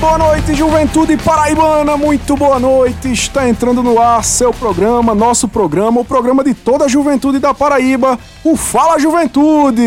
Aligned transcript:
boa 0.00 0.16
noite, 0.16 0.54
juventude 0.54 1.14
paraibana, 1.18 1.94
muito 1.94 2.34
boa 2.34 2.58
noite. 2.58 3.12
Está 3.12 3.46
entrando 3.46 3.82
no 3.82 4.00
ar 4.00 4.24
seu 4.24 4.50
programa, 4.50 5.14
nosso 5.14 5.46
programa, 5.46 6.00
o 6.00 6.04
programa 6.04 6.42
de 6.42 6.54
toda 6.54 6.86
a 6.86 6.88
juventude 6.88 7.38
da 7.38 7.52
Paraíba, 7.52 8.18
o 8.42 8.56
Fala 8.56 8.98
Juventude. 8.98 9.82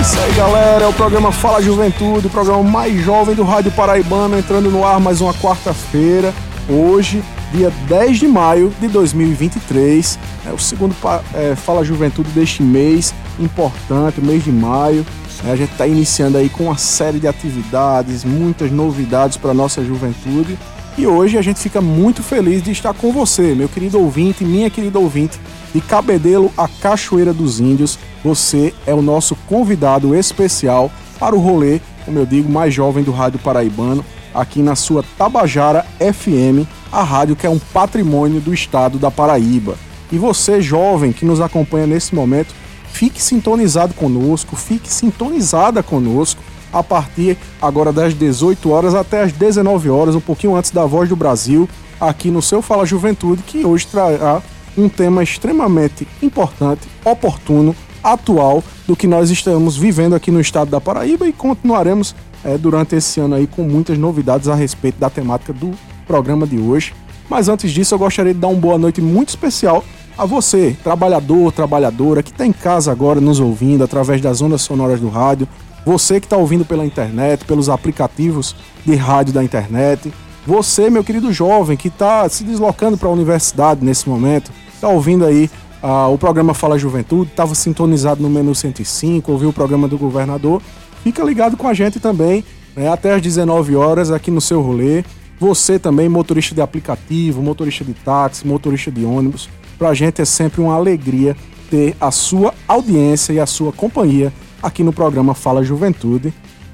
Isso 0.00 0.20
aí, 0.20 0.32
galera, 0.36 0.84
é 0.84 0.86
o 0.86 0.92
programa 0.92 1.32
Fala 1.32 1.62
Juventude, 1.62 2.26
o 2.26 2.30
programa 2.30 2.62
mais 2.62 3.02
jovem 3.02 3.34
do 3.34 3.42
Rádio 3.42 3.72
Paraibano, 3.72 4.38
entrando 4.38 4.70
no 4.70 4.86
ar 4.86 5.00
mais 5.00 5.22
uma 5.22 5.32
quarta-feira. 5.32 6.34
Hoje, 6.68 7.22
dia 7.52 7.72
10 7.88 8.18
de 8.18 8.28
maio 8.28 8.70
de 8.78 8.88
2023. 8.88 10.18
É 10.46 10.52
o 10.52 10.58
segundo 10.58 10.94
é, 11.34 11.56
Fala 11.56 11.82
Juventude 11.82 12.28
deste 12.30 12.62
mês, 12.62 13.14
importante, 13.40 14.20
mês 14.20 14.44
de 14.44 14.52
maio. 14.52 15.06
A 15.44 15.54
gente 15.54 15.72
está 15.72 15.86
iniciando 15.86 16.36
aí 16.36 16.48
com 16.48 16.64
uma 16.64 16.76
série 16.76 17.20
de 17.20 17.28
atividades, 17.28 18.24
muitas 18.24 18.70
novidades 18.70 19.36
para 19.36 19.54
nossa 19.54 19.84
juventude. 19.84 20.58
E 20.96 21.06
hoje 21.06 21.38
a 21.38 21.42
gente 21.42 21.60
fica 21.60 21.80
muito 21.80 22.22
feliz 22.24 22.60
de 22.60 22.72
estar 22.72 22.92
com 22.92 23.12
você, 23.12 23.54
meu 23.54 23.68
querido 23.68 24.00
ouvinte, 24.00 24.44
minha 24.44 24.68
querida 24.68 24.98
ouvinte, 24.98 25.38
de 25.72 25.80
Cabedelo 25.80 26.52
a 26.56 26.66
Cachoeira 26.66 27.32
dos 27.32 27.60
Índios. 27.60 27.98
Você 28.24 28.74
é 28.84 28.92
o 28.92 29.00
nosso 29.00 29.36
convidado 29.46 30.12
especial 30.12 30.90
para 31.20 31.36
o 31.36 31.38
rolê, 31.38 31.80
como 32.04 32.18
eu 32.18 32.26
digo, 32.26 32.50
mais 32.50 32.74
jovem 32.74 33.04
do 33.04 33.12
Rádio 33.12 33.38
Paraibano, 33.38 34.04
aqui 34.34 34.60
na 34.60 34.74
sua 34.74 35.04
Tabajara 35.16 35.86
FM, 36.00 36.66
a 36.90 37.04
rádio 37.04 37.36
que 37.36 37.46
é 37.46 37.50
um 37.50 37.58
patrimônio 37.58 38.40
do 38.40 38.52
estado 38.52 38.98
da 38.98 39.10
Paraíba. 39.10 39.76
E 40.10 40.18
você, 40.18 40.60
jovem, 40.60 41.12
que 41.12 41.24
nos 41.24 41.40
acompanha 41.40 41.86
nesse 41.86 42.14
momento, 42.14 42.54
fique 42.98 43.22
sintonizado 43.22 43.94
conosco, 43.94 44.56
fique 44.56 44.92
sintonizada 44.92 45.84
conosco 45.84 46.42
a 46.72 46.82
partir 46.82 47.38
agora 47.62 47.92
das 47.92 48.12
18 48.12 48.68
horas 48.70 48.92
até 48.92 49.22
as 49.22 49.30
19 49.30 49.88
horas, 49.88 50.16
um 50.16 50.20
pouquinho 50.20 50.56
antes 50.56 50.72
da 50.72 50.84
Voz 50.84 51.08
do 51.08 51.14
Brasil, 51.14 51.68
aqui 52.00 52.28
no 52.28 52.42
seu 52.42 52.60
Fala 52.60 52.84
Juventude, 52.84 53.44
que 53.44 53.64
hoje 53.64 53.86
trará 53.86 54.42
um 54.76 54.88
tema 54.88 55.22
extremamente 55.22 56.08
importante, 56.20 56.88
oportuno, 57.04 57.74
atual 58.02 58.64
do 58.84 58.96
que 58.96 59.06
nós 59.06 59.30
estamos 59.30 59.76
vivendo 59.76 60.16
aqui 60.16 60.32
no 60.32 60.40
estado 60.40 60.68
da 60.68 60.80
Paraíba 60.80 61.24
e 61.28 61.32
continuaremos 61.32 62.16
é, 62.44 62.58
durante 62.58 62.96
esse 62.96 63.20
ano 63.20 63.36
aí 63.36 63.46
com 63.46 63.62
muitas 63.62 63.96
novidades 63.96 64.48
a 64.48 64.56
respeito 64.56 64.98
da 64.98 65.08
temática 65.08 65.52
do 65.52 65.70
programa 66.04 66.48
de 66.48 66.58
hoje. 66.58 66.92
Mas 67.30 67.48
antes 67.48 67.70
disso, 67.70 67.94
eu 67.94 67.98
gostaria 67.98 68.34
de 68.34 68.40
dar 68.40 68.48
uma 68.48 68.58
boa 68.58 68.76
noite 68.76 69.00
muito 69.00 69.28
especial 69.28 69.84
a 70.18 70.26
você, 70.26 70.76
trabalhador, 70.82 71.52
trabalhadora, 71.52 72.24
que 72.24 72.32
está 72.32 72.44
em 72.44 72.52
casa 72.52 72.90
agora 72.90 73.20
nos 73.20 73.38
ouvindo 73.38 73.84
através 73.84 74.20
das 74.20 74.42
ondas 74.42 74.62
sonoras 74.62 74.98
do 74.98 75.08
rádio, 75.08 75.46
você 75.86 76.18
que 76.18 76.26
está 76.26 76.36
ouvindo 76.36 76.64
pela 76.64 76.84
internet, 76.84 77.44
pelos 77.44 77.68
aplicativos 77.68 78.56
de 78.84 78.96
rádio 78.96 79.32
da 79.32 79.44
internet, 79.44 80.12
você, 80.44 80.90
meu 80.90 81.04
querido 81.04 81.32
jovem, 81.32 81.76
que 81.76 81.86
está 81.86 82.28
se 82.28 82.42
deslocando 82.42 82.98
para 82.98 83.08
a 83.08 83.12
universidade 83.12 83.84
nesse 83.84 84.08
momento, 84.08 84.50
está 84.74 84.88
ouvindo 84.88 85.24
aí 85.24 85.48
uh, 85.80 86.12
o 86.12 86.18
programa 86.18 86.52
Fala 86.52 86.76
Juventude, 86.76 87.30
estava 87.30 87.54
sintonizado 87.54 88.20
no 88.20 88.28
menu 88.28 88.52
105, 88.56 89.30
ouviu 89.30 89.50
o 89.50 89.52
programa 89.52 89.86
do 89.86 89.96
governador, 89.96 90.60
fica 91.04 91.22
ligado 91.22 91.56
com 91.56 91.68
a 91.68 91.74
gente 91.74 92.00
também, 92.00 92.44
né, 92.74 92.88
até 92.88 93.14
às 93.14 93.22
19 93.22 93.76
horas 93.76 94.10
aqui 94.10 94.32
no 94.32 94.40
seu 94.40 94.60
rolê. 94.60 95.04
Você 95.38 95.78
também, 95.78 96.08
motorista 96.08 96.56
de 96.56 96.60
aplicativo, 96.60 97.40
motorista 97.40 97.84
de 97.84 97.94
táxi, 97.94 98.44
motorista 98.44 98.90
de 98.90 99.04
ônibus, 99.04 99.48
para 99.78 99.90
a 99.90 99.94
gente 99.94 100.20
é 100.20 100.24
sempre 100.24 100.60
uma 100.60 100.74
alegria 100.74 101.36
ter 101.70 101.96
a 102.00 102.10
sua 102.10 102.52
audiência 102.66 103.32
e 103.32 103.40
a 103.40 103.46
sua 103.46 103.72
companhia 103.72 104.32
aqui 104.62 104.82
no 104.82 104.92
programa 104.92 105.34
Fala 105.34 105.62
Juventude. 105.62 106.32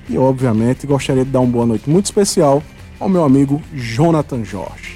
E, 0.08 0.16
obviamente, 0.18 0.86
gostaria 0.86 1.24
de 1.24 1.30
dar 1.30 1.40
uma 1.40 1.50
boa 1.50 1.66
noite 1.66 1.88
muito 1.88 2.06
especial 2.06 2.62
ao 2.98 3.08
meu 3.08 3.24
amigo 3.24 3.60
Jonathan 3.72 4.44
Jorge. 4.44 4.93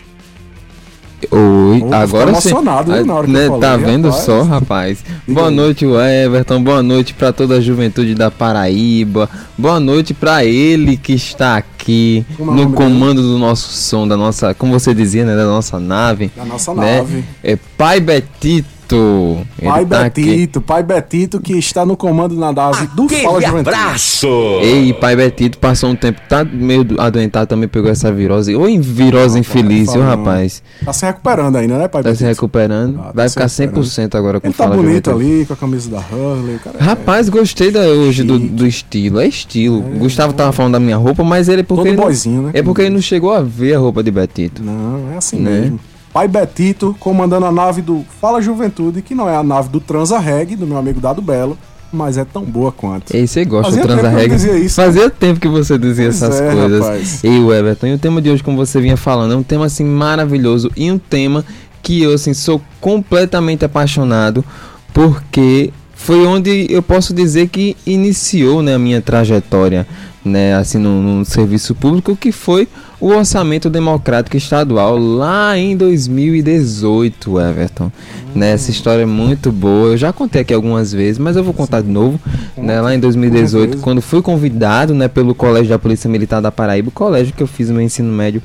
Oi, 1.31 1.83
oh, 1.83 1.95
agora 1.95 2.27
sim. 2.41 2.49
emocionado 2.49 2.91
né, 2.91 3.03
na 3.03 3.15
hora 3.15 3.27
que 3.27 3.33
né, 3.33 3.47
falei, 3.47 3.61
Tá 3.61 3.77
vendo 3.77 4.09
rapaz. 4.09 4.25
só, 4.25 4.43
rapaz? 4.43 5.05
boa 5.27 5.51
noite, 5.51 5.85
Everton. 5.85 6.63
Boa 6.63 6.83
noite 6.83 7.13
para 7.13 7.33
toda 7.33 7.57
a 7.57 7.61
juventude 7.61 8.15
da 8.15 8.31
Paraíba. 8.31 9.29
Boa 9.57 9.79
noite 9.79 10.15
para 10.15 10.45
ele 10.45 10.97
que 10.97 11.13
está 11.13 11.59
aqui 11.59 12.25
é 12.39 12.43
no 12.43 12.73
comando 12.73 13.21
do 13.21 13.39
nosso 13.39 13.69
som, 13.73 14.09
da 14.09 14.17
nossa, 14.17 14.55
como 14.55 14.73
você 14.73 14.95
dizia, 14.95 15.25
né, 15.25 15.37
da 15.37 15.45
nossa 15.45 15.79
nave. 15.79 16.31
Da 16.35 16.45
nossa 16.45 16.73
né? 16.73 16.99
nave. 16.99 17.25
É 17.45 17.57
Pai 17.77 18.01
Betito 18.01 18.78
Betito. 18.89 19.47
Pai 19.63 19.85
tá 19.85 20.03
Betito, 20.05 20.59
aqui. 20.59 20.67
Pai 20.67 20.83
Betito 20.83 21.41
que 21.41 21.53
está 21.55 21.85
no 21.85 21.97
comando 21.97 22.35
na 22.35 22.53
nave 22.53 22.87
do 22.89 23.05
Aquele 23.05 23.23
Fala 23.23 23.41
Juventude. 23.41 23.77
abraço! 23.77 24.29
Ei, 24.63 24.93
Pai 24.95 25.15
Betito 25.15 25.59
passou 25.59 25.91
um 25.91 25.97
tempo, 25.97 26.21
tá 26.29 26.45
meio 26.45 26.87
adoentado, 26.99 27.47
também 27.47 27.69
pegou 27.69 27.91
essa 27.91 28.11
virose. 28.11 28.55
Ou 28.55 28.69
em 28.69 28.81
virose 28.81 29.37
ah, 29.37 29.41
infeliz, 29.41 29.93
viu, 29.93 30.03
rapaz? 30.03 30.63
Tá 30.85 30.93
se 30.93 31.05
recuperando 31.05 31.57
ainda, 31.57 31.79
né, 31.79 31.89
Pai 31.89 32.03
tá 32.03 32.09
Betito? 32.09 32.25
Tá 32.25 32.27
se 32.27 32.35
recuperando. 32.35 33.01
Ah, 33.01 33.13
Vai 33.15 33.29
ficar 33.29 33.47
100% 33.47 34.15
agora 34.15 34.41
com 34.41 34.47
Ele 34.47 34.55
tá 34.55 34.65
Fala 34.65 34.77
bonito 34.77 35.11
Juventude. 35.11 35.35
ali, 35.37 35.47
com 35.47 35.53
a 35.53 35.57
camisa 35.57 35.91
da 35.91 35.99
Hurley. 35.99 36.59
Cara, 36.59 36.79
é 36.79 36.83
rapaz, 36.83 37.29
é... 37.29 37.31
gostei 37.31 37.71
da, 37.71 37.81
hoje 37.81 38.23
do, 38.23 38.39
do, 38.39 38.67
estilo. 38.67 39.21
É 39.21 39.27
estilo. 39.27 39.85
É, 39.95 39.99
Gustavo 39.99 40.33
é. 40.33 40.37
tava 40.37 40.53
falando 40.53 40.73
da 40.73 40.81
minha 40.81 40.97
roupa, 40.97 41.23
mas 41.23 41.49
ele 41.49 41.61
é 41.61 41.65
porque. 41.65 41.83
Todo 41.83 41.89
ele 41.89 41.97
boizinho, 41.97 42.37
não, 42.37 42.43
né? 42.45 42.51
É 42.55 42.63
porque 42.63 42.83
ele 42.83 42.91
não 42.91 43.03
chegou 43.03 43.33
a 43.33 43.43
ver 43.43 43.75
a 43.75 43.79
roupa 43.79 44.03
de 44.03 44.11
Betito. 44.11 44.63
Não, 44.63 45.13
é 45.13 45.17
assim 45.19 45.39
né? 45.39 45.61
mesmo. 45.61 45.81
Pai 46.13 46.27
Betito 46.27 46.97
comandando 46.99 47.47
a 47.47 47.53
nave 47.53 47.83
do 47.83 48.05
Fala 48.21 48.41
Juventude, 48.41 49.03
que 49.03 49.15
não 49.15 49.29
é 49.29 49.37
a 49.37 49.43
nave 49.43 49.69
do 49.69 49.81
Transa 49.81 50.19
Reg, 50.19 50.57
do 50.57 50.67
meu 50.67 50.77
amigo 50.77 51.01
Dado 51.01 51.21
Belo, 51.21 51.59
mas 51.93 52.19
é 52.19 52.25
tão 52.25 52.45
boa 52.45 52.73
quanto. 52.73 53.15
E 53.15 53.27
você 53.27 53.45
gosta 53.45 53.71
Fazia 53.71 53.83
do 53.83 53.89
Transa 53.89 54.09
Reg? 54.09 54.69
Fazia 54.69 55.11
tempo 55.11 55.41
que 55.41 55.49
você 55.49 55.79
dizia 55.79 56.07
pois 56.07 56.23
essas 56.23 56.41
é, 56.41 56.53
coisas. 56.53 56.81
Rapaz. 56.81 57.25
E 57.25 57.29
o 57.29 57.53
Everton, 57.53 57.87
e 57.87 57.95
o 57.95 57.99
tema 57.99 58.21
de 58.21 58.31
hoje, 58.31 58.43
como 58.43 58.57
você 58.57 58.81
vinha 58.81 58.97
falando, 58.97 59.35
é 59.35 59.37
um 59.37 59.43
tema 59.43 59.67
assim 59.67 59.85
maravilhoso 59.85 60.71
e 60.77 60.91
um 60.91 60.99
tema 60.99 61.45
que 61.83 62.03
eu 62.03 62.15
assim 62.15 62.35
sou 62.35 62.61
completamente 62.81 63.65
apaixonado 63.65 64.45
porque 64.93 65.73
foi 65.95 66.27
onde 66.27 66.67
eu 66.71 66.83
posso 66.83 67.13
dizer 67.13 67.49
que 67.49 67.77
iniciou 67.87 68.63
né, 68.63 68.75
a 68.75 68.79
minha 68.79 69.01
trajetória 69.01 69.87
né, 70.29 70.55
assim 70.55 70.79
no, 70.79 71.03
no, 71.03 71.25
serviço 71.25 71.75
público, 71.75 72.15
que 72.15 72.31
foi 72.31 72.69
o 73.01 73.09
orçamento 73.09 73.69
democrático 73.71 74.37
estadual 74.37 74.97
lá 74.99 75.57
em 75.57 75.77
2018, 75.77 77.41
Everton. 77.41 77.87
Hum. 77.87 77.91
Né, 78.35 78.53
essa 78.53 78.71
história 78.71 79.03
é 79.03 79.07
muito 79.07 79.51
boa. 79.51 79.89
Eu 79.89 79.97
já 79.97 80.13
contei 80.13 80.43
aqui 80.43 80.55
algumas 80.55 80.93
vezes, 80.93 81.19
mas 81.19 81.37
eu 81.37 81.43
vou 81.43 81.55
contar 81.55 81.81
de 81.81 81.89
novo. 81.89 82.21
Né, 82.57 82.81
lá 82.81 82.95
em 82.95 83.01
2018, 83.01 83.79
quando 83.79 84.03
fui 84.03 84.23
convidado 84.23 84.95
né, 84.95 85.09
pelo 85.09 85.35
Colégio 85.35 85.71
da 85.71 85.79
Polícia 85.79 86.09
Militar 86.09 86.41
da 86.41 86.53
Paraíba, 86.53 86.89
o 86.89 86.93
colégio 86.93 87.35
que 87.35 87.43
eu 87.43 87.47
fiz 87.47 87.71
o 87.71 87.73
meu 87.73 87.83
ensino 87.83 88.13
médio, 88.13 88.43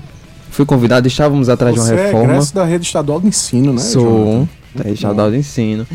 fui 0.50 0.66
convidado, 0.66 1.08
estávamos 1.08 1.50
atrás 1.50 1.76
Você 1.76 1.84
de 1.84 1.92
uma 1.92 2.06
reforma. 2.06 2.36
Você 2.36 2.52
é 2.52 2.56
da 2.56 2.66
rede 2.66 2.86
estadual 2.86 3.20
de 3.20 3.28
ensino, 3.28 3.74
né? 3.74 3.80
Sou, 3.80 4.48
da 4.74 4.84
rede 4.84 4.96
estadual 4.96 5.30
de 5.30 5.38
ensino. 5.38 5.86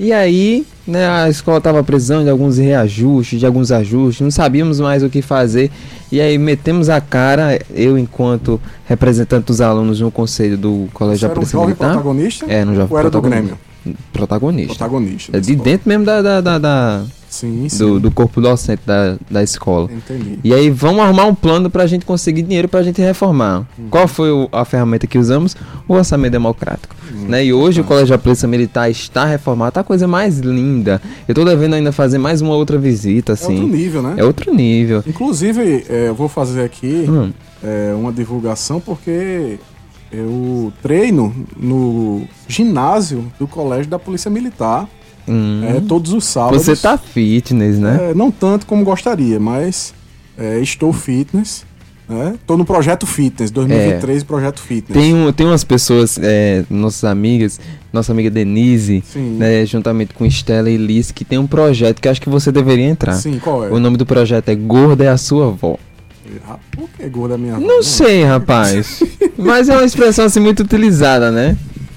E 0.00 0.12
aí, 0.12 0.66
né, 0.86 1.08
a 1.08 1.28
escola 1.28 1.58
estava 1.58 1.82
precisando 1.84 2.24
de 2.24 2.30
alguns 2.30 2.58
reajustes, 2.58 3.38
de 3.38 3.46
alguns 3.46 3.70
ajustes, 3.70 4.20
não 4.20 4.30
sabíamos 4.30 4.80
mais 4.80 5.02
o 5.02 5.10
que 5.10 5.22
fazer. 5.22 5.70
E 6.10 6.20
aí 6.20 6.36
metemos 6.38 6.88
a 6.88 7.00
cara, 7.00 7.60
eu 7.70 7.96
enquanto 7.96 8.60
representante 8.86 9.46
dos 9.46 9.60
alunos 9.60 10.00
no 10.00 10.10
conselho 10.10 10.56
do 10.56 10.88
Colégio 10.92 11.28
da 11.28 11.34
Polícia 11.34 11.58
Militar. 11.58 11.92
protagonista? 11.92 12.46
É, 12.48 12.64
no 12.64 12.74
jovem 12.74 12.88
Ou 12.90 12.98
era 12.98 13.10
do 13.10 13.22
Grêmio? 13.22 13.58
Protagonista. 14.12 14.74
Protagonista. 14.74 15.36
É 15.36 15.40
de 15.40 15.56
dentro 15.56 15.88
mesmo 15.88 16.04
da, 16.04 16.22
da, 16.22 16.40
da, 16.40 16.58
da 16.58 17.04
Sim, 17.32 17.66
sim. 17.66 17.78
Do, 17.78 17.98
do, 17.98 18.10
corpo 18.10 18.42
docente 18.42 18.82
da, 18.84 19.16
da 19.30 19.42
escola. 19.42 19.88
Entendi. 19.90 20.38
E 20.44 20.52
aí 20.52 20.68
vamos 20.68 21.00
arrumar 21.00 21.24
um 21.24 21.34
plano 21.34 21.70
para 21.70 21.82
a 21.82 21.86
gente 21.86 22.04
conseguir 22.04 22.42
dinheiro 22.42 22.68
para 22.68 22.80
a 22.80 22.82
gente 22.82 23.00
reformar. 23.00 23.66
Uhum. 23.78 23.88
Qual 23.88 24.06
foi 24.06 24.30
o, 24.30 24.50
a 24.52 24.66
ferramenta 24.66 25.06
que 25.06 25.16
usamos? 25.16 25.56
O 25.88 25.94
orçamento 25.94 26.32
democrático. 26.32 26.94
Uhum. 27.10 27.28
Né? 27.28 27.46
E 27.46 27.52
hoje 27.54 27.80
o 27.80 27.84
Colégio 27.84 28.10
da 28.10 28.18
Polícia 28.18 28.46
Militar 28.46 28.90
está 28.90 29.24
reformado, 29.24 29.72
tá 29.72 29.80
a 29.80 29.84
coisa 29.84 30.06
mais 30.06 30.40
linda. 30.40 31.00
Eu 31.26 31.32
estou 31.32 31.42
devendo 31.42 31.72
ainda 31.72 31.90
fazer 31.90 32.18
mais 32.18 32.42
uma 32.42 32.54
outra 32.54 32.76
visita, 32.76 33.32
assim. 33.32 33.56
É 33.56 33.60
outro 33.62 33.76
nível, 33.76 34.02
né? 34.02 34.14
É 34.18 34.24
outro 34.24 34.54
nível. 34.54 35.02
Inclusive, 35.06 35.86
é, 35.88 36.08
eu 36.08 36.14
vou 36.14 36.28
fazer 36.28 36.62
aqui 36.62 37.06
hum. 37.08 37.32
é, 37.64 37.94
uma 37.94 38.12
divulgação 38.12 38.78
porque 38.78 39.58
eu 40.12 40.70
treino 40.82 41.34
no 41.56 42.24
ginásio 42.46 43.32
do 43.38 43.48
Colégio 43.48 43.90
da 43.90 43.98
Polícia 43.98 44.30
Militar 44.30 44.86
Hum. 45.28 45.62
É, 45.64 45.80
todos 45.80 46.12
os 46.12 46.24
sábados. 46.24 46.64
Você 46.64 46.76
tá 46.76 46.98
fitness, 46.98 47.78
né? 47.78 48.10
É, 48.10 48.14
não 48.14 48.30
tanto 48.30 48.66
como 48.66 48.84
gostaria, 48.84 49.38
mas 49.38 49.94
é, 50.36 50.58
estou 50.60 50.92
fitness. 50.92 51.64
Né? 52.08 52.34
Tô 52.46 52.56
no 52.56 52.64
projeto 52.64 53.06
fitness, 53.06 53.50
2023 53.50 54.22
é. 54.22 54.24
projeto 54.24 54.60
fitness. 54.60 55.02
Tem, 55.02 55.14
um, 55.14 55.32
tem 55.32 55.46
umas 55.46 55.64
pessoas, 55.64 56.18
é, 56.20 56.64
nossas 56.68 57.04
amigas, 57.04 57.60
nossa 57.92 58.12
amiga 58.12 58.28
Denise, 58.28 59.02
né, 59.14 59.64
juntamente 59.64 60.12
com 60.12 60.26
Estela 60.26 60.68
e 60.68 60.76
Liz, 60.76 61.10
que 61.10 61.24
tem 61.24 61.38
um 61.38 61.46
projeto 61.46 62.02
que 62.02 62.08
acho 62.08 62.20
que 62.20 62.28
você 62.28 62.52
deveria 62.52 62.84
entrar. 62.84 63.14
Sim, 63.14 63.38
qual 63.38 63.64
é? 63.64 63.70
O 63.70 63.78
nome 63.78 63.96
do 63.96 64.04
projeto 64.04 64.48
é 64.48 64.54
Gorda 64.54 65.04
é 65.04 65.08
a 65.08 65.16
sua 65.16 65.46
avó. 65.48 65.78
Por 66.70 66.88
que 66.90 67.06
gorda 67.08 67.34
é 67.34 67.38
minha 67.38 67.56
avó? 67.56 67.66
Não 67.66 67.82
sei, 67.82 68.24
rapaz. 68.24 69.02
mas 69.36 69.68
é 69.68 69.74
uma 69.74 69.84
expressão 69.84 70.24
assim 70.24 70.40
muito 70.40 70.62
utilizada, 70.62 71.30
né? 71.30 71.56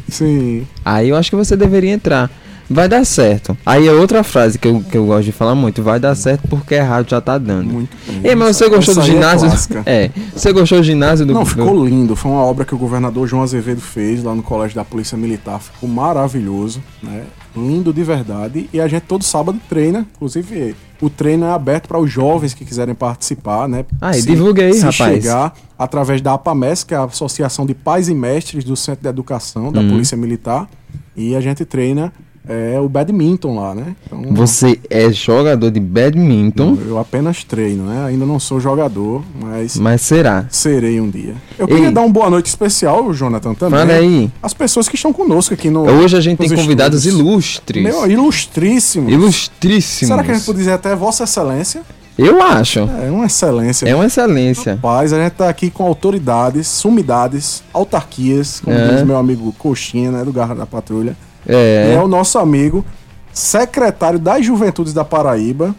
Sim. 0.10 0.68
Aí 0.84 1.10
eu 1.10 1.16
acho 1.16 1.30
que 1.30 1.36
você 1.36 1.56
deveria 1.56 1.92
entrar 1.92 2.30
vai 2.70 2.88
dar 2.88 3.06
certo. 3.06 3.58
Aí 3.66 3.88
é 3.88 3.92
outra 3.92 4.24
frase 4.24 4.58
que 4.58 4.68
eu, 4.68 4.82
que 4.82 4.98
eu 4.98 5.06
gosto 5.06 5.26
de 5.26 5.32
falar 5.32 5.56
muito, 5.56 5.84
vai 5.84 6.00
dar 6.00 6.16
certo 6.16 6.48
porque 6.48 6.76
errado 6.76 7.10
já 7.10 7.22
tá 7.22 7.38
dando. 7.38 7.72
Muito 7.72 7.96
bem. 8.08 8.22
Ei, 8.24 8.36
mas 8.36 8.58
você 8.58 8.70
gostou 8.70 8.96
do 8.96 9.02
é 9.02 9.04
ginásio? 9.04 9.50
É, 9.86 10.06
é, 10.06 10.12
Você 10.36 10.52
gostou 10.52 10.80
do 10.80 10.84
ginásio 10.84 11.26
do 11.26 11.34
Não, 11.34 11.46
ficou 11.46 11.86
lindo. 11.86 12.16
Foi 12.16 12.32
uma 12.32 12.42
obra 12.42 12.66
que 12.66 12.74
o 12.74 12.78
governador 12.78 13.28
João 13.28 13.44
Azevedo 13.44 13.82
fez 13.82 14.24
lá 14.24 14.34
no 14.34 14.44
Colégio 14.44 14.76
da 14.76 14.86
Polícia 14.86 15.18
Militar. 15.18 15.60
Ficou 15.60 15.88
maravilhoso, 15.90 16.82
né? 17.02 17.24
Lindo 17.56 17.94
de 17.94 18.04
verdade. 18.04 18.70
E 18.74 18.82
a 18.82 18.88
gente 18.88 19.04
todo 19.04 19.24
sábado 19.24 19.60
treina, 19.70 20.06
inclusive 20.16 20.76
o 21.02 21.10
treino 21.10 21.46
é 21.46 21.52
aberto 21.52 21.88
para 21.88 22.00
os 22.00 22.12
jovens 22.12 22.54
que 22.54 22.66
quiserem 22.66 22.96
participar, 22.96 23.68
né? 23.68 23.86
Ah, 24.02 24.14
se, 24.14 24.22
se 24.22 24.34
rapaz. 24.34 24.94
chegar 24.94 25.54
através 25.78 26.22
da 26.22 26.34
APAMES, 26.34 26.84
que 26.84 26.94
é 26.94 26.98
a 26.98 27.04
Associação 27.04 27.66
de 27.66 27.74
Pais 27.74 28.08
e 28.08 28.16
Mestres 28.16 28.64
do 28.64 28.76
Centro 28.76 29.04
de 29.04 29.10
Educação 29.10 29.72
da 29.72 29.82
uhum. 29.82 29.90
Polícia 29.90 30.18
Militar. 30.18 30.70
E 31.16 31.36
a 31.36 31.42
gente 31.42 31.64
treina 31.64 32.12
é 32.48 32.80
o 32.80 32.88
badminton 32.88 33.56
lá, 33.60 33.74
né? 33.74 33.96
Então, 34.06 34.24
Você 34.34 34.80
é 34.90 35.12
jogador 35.12 35.72
de 35.72 35.80
badminton? 35.80 36.78
Eu 36.88 37.00
apenas 37.00 37.44
treino, 37.44 37.86
né? 37.86 38.06
Ainda 38.06 38.26
não 38.26 38.40
sou 38.40 38.60
jogador, 38.60 39.24
mas. 39.40 39.78
Mas 39.78 40.02
será? 40.02 40.46
Serei 40.50 41.00
um 41.02 41.10
dia. 41.10 41.36
Eu 41.58 41.68
Ei. 41.68 41.76
queria 41.76 41.92
dar 41.92 42.02
uma 42.02 42.10
boa 42.10 42.30
noite 42.30 42.48
especial, 42.48 43.12
Jonathan, 43.14 43.54
também. 43.54 43.80
Fala 43.80 43.94
aí. 43.94 44.32
As 44.42 44.54
pessoas 44.54 44.88
que 44.88 44.96
estão 44.96 45.12
conosco 45.12 45.54
aqui 45.54 45.70
no. 45.70 45.82
Hoje 45.82 46.16
a 46.16 46.22
gente 46.22 46.38
tem 46.38 46.50
convidados 46.50 47.06
estúdios. 47.06 47.30
ilustres. 47.30 47.84
Meu, 47.84 48.10
ilustríssimos. 48.10 49.12
Ilustríssimos. 49.12 50.10
Será 50.10 50.24
que 50.24 50.32
a 50.32 50.34
gente 50.34 50.46
pode 50.46 50.58
dizer 50.58 50.72
até 50.72 50.96
Vossa 50.96 51.24
Excelência? 51.24 51.82
Eu 52.18 52.42
acho. 52.42 52.80
É 52.80 53.12
uma 53.12 53.26
excelência. 53.26 53.88
É 53.88 53.94
uma 53.94 54.06
excelência. 54.06 54.76
Rapaz, 54.76 55.12
a 55.12 55.22
gente 55.22 55.34
tá 55.34 55.50
aqui 55.50 55.70
com 55.70 55.84
autoridades, 55.86 56.66
sumidades, 56.68 57.62
autarquias, 57.74 58.62
como 58.62 58.76
é. 58.76 58.96
diz 58.96 59.04
meu 59.04 59.18
amigo 59.18 59.54
Coxinha, 59.58 60.12
né, 60.12 60.24
do 60.24 60.32
Garra 60.32 60.56
da 60.56 60.66
Patrulha. 60.66 61.16
É. 61.48 61.94
é 61.96 62.02
o 62.02 62.08
nosso 62.08 62.40
amigo, 62.40 62.86
secretário 63.34 64.18
das 64.18 64.46
Juventudes 64.46 64.94
da 64.94 65.04
Paraíba, 65.06 65.76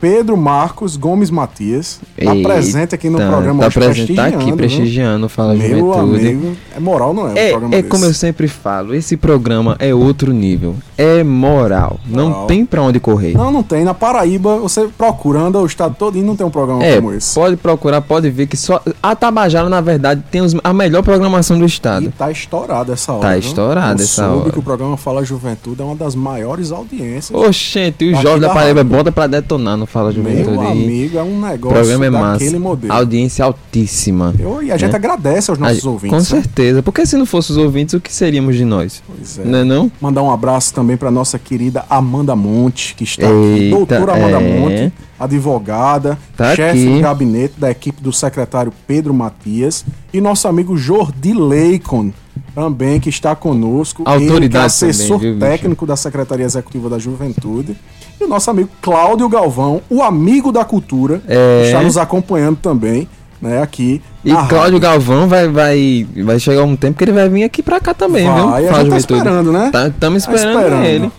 Pedro 0.00 0.36
Marcos 0.36 0.96
Gomes 0.96 1.30
Matias. 1.30 2.00
Tá 2.22 2.34
presente 2.34 2.94
aqui 2.94 3.08
no 3.08 3.18
programa 3.18 3.60
tá 3.60 3.66
hoje, 3.66 3.74
presente, 3.74 4.14
tá 4.14 4.26
aqui 4.26 4.52
prestigiando, 4.52 5.28
Fala 5.28 5.54
Meu 5.54 5.78
Juventude. 5.78 6.28
Amigo, 6.28 6.56
é 6.74 6.80
moral, 6.80 7.14
não 7.14 7.28
é? 7.28 7.50
É, 7.50 7.56
um 7.56 7.72
é 7.72 7.82
como 7.82 8.04
eu 8.04 8.12
sempre 8.12 8.48
falo, 8.48 8.94
esse 8.94 9.16
programa 9.16 9.76
é 9.78 9.94
outro 9.94 10.32
nível. 10.32 10.76
É 10.98 11.22
moral. 11.24 11.98
moral. 12.06 12.28
Não 12.30 12.46
tem 12.46 12.64
pra 12.66 12.82
onde 12.82 13.00
correr. 13.00 13.32
Não, 13.32 13.50
não 13.50 13.62
tem. 13.62 13.84
Na 13.84 13.94
Paraíba, 13.94 14.58
você 14.58 14.88
procurando 14.96 15.58
o 15.58 15.66
estado 15.66 15.94
todo 15.98 16.18
e 16.18 16.22
não 16.22 16.36
tem 16.36 16.46
um 16.46 16.50
programa 16.50 16.84
é, 16.84 16.96
como 16.96 17.12
esse. 17.12 17.34
Pode 17.34 17.56
procurar, 17.56 18.00
pode 18.00 18.28
ver 18.30 18.46
que 18.46 18.56
só. 18.56 18.82
A 19.02 19.16
Tabajara, 19.16 19.68
na 19.68 19.80
verdade, 19.80 20.22
tem 20.30 20.40
os, 20.40 20.54
a 20.62 20.72
melhor 20.72 21.02
programação 21.02 21.58
do 21.58 21.64
estado. 21.64 22.06
E 22.06 22.08
tá 22.08 22.30
estourada 22.30 22.92
essa 22.92 23.12
hora. 23.12 23.22
Tá 23.22 23.38
estourada 23.38 24.02
essa 24.02 24.28
hora. 24.28 24.50
que 24.50 24.58
o 24.58 24.62
programa 24.62 24.96
Fala 24.96 25.24
Juventude 25.24 25.80
é 25.80 25.84
uma 25.84 25.96
das 25.96 26.14
maiores 26.14 26.70
audiências. 26.70 27.30
Oxente, 27.30 28.04
os 28.04 28.20
jovens 28.20 28.40
da 28.40 28.50
Paraíba 28.50 28.84
bota 28.84 29.10
pra 29.10 29.26
detonar, 29.26 29.76
não 29.76 29.85
Fala 29.86 30.12
Juventude. 30.12 30.50
Meu 30.50 30.68
amigo, 30.68 31.18
é 31.18 31.22
um 31.22 31.40
negócio 31.40 31.76
programa 31.76 32.06
é 32.06 32.10
massa. 32.10 32.58
modelo. 32.58 32.92
Audiência 32.92 33.44
altíssima. 33.44 34.34
Eu, 34.38 34.62
e 34.62 34.72
a 34.72 34.76
gente 34.76 34.92
é. 34.92 34.96
agradece 34.96 35.50
aos 35.50 35.58
nossos 35.58 35.84
a, 35.84 35.90
ouvintes. 35.90 36.28
Com 36.28 36.36
né? 36.36 36.42
certeza. 36.42 36.82
Porque 36.82 37.06
se 37.06 37.16
não 37.16 37.26
fossem 37.26 37.56
os 37.56 37.62
ouvintes, 37.62 37.94
o 37.94 38.00
que 38.00 38.12
seríamos 38.12 38.56
de 38.56 38.64
nós? 38.64 39.02
Pois 39.06 39.38
é. 39.38 39.44
Não 39.44 39.58
é 39.60 39.64
não? 39.64 39.90
Mandar 40.00 40.22
um 40.22 40.30
abraço 40.30 40.74
também 40.74 40.96
para 40.96 41.10
nossa 41.10 41.38
querida 41.38 41.84
Amanda 41.88 42.34
Monte, 42.36 42.94
que 42.94 43.04
está 43.04 43.26
Eita, 43.26 43.54
aqui. 43.54 43.70
Doutora 43.70 44.12
Amanda 44.14 44.40
é. 44.40 44.58
Monte, 44.58 44.92
advogada, 45.18 46.18
tá 46.36 46.54
chefe 46.54 46.78
de 46.78 47.00
gabinete 47.00 47.54
da 47.58 47.70
equipe 47.70 48.02
do 48.02 48.12
secretário 48.12 48.72
Pedro 48.86 49.14
Matias. 49.14 49.84
E 50.12 50.20
nosso 50.20 50.48
amigo 50.48 50.76
Jordi 50.76 51.32
Leicon, 51.32 52.12
também, 52.54 52.98
que 52.98 53.08
está 53.08 53.36
conosco. 53.36 54.02
Autoridade 54.06 54.46
Ele, 54.46 54.56
é 54.56 54.66
assessor 54.66 55.18
também, 55.18 55.32
viu, 55.32 55.40
técnico 55.40 55.86
da 55.86 55.96
Secretaria 55.96 56.46
Executiva 56.46 56.88
da 56.88 56.98
Juventude. 56.98 57.76
E 58.20 58.24
o 58.24 58.28
nosso 58.28 58.50
amigo 58.50 58.68
Cláudio 58.80 59.28
Galvão, 59.28 59.82
o 59.90 60.02
amigo 60.02 60.50
da 60.50 60.64
cultura, 60.64 61.20
é... 61.28 61.64
está 61.66 61.82
nos 61.82 61.96
acompanhando 61.96 62.56
também, 62.56 63.08
né, 63.40 63.62
aqui. 63.62 64.02
E 64.24 64.32
Cláudio 64.48 64.80
Galvão 64.80 65.28
vai, 65.28 65.48
vai, 65.48 66.06
vai 66.24 66.38
chegar 66.38 66.64
um 66.64 66.76
tempo 66.76 66.98
que 66.98 67.04
ele 67.04 67.12
vai 67.12 67.28
vir 67.28 67.44
aqui 67.44 67.62
pra 67.62 67.78
cá 67.80 67.92
também, 67.94 68.26
vai, 68.26 68.34
viu? 68.34 68.54
Aí 68.54 68.68
a 68.68 68.72
gente 68.72 68.90
tá 68.90 68.96
esperando, 68.96 69.52
né? 69.52 69.66
Estamos 69.66 70.24
tá, 70.24 70.32
esperando, 70.32 70.54
tá 70.54 70.62
esperando 70.62 70.84
ele. 70.84 71.10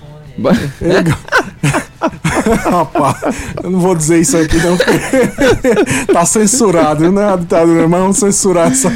ele... 0.81 1.15
Rapaz, 2.69 3.17
eu 3.63 3.69
não 3.69 3.79
vou 3.79 3.95
dizer 3.95 4.19
isso 4.19 4.37
aqui 4.37 4.57
não, 4.57 4.77
porque 4.77 6.07
tá 6.13 6.25
censurado, 6.25 7.11
né? 7.11 7.35
Ditadura, 7.37 7.87
mas 7.87 8.01
vamos 8.01 8.17
censurar 8.17 8.71
essa. 8.71 8.91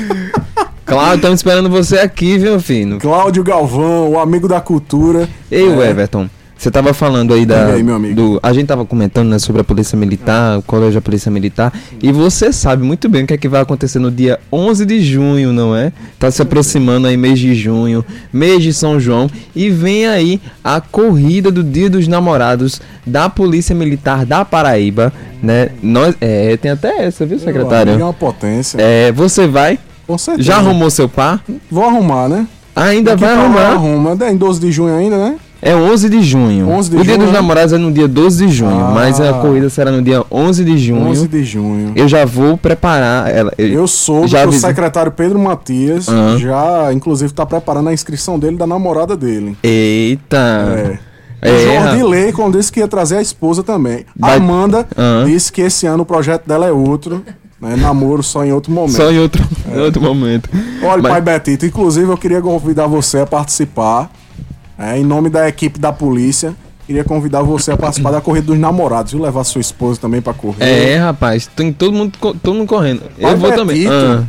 Cláudio, 0.86 1.16
estamos 1.16 1.40
esperando 1.40 1.70
você 1.70 2.00
aqui, 2.00 2.38
viu, 2.38 2.60
filho? 2.60 3.00
Cláudio 3.00 3.44
Galvão, 3.44 4.12
o 4.12 4.20
amigo 4.20 4.48
da 4.48 4.60
cultura. 4.60 5.28
Ei, 5.50 5.68
é... 5.68 5.90
Everton. 5.90 6.30
Você 6.62 6.68
estava 6.68 6.94
falando 6.94 7.34
aí 7.34 7.44
da. 7.44 7.74
Aí, 7.74 7.82
meu 7.82 7.96
amigo. 7.96 8.14
Do, 8.14 8.40
a 8.44 8.54
gente 8.54 8.66
estava 8.66 8.86
comentando 8.86 9.30
né, 9.30 9.40
sobre 9.40 9.62
a 9.62 9.64
Polícia 9.64 9.98
Militar, 9.98 10.60
o 10.60 10.62
Colégio 10.62 10.94
da 10.94 11.02
Polícia 11.02 11.32
Militar. 11.32 11.74
E 12.00 12.12
você 12.12 12.54
sabe 12.54 12.84
muito 12.84 13.10
bem 13.10 13.24
o 13.24 13.28
que 13.28 13.34
é 13.34 13.38
que 13.38 13.50
vai 13.50 13.62
acontecer 13.62 13.98
no 13.98 14.12
dia 14.12 14.40
11 14.54 14.86
de 14.86 15.02
junho, 15.02 15.52
não 15.52 15.76
é? 15.76 15.92
Tá 16.20 16.30
se 16.30 16.40
aproximando 16.40 17.08
aí 17.08 17.18
mês 17.18 17.40
de 17.40 17.56
junho, 17.56 18.06
mês 18.32 18.62
de 18.62 18.72
São 18.74 19.00
João. 19.00 19.28
E 19.56 19.72
vem 19.72 20.06
aí 20.06 20.40
a 20.64 20.80
corrida 20.80 21.50
do 21.50 21.64
Dia 21.64 21.90
dos 21.90 22.08
Namorados 22.08 22.80
da 23.08 23.28
Polícia 23.28 23.74
Militar 23.74 24.24
da 24.24 24.46
Paraíba, 24.46 25.12
né? 25.42 25.70
Nós, 25.82 26.14
é, 26.22 26.56
tem 26.58 26.70
até 26.70 27.06
essa, 27.06 27.26
viu, 27.26 27.40
secretário? 27.40 27.94
É 27.94 28.04
uma 28.04 28.14
potência. 28.14 28.78
É, 28.80 29.12
você 29.12 29.48
vai? 29.48 29.80
Com 30.06 30.16
certeza. 30.16 30.46
Já 30.46 30.58
arrumou 30.58 30.92
seu 30.92 31.10
par? 31.10 31.44
Vou 31.72 31.86
arrumar, 31.86 32.30
né? 32.30 32.46
Ainda 32.76 33.16
Daqui 33.16 33.24
vai 33.24 33.34
arrumar? 33.34 33.72
Arruma, 33.72 34.18
em 34.30 34.38
12 34.38 34.60
de 34.60 34.72
junho 34.72 34.96
ainda, 34.96 35.18
né? 35.18 35.38
É 35.62 35.76
11 35.76 36.10
de 36.10 36.22
junho. 36.24 36.68
11 36.68 36.90
de 36.90 36.98
o 36.98 37.04
Dia 37.04 37.18
dos 37.18 37.32
Namorados 37.32 37.72
é 37.72 37.78
no 37.78 37.92
dia 37.92 38.08
12 38.08 38.48
de 38.48 38.52
junho, 38.52 38.84
ah. 38.84 38.92
mas 38.96 39.22
a 39.22 39.34
corrida 39.34 39.70
será 39.70 39.92
no 39.92 40.02
dia 40.02 40.24
11 40.32 40.66
de 40.66 40.78
junho. 40.78 41.08
11 41.08 41.28
de 41.28 41.44
junho. 41.44 41.92
Eu 41.96 42.08
já 42.08 42.26
vou 42.26 42.58
preparar 42.58 43.30
ela. 43.30 43.54
Eu, 43.58 43.68
eu 43.68 43.88
sou 43.88 44.28
já 44.28 44.46
o 44.46 44.52
secretário 44.52 45.12
Pedro 45.12 45.38
Matias, 45.38 46.08
uhum. 46.08 46.40
já 46.40 46.92
inclusive 46.92 47.32
está 47.32 47.46
preparando 47.46 47.90
a 47.90 47.94
inscrição 47.94 48.40
dele 48.40 48.58
da 48.58 48.66
namorada 48.66 49.16
dele. 49.16 49.56
Eita. 49.62 50.98
É. 50.98 51.12
É, 51.44 51.66
Jordi 51.66 52.04
Leicon 52.04 52.52
disse 52.52 52.72
que 52.72 52.80
ia 52.80 52.88
trazer 52.88 53.18
a 53.18 53.22
esposa 53.22 53.64
também. 53.64 54.06
Vai... 54.16 54.38
Amanda 54.38 54.88
uhum. 54.96 55.26
disse 55.26 55.52
que 55.52 55.62
esse 55.62 55.88
ano 55.88 56.04
o 56.04 56.06
projeto 56.06 56.48
dela 56.48 56.68
é 56.68 56.72
outro. 56.72 57.24
Né? 57.60 57.76
Namoro 57.76 58.24
só 58.24 58.44
em 58.44 58.52
outro 58.52 58.72
momento. 58.72 58.96
Só 58.96 59.12
em 59.12 59.20
outro, 59.20 59.44
é. 59.72 59.80
outro 59.80 60.02
momento. 60.02 60.50
Olha, 60.84 61.02
Mas... 61.02 61.12
pai 61.12 61.22
Betito, 61.22 61.66
inclusive 61.66 62.12
eu 62.12 62.18
queria 62.18 62.42
convidar 62.42 62.88
você 62.88 63.20
a 63.20 63.26
participar 63.26 64.10
é, 64.82 64.98
em 64.98 65.04
nome 65.04 65.30
da 65.30 65.48
equipe 65.48 65.80
da 65.80 65.94
polícia, 65.94 66.56
queria 66.88 67.04
convidar 67.04 67.42
você 67.42 67.72
a 67.72 67.78
participar 67.78 68.12
da 68.12 68.22
corrida 68.22 68.48
dos 68.48 68.60
namorados, 68.60 69.12
viu? 69.12 69.22
Levar 69.22 69.44
sua 69.44 69.62
esposa 69.62 70.00
também 70.00 70.22
pra 70.22 70.34
correr. 70.34 70.64
É, 70.64 70.98
rapaz, 70.98 71.48
tem 71.48 71.72
todo 71.72 71.94
mundo, 71.94 72.18
todo 72.18 72.54
mundo 72.54 72.68
correndo. 72.68 73.04
Pai 73.20 73.34
eu 73.34 73.38
vou 73.38 73.52
também. 73.52 73.88
Ah. 73.88 74.24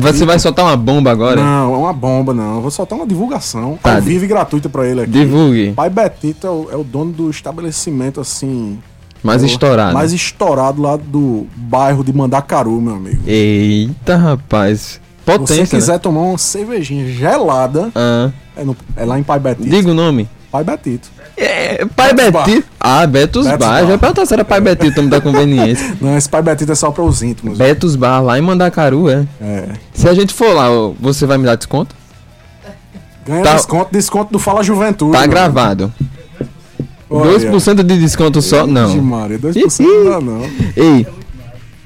Você 0.00 0.24
vai 0.24 0.38
soltar 0.38 0.64
uma 0.64 0.76
bomba 0.76 1.10
agora? 1.10 1.42
Não, 1.42 1.74
é 1.74 1.76
uma 1.76 1.92
bomba 1.92 2.32
não. 2.32 2.56
Eu 2.56 2.62
vou 2.62 2.70
soltar 2.70 2.96
uma 2.96 3.06
divulgação 3.06 3.78
tá, 3.82 3.96
ao 3.96 4.00
vivo 4.02 4.24
e 4.24 4.28
gratuita 4.28 4.68
pra 4.68 4.86
ele 4.86 5.02
aqui. 5.02 5.10
Divulgue. 5.10 5.72
Pai 5.72 5.90
Betito 5.90 6.46
é 6.46 6.50
o, 6.50 6.68
é 6.72 6.76
o 6.76 6.84
dono 6.84 7.12
do 7.12 7.28
estabelecimento, 7.28 8.20
assim, 8.20 8.78
mais 9.22 9.42
é 9.42 9.46
estourado. 9.46 9.92
Mais 9.92 10.12
estourado 10.12 10.80
lá 10.80 10.96
do 10.96 11.46
bairro 11.56 12.04
de 12.04 12.12
Mandacaru, 12.12 12.80
meu 12.80 12.94
amigo. 12.94 13.22
Eita, 13.26 14.16
rapaz. 14.16 15.00
Potência, 15.24 15.56
Se 15.56 15.66
você 15.66 15.76
quiser 15.76 15.92
né? 15.94 15.98
tomar 15.98 16.20
uma 16.20 16.38
cervejinha 16.38 17.08
gelada, 17.12 17.90
ah. 17.94 18.30
É, 18.56 18.64
no, 18.64 18.76
é, 18.96 19.04
lá 19.04 19.18
em 19.18 19.22
Pai 19.22 19.38
Betito. 19.38 19.68
Diga 19.68 19.90
o 19.90 19.94
nome. 19.94 20.28
Pai 20.50 20.64
Betito. 20.64 21.08
É, 21.36 21.84
Pai 21.84 22.14
Betos 22.14 22.44
Betito. 22.44 22.68
Bar. 22.80 23.02
Ah, 23.02 23.06
Betos, 23.06 23.46
Betos 23.46 23.58
Bar. 23.58 23.82
Bar. 23.82 23.86
Já 23.86 23.98
perguntou 23.98 24.26
se 24.26 24.34
era 24.34 24.44
Pai 24.44 24.60
Betito, 24.60 25.02
me 25.02 25.10
dá 25.10 25.20
conveniência. 25.20 25.96
Não, 26.00 26.16
esse 26.16 26.28
Pai 26.28 26.40
Betito 26.40 26.72
é 26.72 26.74
só 26.74 26.90
para 26.90 27.04
os 27.04 27.22
íntimos. 27.22 27.58
Betos 27.58 27.94
Bar, 27.94 28.22
lá 28.22 28.38
em 28.38 28.42
Mandacaru, 28.42 29.10
é. 29.10 29.26
É. 29.40 29.68
Se 29.92 30.08
a 30.08 30.14
gente 30.14 30.32
for 30.32 30.54
lá, 30.54 30.68
você 30.98 31.26
vai 31.26 31.36
me 31.36 31.44
dar 31.44 31.56
desconto? 31.56 31.94
Ganha 33.26 33.42
tá. 33.42 33.54
desconto, 33.54 33.88
desconto 33.92 34.32
do 34.32 34.38
Fala 34.38 34.62
Juventude. 34.62 35.12
Tá 35.12 35.18
mano. 35.18 35.30
gravado. 35.30 35.92
Olha. 37.10 37.38
2% 37.38 37.82
de 37.82 37.98
desconto 37.98 38.40
só? 38.40 38.66
Não. 38.66 39.00
Maria, 39.02 39.38
2% 39.38 39.80
não 39.80 40.10
dá 40.10 40.20
não. 40.20 40.42
Ei, 40.76 41.06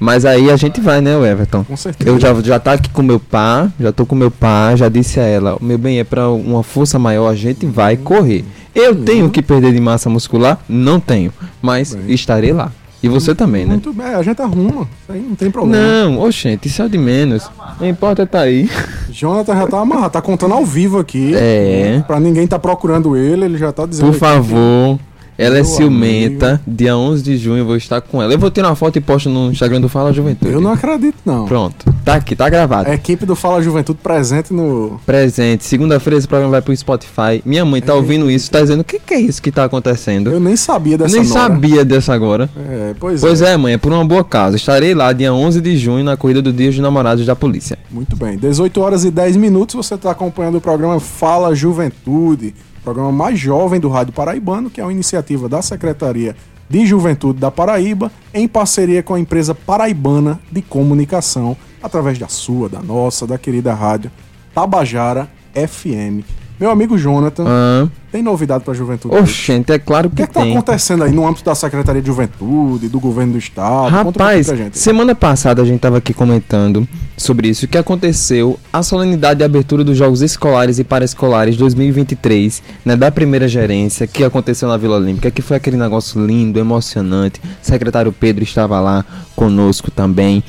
mas 0.01 0.25
aí 0.25 0.49
a 0.49 0.55
gente 0.55 0.81
vai, 0.81 0.99
né, 0.99 1.13
Everton? 1.13 1.63
Com 1.63 1.77
certeza. 1.77 2.09
Eu 2.09 2.19
já, 2.19 2.33
já 2.41 2.59
tá 2.59 2.73
aqui 2.73 2.89
com 2.89 3.03
meu 3.03 3.19
pai, 3.19 3.69
já 3.79 3.91
tô 3.91 4.03
com 4.03 4.15
meu 4.15 4.31
pai, 4.31 4.75
já 4.75 4.89
disse 4.89 5.19
a 5.19 5.23
ela, 5.23 5.59
meu 5.61 5.77
bem, 5.77 5.99
é 5.99 6.03
para 6.03 6.27
uma 6.27 6.63
força 6.63 6.97
maior, 6.97 7.27
a 7.27 7.35
gente 7.35 7.67
vai 7.67 7.95
correr. 7.95 8.43
Eu 8.73 8.93
uhum. 8.93 9.03
tenho 9.03 9.29
que 9.29 9.43
perder 9.43 9.71
de 9.71 9.79
massa 9.79 10.09
muscular? 10.09 10.57
Não 10.67 10.99
tenho, 10.99 11.31
mas 11.61 11.93
bem. 11.93 12.15
estarei 12.15 12.51
lá. 12.51 12.71
E 13.03 13.07
você 13.07 13.35
também, 13.35 13.63
né? 13.63 13.73
Muito 13.73 13.93
bem, 13.93 14.07
a 14.07 14.23
gente 14.23 14.41
arruma, 14.41 14.87
isso 15.03 15.11
aí 15.11 15.21
não 15.21 15.35
tem 15.35 15.51
problema. 15.51 15.83
Não, 15.83 16.19
oxente, 16.19 16.67
isso 16.67 16.81
é 16.81 16.89
de 16.89 16.97
menos. 16.97 17.47
Não 17.79 17.87
importa 17.87 18.25
tá 18.25 18.41
aí. 18.41 18.67
Jonathan 19.11 19.55
já 19.55 19.67
tá 19.67 19.79
amarrado, 19.81 20.13
tá 20.13 20.21
contando 20.21 20.55
ao 20.55 20.65
vivo 20.65 20.97
aqui. 20.97 21.35
É. 21.35 22.03
Pra 22.07 22.19
ninguém 22.19 22.47
tá 22.47 22.57
procurando 22.57 23.15
ele, 23.15 23.45
ele 23.45 23.57
já 23.59 23.71
tá 23.71 23.85
dizendo. 23.85 24.11
Por 24.11 24.17
favor. 24.17 24.97
Que... 24.97 25.10
Ela 25.37 25.59
é 25.59 25.63
ciumenta. 25.63 26.47
Amigo. 26.49 26.63
Dia 26.67 26.95
11 26.95 27.23
de 27.23 27.37
junho 27.37 27.59
eu 27.59 27.65
vou 27.65 27.75
estar 27.75 28.01
com 28.01 28.21
ela. 28.21 28.33
Eu 28.33 28.39
vou 28.39 28.51
tirar 28.51 28.69
uma 28.69 28.75
foto 28.75 28.97
e 28.97 29.01
posto 29.01 29.29
no 29.29 29.51
Instagram 29.51 29.81
do 29.81 29.89
Fala 29.89 30.13
Juventude. 30.13 30.51
Eu 30.51 30.61
não 30.61 30.71
acredito, 30.71 31.17
não. 31.25 31.45
Pronto. 31.45 31.91
Tá 32.03 32.15
aqui, 32.15 32.35
tá 32.35 32.49
gravado. 32.49 32.89
A 32.89 32.93
equipe 32.93 33.25
do 33.25 33.35
Fala 33.35 33.61
Juventude 33.61 33.99
presente 34.01 34.53
no. 34.53 34.99
Presente. 35.05 35.63
Segunda-feira 35.65 36.17
esse 36.17 36.27
programa 36.27 36.51
vai 36.51 36.61
pro 36.61 36.75
Spotify. 36.75 37.41
Minha 37.45 37.63
mãe 37.63 37.81
tá 37.81 37.93
é. 37.93 37.95
ouvindo 37.95 38.29
isso, 38.29 38.49
tá 38.49 38.61
dizendo: 38.61 38.81
o 38.81 38.83
que, 38.83 38.99
que, 38.99 39.13
é 39.13 39.19
isso 39.19 39.41
que 39.41 39.51
tá 39.51 39.65
acontecendo? 39.65 40.31
Eu 40.31 40.39
nem 40.39 40.55
sabia 40.55 40.97
dessa 40.97 41.15
Nem 41.15 41.25
nora. 41.27 41.39
sabia 41.39 41.85
dessa 41.85 42.13
agora. 42.13 42.49
É, 42.55 42.95
pois, 42.99 43.21
pois 43.21 43.41
é. 43.41 43.53
é. 43.53 43.57
mãe, 43.57 43.73
é 43.73 43.77
por 43.77 43.91
uma 43.91 44.05
boa 44.05 44.23
causa. 44.23 44.55
Estarei 44.55 44.93
lá 44.93 45.13
dia 45.13 45.33
11 45.33 45.61
de 45.61 45.77
junho 45.77 46.03
na 46.03 46.17
corrida 46.17 46.41
do 46.41 46.51
Dia 46.51 46.69
dos 46.69 46.79
Namorados 46.79 47.25
da 47.25 47.35
Polícia. 47.35 47.77
Muito 47.89 48.15
bem. 48.15 48.37
18 48.37 48.81
horas 48.81 49.05
e 49.05 49.11
10 49.11 49.37
minutos 49.37 49.75
você 49.75 49.97
tá 49.97 50.11
acompanhando 50.11 50.57
o 50.57 50.61
programa 50.61 50.99
Fala 50.99 51.53
Juventude, 51.53 52.53
programa 52.83 53.11
mais 53.11 53.39
jovem 53.39 53.79
do 53.79 53.89
Rádio 53.89 54.13
Paraibano, 54.13 54.69
que 54.69 54.81
é 54.81 54.83
uma 54.83 54.91
iniciativa 54.91 55.47
da 55.47 55.61
Secretaria 55.61 56.35
de 56.69 56.85
Juventude 56.85 57.39
da 57.39 57.51
Paraíba, 57.51 58.11
em 58.33 58.47
parceria 58.47 59.03
com 59.03 59.13
a 59.13 59.19
empresa 59.19 59.53
paraibana 59.53 60.39
de 60.51 60.61
comunicação, 60.61 61.55
através 61.83 62.17
da 62.17 62.27
sua, 62.27 62.69
da 62.69 62.81
nossa, 62.81 63.27
da 63.27 63.37
querida 63.37 63.73
rádio 63.73 64.09
Tabajara 64.53 65.29
FM. 65.53 66.40
Meu 66.61 66.69
amigo 66.69 66.95
Jonathan, 66.95 67.43
ah. 67.47 67.87
tem 68.11 68.21
novidade 68.21 68.63
para 68.63 68.71
a 68.71 68.75
juventude? 68.75 69.15
Oxente, 69.15 69.71
é 69.71 69.79
claro 69.79 70.11
que, 70.11 70.17
tem. 70.17 70.25
O 70.25 70.27
que 70.27 70.37
é 70.37 70.41
está 70.41 70.51
acontecendo 70.51 71.03
aí 71.03 71.11
no 71.11 71.25
âmbito 71.25 71.43
da 71.43 71.55
Secretaria 71.55 72.03
de 72.03 72.05
Juventude, 72.05 72.87
do 72.87 72.99
governo 72.99 73.31
do 73.33 73.39
Estado? 73.39 73.89
Rapaz, 73.89 74.47
semana 74.71 75.15
passada 75.15 75.63
a 75.63 75.65
gente 75.65 75.77
estava 75.77 75.97
aqui 75.97 76.13
comentando 76.13 76.87
sobre 77.17 77.47
isso, 77.47 77.65
o 77.65 77.67
que 77.67 77.79
aconteceu, 77.79 78.59
a 78.71 78.83
solenidade 78.83 79.39
de 79.39 79.43
abertura 79.43 79.83
dos 79.83 79.97
Jogos 79.97 80.21
Escolares 80.21 80.77
e 80.77 80.83
Paraescolares 80.83 81.57
2023, 81.57 82.61
né, 82.85 82.95
da 82.95 83.09
primeira 83.09 83.47
gerência, 83.47 84.05
que 84.05 84.23
aconteceu 84.23 84.69
na 84.69 84.77
Vila 84.77 84.97
Olímpica, 84.97 85.31
que 85.31 85.41
foi 85.41 85.57
aquele 85.57 85.77
negócio 85.77 86.23
lindo, 86.23 86.59
emocionante. 86.59 87.41
O 87.43 87.65
secretário 87.65 88.11
Pedro 88.11 88.43
estava 88.43 88.79
lá 88.79 89.03
conosco 89.35 89.89
também. 89.89 90.43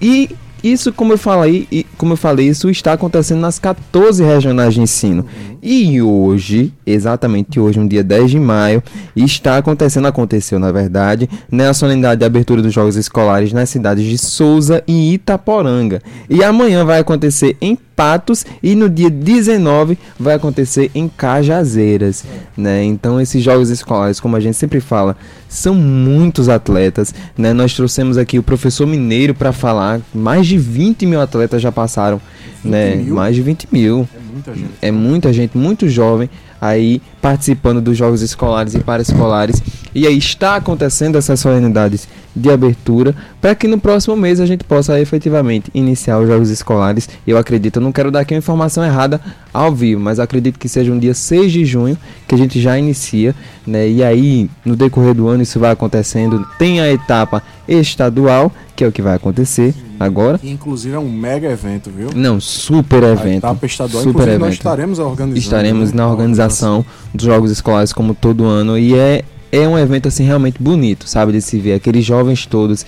E 0.00 0.30
isso, 0.62 0.92
como 0.92 1.12
eu 1.12 1.18
falei, 1.18 1.86
como 1.96 2.12
eu 2.12 2.16
falei, 2.16 2.48
isso 2.48 2.68
está 2.68 2.92
acontecendo 2.92 3.40
nas 3.40 3.58
14 3.58 4.22
regionais 4.24 4.74
de 4.74 4.80
ensino. 4.80 5.24
E 5.62 6.00
hoje, 6.02 6.72
exatamente 6.86 7.60
hoje, 7.60 7.78
um 7.78 7.86
dia 7.86 8.02
10 8.02 8.30
de 8.30 8.40
maio, 8.40 8.82
está 9.14 9.56
acontecendo, 9.56 10.06
aconteceu 10.06 10.58
na 10.58 10.72
verdade, 10.72 11.28
né, 11.50 11.68
a 11.68 11.74
solenidade 11.74 12.20
de 12.20 12.24
abertura 12.24 12.62
dos 12.62 12.72
Jogos 12.72 12.96
Escolares 12.96 13.52
nas 13.52 13.70
cidades 13.70 14.04
de 14.04 14.18
Souza 14.18 14.82
e 14.86 15.14
Itaporanga. 15.14 16.00
E 16.28 16.42
amanhã 16.42 16.84
vai 16.84 16.98
acontecer 16.98 17.56
em 17.60 17.78
Patos 17.98 18.46
e 18.62 18.76
no 18.76 18.88
dia 18.88 19.10
19 19.10 19.98
vai 20.20 20.36
acontecer 20.36 20.88
em 20.94 21.08
Cajazeiras, 21.08 22.24
né? 22.56 22.84
Então 22.84 23.20
esses 23.20 23.42
jogos 23.42 23.70
escolares, 23.70 24.20
como 24.20 24.36
a 24.36 24.40
gente 24.40 24.56
sempre 24.56 24.78
fala, 24.78 25.16
são 25.48 25.74
muitos 25.74 26.48
atletas, 26.48 27.12
né? 27.36 27.52
Nós 27.52 27.74
trouxemos 27.74 28.16
aqui 28.16 28.38
o 28.38 28.42
professor 28.42 28.86
Mineiro 28.86 29.34
para 29.34 29.50
falar, 29.50 30.00
mais 30.14 30.46
de 30.46 30.56
20 30.56 31.06
mil 31.06 31.20
atletas 31.20 31.60
já 31.60 31.72
passaram, 31.72 32.20
né? 32.62 32.94
Mil? 32.94 33.16
Mais 33.16 33.34
de 33.34 33.42
20 33.42 33.66
mil. 33.72 34.08
É 34.14 34.32
muita 34.32 34.54
gente. 34.54 34.70
É 34.80 34.92
muita 34.92 35.32
gente, 35.32 35.58
muito 35.58 35.88
jovem 35.88 36.30
aí 36.60 37.00
participando 37.20 37.80
dos 37.80 37.96
jogos 37.96 38.22
escolares 38.22 38.74
e 38.74 38.80
paraescolares. 38.80 39.62
E 39.94 40.06
aí 40.06 40.16
está 40.16 40.56
acontecendo 40.56 41.16
essas 41.16 41.40
solenidades 41.40 42.08
de 42.34 42.50
abertura 42.50 43.14
para 43.40 43.54
que 43.54 43.66
no 43.66 43.80
próximo 43.80 44.16
mês 44.16 44.38
a 44.38 44.46
gente 44.46 44.62
possa 44.62 45.00
efetivamente 45.00 45.70
iniciar 45.74 46.18
os 46.18 46.28
jogos 46.28 46.50
escolares. 46.50 47.08
Eu 47.26 47.36
acredito, 47.36 47.76
eu 47.76 47.82
não 47.82 47.92
quero 47.92 48.10
dar 48.10 48.20
aqui 48.20 48.34
uma 48.34 48.38
informação 48.38 48.84
errada 48.84 49.20
ao 49.52 49.74
vivo, 49.74 50.00
mas 50.00 50.20
acredito 50.20 50.58
que 50.58 50.68
seja 50.68 50.92
um 50.92 50.98
dia 50.98 51.14
6 51.14 51.50
de 51.50 51.64
junho 51.64 51.98
que 52.26 52.34
a 52.34 52.38
gente 52.38 52.60
já 52.60 52.78
inicia, 52.78 53.34
né? 53.66 53.88
E 53.88 54.04
aí 54.04 54.48
no 54.64 54.76
decorrer 54.76 55.14
do 55.14 55.26
ano 55.26 55.42
isso 55.42 55.58
vai 55.58 55.72
acontecendo. 55.72 56.46
Tem 56.58 56.80
a 56.80 56.92
etapa 56.92 57.42
estadual, 57.66 58.52
que 58.76 58.84
é 58.84 58.86
o 58.86 58.92
que 58.92 59.02
vai 59.02 59.16
acontecer 59.16 59.74
agora. 59.98 60.40
inclusive 60.42 60.94
é 60.94 60.98
um 60.98 61.10
mega 61.10 61.48
evento, 61.48 61.90
viu? 61.90 62.10
Não, 62.14 62.40
super 62.40 63.02
evento. 63.02 63.44
A 63.44 63.50
etapa 63.50 63.66
estadual, 63.66 64.02
super 64.02 64.28
evento. 64.28 64.40
nós 64.40 64.54
estaremos 64.54 64.98
organizando. 64.98 65.38
Estaremos 65.38 65.92
né? 65.92 65.96
na 65.96 66.08
organização 66.08 66.84
dos 67.12 67.24
jogos 67.24 67.50
escolares 67.50 67.92
como 67.92 68.14
todo 68.14 68.44
ano 68.44 68.78
e 68.78 68.94
é 68.94 69.24
é 69.50 69.66
um 69.66 69.78
evento 69.78 70.08
assim 70.08 70.24
realmente 70.24 70.62
bonito, 70.62 71.08
sabe, 71.08 71.32
de 71.32 71.40
se 71.40 71.58
ver. 71.58 71.74
Aqueles 71.74 72.04
jovens 72.04 72.44
todos 72.46 72.84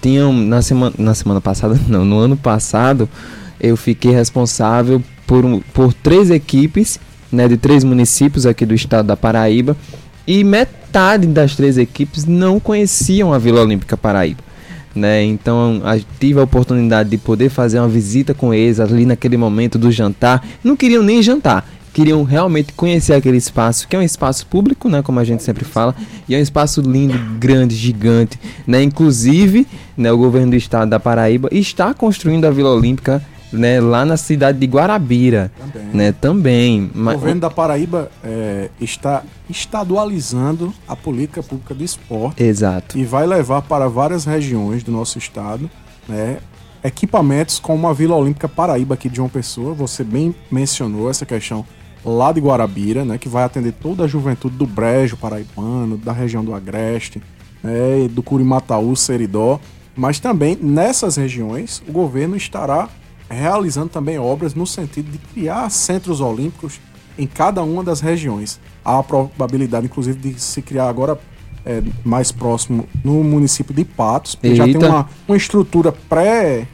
tinham 0.00 0.32
na 0.32 0.62
semana, 0.62 0.94
na 0.98 1.14
semana 1.14 1.40
passada, 1.40 1.78
não, 1.88 2.04
no 2.04 2.18
ano 2.18 2.36
passado, 2.36 3.08
eu 3.60 3.76
fiquei 3.76 4.12
responsável 4.12 5.02
por, 5.26 5.44
um, 5.44 5.60
por 5.72 5.92
três 5.92 6.30
equipes, 6.30 7.00
né, 7.32 7.48
de 7.48 7.56
três 7.56 7.82
municípios 7.82 8.46
aqui 8.46 8.64
do 8.66 8.74
estado 8.74 9.06
da 9.06 9.16
Paraíba, 9.16 9.76
e 10.26 10.44
metade 10.44 11.26
das 11.26 11.56
três 11.56 11.78
equipes 11.78 12.24
não 12.24 12.60
conheciam 12.60 13.32
a 13.32 13.38
Vila 13.38 13.62
Olímpica 13.62 13.96
Paraíba. 13.96 14.43
Né? 14.94 15.24
Então 15.24 15.82
tive 16.20 16.38
a 16.38 16.44
oportunidade 16.44 17.10
de 17.10 17.18
poder 17.18 17.48
fazer 17.48 17.80
uma 17.80 17.88
visita 17.88 18.32
com 18.32 18.54
eles 18.54 18.78
ali 18.78 19.04
naquele 19.04 19.36
momento 19.36 19.76
do 19.78 19.90
jantar. 19.90 20.46
Não 20.62 20.76
queriam 20.76 21.02
nem 21.02 21.20
jantar, 21.20 21.68
queriam 21.92 22.22
realmente 22.22 22.72
conhecer 22.72 23.12
aquele 23.12 23.36
espaço, 23.36 23.88
que 23.88 23.96
é 23.96 23.98
um 23.98 24.02
espaço 24.02 24.46
público, 24.46 24.88
né, 24.88 25.02
como 25.02 25.20
a 25.20 25.24
gente 25.24 25.42
sempre 25.42 25.64
fala, 25.64 25.94
e 26.28 26.34
é 26.34 26.38
um 26.38 26.42
espaço 26.42 26.80
lindo, 26.80 27.18
grande, 27.38 27.74
gigante, 27.74 28.38
né? 28.66 28.82
Inclusive, 28.82 29.66
né, 29.96 30.12
o 30.12 30.18
governo 30.18 30.50
do 30.50 30.56
estado 30.56 30.90
da 30.90 31.00
Paraíba 31.00 31.48
está 31.52 31.94
construindo 31.94 32.44
a 32.44 32.50
Vila 32.50 32.70
Olímpica 32.70 33.22
né, 33.54 33.80
lá 33.80 34.04
na 34.04 34.16
cidade 34.16 34.58
de 34.58 34.66
Guarabira, 34.66 35.50
também. 35.58 35.88
né, 35.94 36.12
também. 36.12 36.90
O 36.94 37.04
governo 37.04 37.40
da 37.40 37.50
Paraíba 37.50 38.10
é, 38.22 38.68
está 38.80 39.22
estadualizando 39.48 40.72
a 40.86 40.96
política 40.96 41.42
pública 41.42 41.74
de 41.74 41.84
esporte. 41.84 42.42
Exato. 42.42 42.98
E 42.98 43.04
vai 43.04 43.26
levar 43.26 43.62
para 43.62 43.88
várias 43.88 44.24
regiões 44.24 44.82
do 44.82 44.90
nosso 44.90 45.18
estado, 45.18 45.70
né, 46.08 46.38
equipamentos 46.82 47.58
como 47.58 47.88
a 47.88 47.92
Vila 47.92 48.16
Olímpica 48.16 48.48
Paraíba 48.48 48.94
aqui 48.94 49.08
de 49.08 49.16
João 49.16 49.28
Pessoa. 49.28 49.72
Você 49.74 50.04
bem 50.04 50.34
mencionou 50.50 51.08
essa 51.08 51.24
questão 51.24 51.64
lá 52.04 52.32
de 52.32 52.40
Guarabira, 52.40 53.04
né, 53.04 53.16
que 53.16 53.28
vai 53.28 53.44
atender 53.44 53.72
toda 53.72 54.04
a 54.04 54.06
juventude 54.06 54.56
do 54.56 54.66
Brejo 54.66 55.16
Paraibano, 55.16 55.96
da 55.96 56.12
região 56.12 56.44
do 56.44 56.54
Agreste, 56.54 57.22
né, 57.62 58.08
do 58.10 58.22
Curimataú, 58.22 58.94
Seridó, 58.94 59.58
mas 59.96 60.18
também 60.18 60.58
nessas 60.60 61.16
regiões 61.16 61.82
o 61.88 61.92
governo 61.92 62.36
estará 62.36 62.88
realizando 63.28 63.88
também 63.88 64.18
obras 64.18 64.54
no 64.54 64.66
sentido 64.66 65.10
de 65.10 65.18
criar 65.18 65.70
centros 65.70 66.20
olímpicos 66.20 66.80
em 67.18 67.26
cada 67.26 67.62
uma 67.62 67.82
das 67.82 68.00
regiões. 68.00 68.60
Há 68.84 68.98
a 68.98 69.02
probabilidade, 69.02 69.86
inclusive, 69.86 70.18
de 70.18 70.40
se 70.40 70.60
criar 70.60 70.88
agora 70.88 71.18
é, 71.64 71.82
mais 72.04 72.30
próximo 72.30 72.86
no 73.02 73.24
município 73.24 73.74
de 73.74 73.84
Patos, 73.84 74.34
porque 74.34 74.48
Eita. 74.48 74.66
já 74.66 74.78
tem 74.78 74.88
uma, 74.88 75.08
uma 75.26 75.36
estrutura 75.36 75.92
pré 75.92 76.66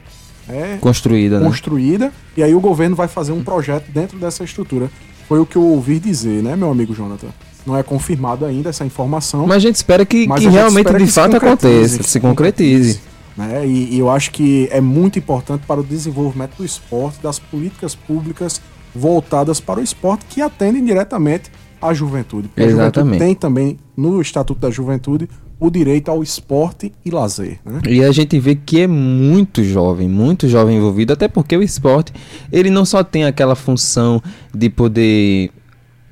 é, 0.48 0.78
construída, 0.80 1.40
construída 1.40 2.06
né? 2.06 2.12
e 2.36 2.42
aí 2.42 2.54
o 2.54 2.60
governo 2.60 2.96
vai 2.96 3.06
fazer 3.06 3.30
um 3.30 3.42
projeto 3.42 3.90
dentro 3.92 4.18
dessa 4.18 4.42
estrutura. 4.42 4.90
Foi 5.28 5.38
o 5.38 5.46
que 5.46 5.56
eu 5.56 5.62
ouvi 5.62 6.00
dizer, 6.00 6.42
né, 6.42 6.56
meu 6.56 6.70
amigo 6.70 6.92
Jonathan? 6.92 7.28
Não 7.64 7.76
é 7.76 7.82
confirmado 7.84 8.44
ainda 8.44 8.70
essa 8.70 8.84
informação. 8.84 9.46
Mas 9.46 9.58
a 9.58 9.60
gente 9.60 9.76
espera 9.76 10.04
que, 10.04 10.26
que 10.26 10.48
realmente 10.48 10.86
espera 10.86 10.98
de 10.98 11.04
que 11.04 11.12
fato 11.12 11.30
se 11.30 11.36
aconteça, 11.36 12.02
se 12.02 12.18
concretize. 12.18 13.00
Né? 13.40 13.66
E, 13.66 13.94
e, 13.94 13.98
eu 13.98 14.10
acho 14.10 14.30
que 14.30 14.68
é 14.70 14.80
muito 14.80 15.18
importante 15.18 15.64
para 15.66 15.80
o 15.80 15.82
desenvolvimento 15.82 16.56
do 16.56 16.64
esporte, 16.64 17.22
das 17.22 17.38
políticas 17.38 17.94
públicas 17.94 18.60
voltadas 18.94 19.60
para 19.60 19.80
o 19.80 19.82
esporte 19.82 20.26
que 20.28 20.42
atendem 20.42 20.84
diretamente 20.84 21.50
à 21.80 21.94
juventude. 21.94 22.48
Porque 22.48 22.62
Exatamente. 22.62 22.98
A 22.98 23.02
juventude 23.02 23.18
tem 23.18 23.34
também 23.34 23.78
no 23.96 24.20
Estatuto 24.20 24.60
da 24.60 24.70
Juventude 24.70 25.28
o 25.58 25.70
direito 25.70 26.10
ao 26.10 26.22
esporte 26.22 26.92
e 27.04 27.10
lazer. 27.10 27.58
Né? 27.64 27.80
E 27.88 28.02
a 28.02 28.12
gente 28.12 28.38
vê 28.38 28.54
que 28.54 28.80
é 28.80 28.86
muito 28.86 29.62
jovem, 29.62 30.08
muito 30.08 30.48
jovem 30.48 30.76
envolvido, 30.76 31.12
até 31.12 31.28
porque 31.28 31.56
o 31.56 31.62
esporte 31.62 32.12
ele 32.50 32.70
não 32.70 32.84
só 32.84 33.04
tem 33.04 33.24
aquela 33.24 33.54
função 33.54 34.22
de 34.54 34.70
poder, 34.70 35.50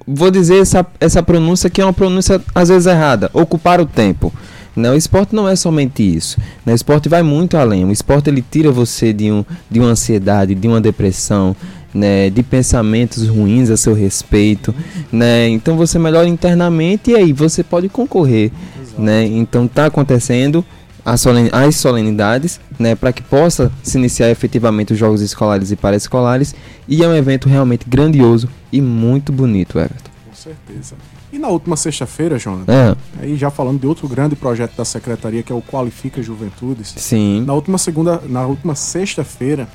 vou 0.07 0.31
dizer 0.31 0.61
essa, 0.61 0.87
essa 1.01 1.23
pronúncia 1.23 1.71
que 1.71 1.81
é 1.81 1.85
uma 1.85 1.95
pronúncia 1.95 2.43
às 2.55 2.69
vezes 2.69 2.87
errada, 2.87 3.31
ocupar 3.33 3.81
o 3.81 3.87
tempo. 3.87 4.33
Né? 4.79 4.91
O 4.91 4.95
esporte 4.95 5.35
não 5.35 5.49
é 5.49 5.57
somente 5.57 6.03
isso. 6.03 6.39
Né? 6.65 6.73
O 6.73 6.77
esporte 6.77 7.09
vai 7.09 7.23
muito 7.23 7.57
além. 7.57 7.85
O 7.85 7.91
esporte 7.91 8.31
ele 8.31 8.43
tira 8.43 8.71
você 8.71 9.13
de, 9.13 9.31
um, 9.31 9.45
de 9.71 9.81
uma 9.81 9.91
ansiedade, 9.91 10.55
de 10.55 10.69
uma 10.69 10.81
depressão, 10.81 11.57
né, 11.93 12.29
de 12.29 12.43
pensamentos 12.43 13.27
ruins 13.27 13.71
a 13.71 13.77
seu 13.77 13.95
respeito, 13.95 14.75
né? 15.11 15.49
Então 15.49 15.75
você 15.75 15.99
melhora 15.99 16.29
internamente 16.29 17.13
e 17.13 17.17
aí 17.17 17.33
você 17.33 17.65
pode 17.65 17.89
concorrer 17.89 18.53
né? 18.99 19.25
Então 19.25 19.65
está 19.65 19.87
acontecendo 19.87 20.65
as, 21.05 21.21
solen 21.21 21.49
as 21.53 21.77
solenidades, 21.77 22.61
né, 22.79 22.95
para 22.95 23.13
que 23.13 23.23
possa 23.23 23.73
se 23.83 23.97
iniciar 23.97 24.31
efetivamente 24.31 24.93
os 24.93 24.99
jogos 24.99 25.23
escolares 25.23 25.71
e 25.71 25.77
paraescolares, 25.77 26.55
e 26.87 27.03
é 27.03 27.09
um 27.09 27.15
evento 27.15 27.49
realmente 27.49 27.89
grandioso 27.89 28.49
e 28.73 28.83
muito 28.83 29.33
bonito, 29.33 29.79
Everton. 29.79 30.11
Com 30.29 30.35
certeza. 30.35 30.97
E 31.33 31.39
na 31.39 31.49
última 31.49 31.77
sexta-feira, 31.77 32.39
Jonathan, 32.39 32.73
é. 32.73 32.97
aí 33.23 33.37
já 33.37 33.51
falando 33.51 33.81
de 33.81 33.87
outro 33.87 34.09
grande 34.09 34.35
projeto 34.35 34.75
da 34.77 34.85
secretaria 34.85 35.43
que 35.43 35.53
é 35.53 35.55
o 35.55 35.61
Qualifica 35.61 36.23
Juventudes. 36.23 36.95
Sim. 36.97 37.45
Na 37.47 37.53
última 37.53 37.77
segunda, 37.77 38.23
na 38.27 38.47
última 38.47 38.75
sexta-feira, 38.75 39.69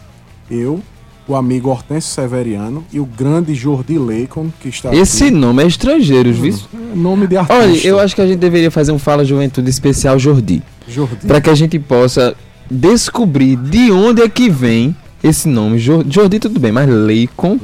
eu 0.50 0.82
o 1.28 1.36
amigo 1.36 1.70
Hortêncio 1.70 2.12
Severiano 2.12 2.84
e 2.92 3.00
o 3.00 3.06
grande 3.06 3.56
Jordi 3.56 3.98
Leicon, 3.98 4.50
que 4.60 4.70
está 4.70 4.94
Esse 4.94 5.26
aqui. 5.26 5.34
nome 5.34 5.64
é 5.64 5.68
estrangeiro, 5.68 6.34
viu? 6.34 6.54
É 6.74 6.96
nome 6.96 7.28
de 7.28 7.38
artista. 7.38 7.64
Olha, 7.64 7.88
eu 7.88 8.00
acho 8.00 8.14
que 8.14 8.22
a 8.22 8.28
gente 8.28 8.40
deveria 8.40 8.70
fazer 8.70 8.92
um 8.92 9.00
Fala 9.00 9.24
Juventude 9.24 9.70
especial 9.70 10.20
Jordi. 10.20 10.62
Jordi. 10.88 11.26
Para 11.26 11.40
que 11.40 11.50
a 11.50 11.56
gente 11.56 11.80
possa 11.80 12.36
descobrir 12.70 13.56
de 13.56 13.92
onde 13.92 14.22
é 14.22 14.28
que 14.28 14.50
vem 14.50 14.96
esse 15.24 15.48
nome. 15.48 15.80
Jordi 15.80 16.40
tudo 16.40 16.60
bem, 16.60 16.72
mas. 16.72 16.90
Leicon. 16.90 17.58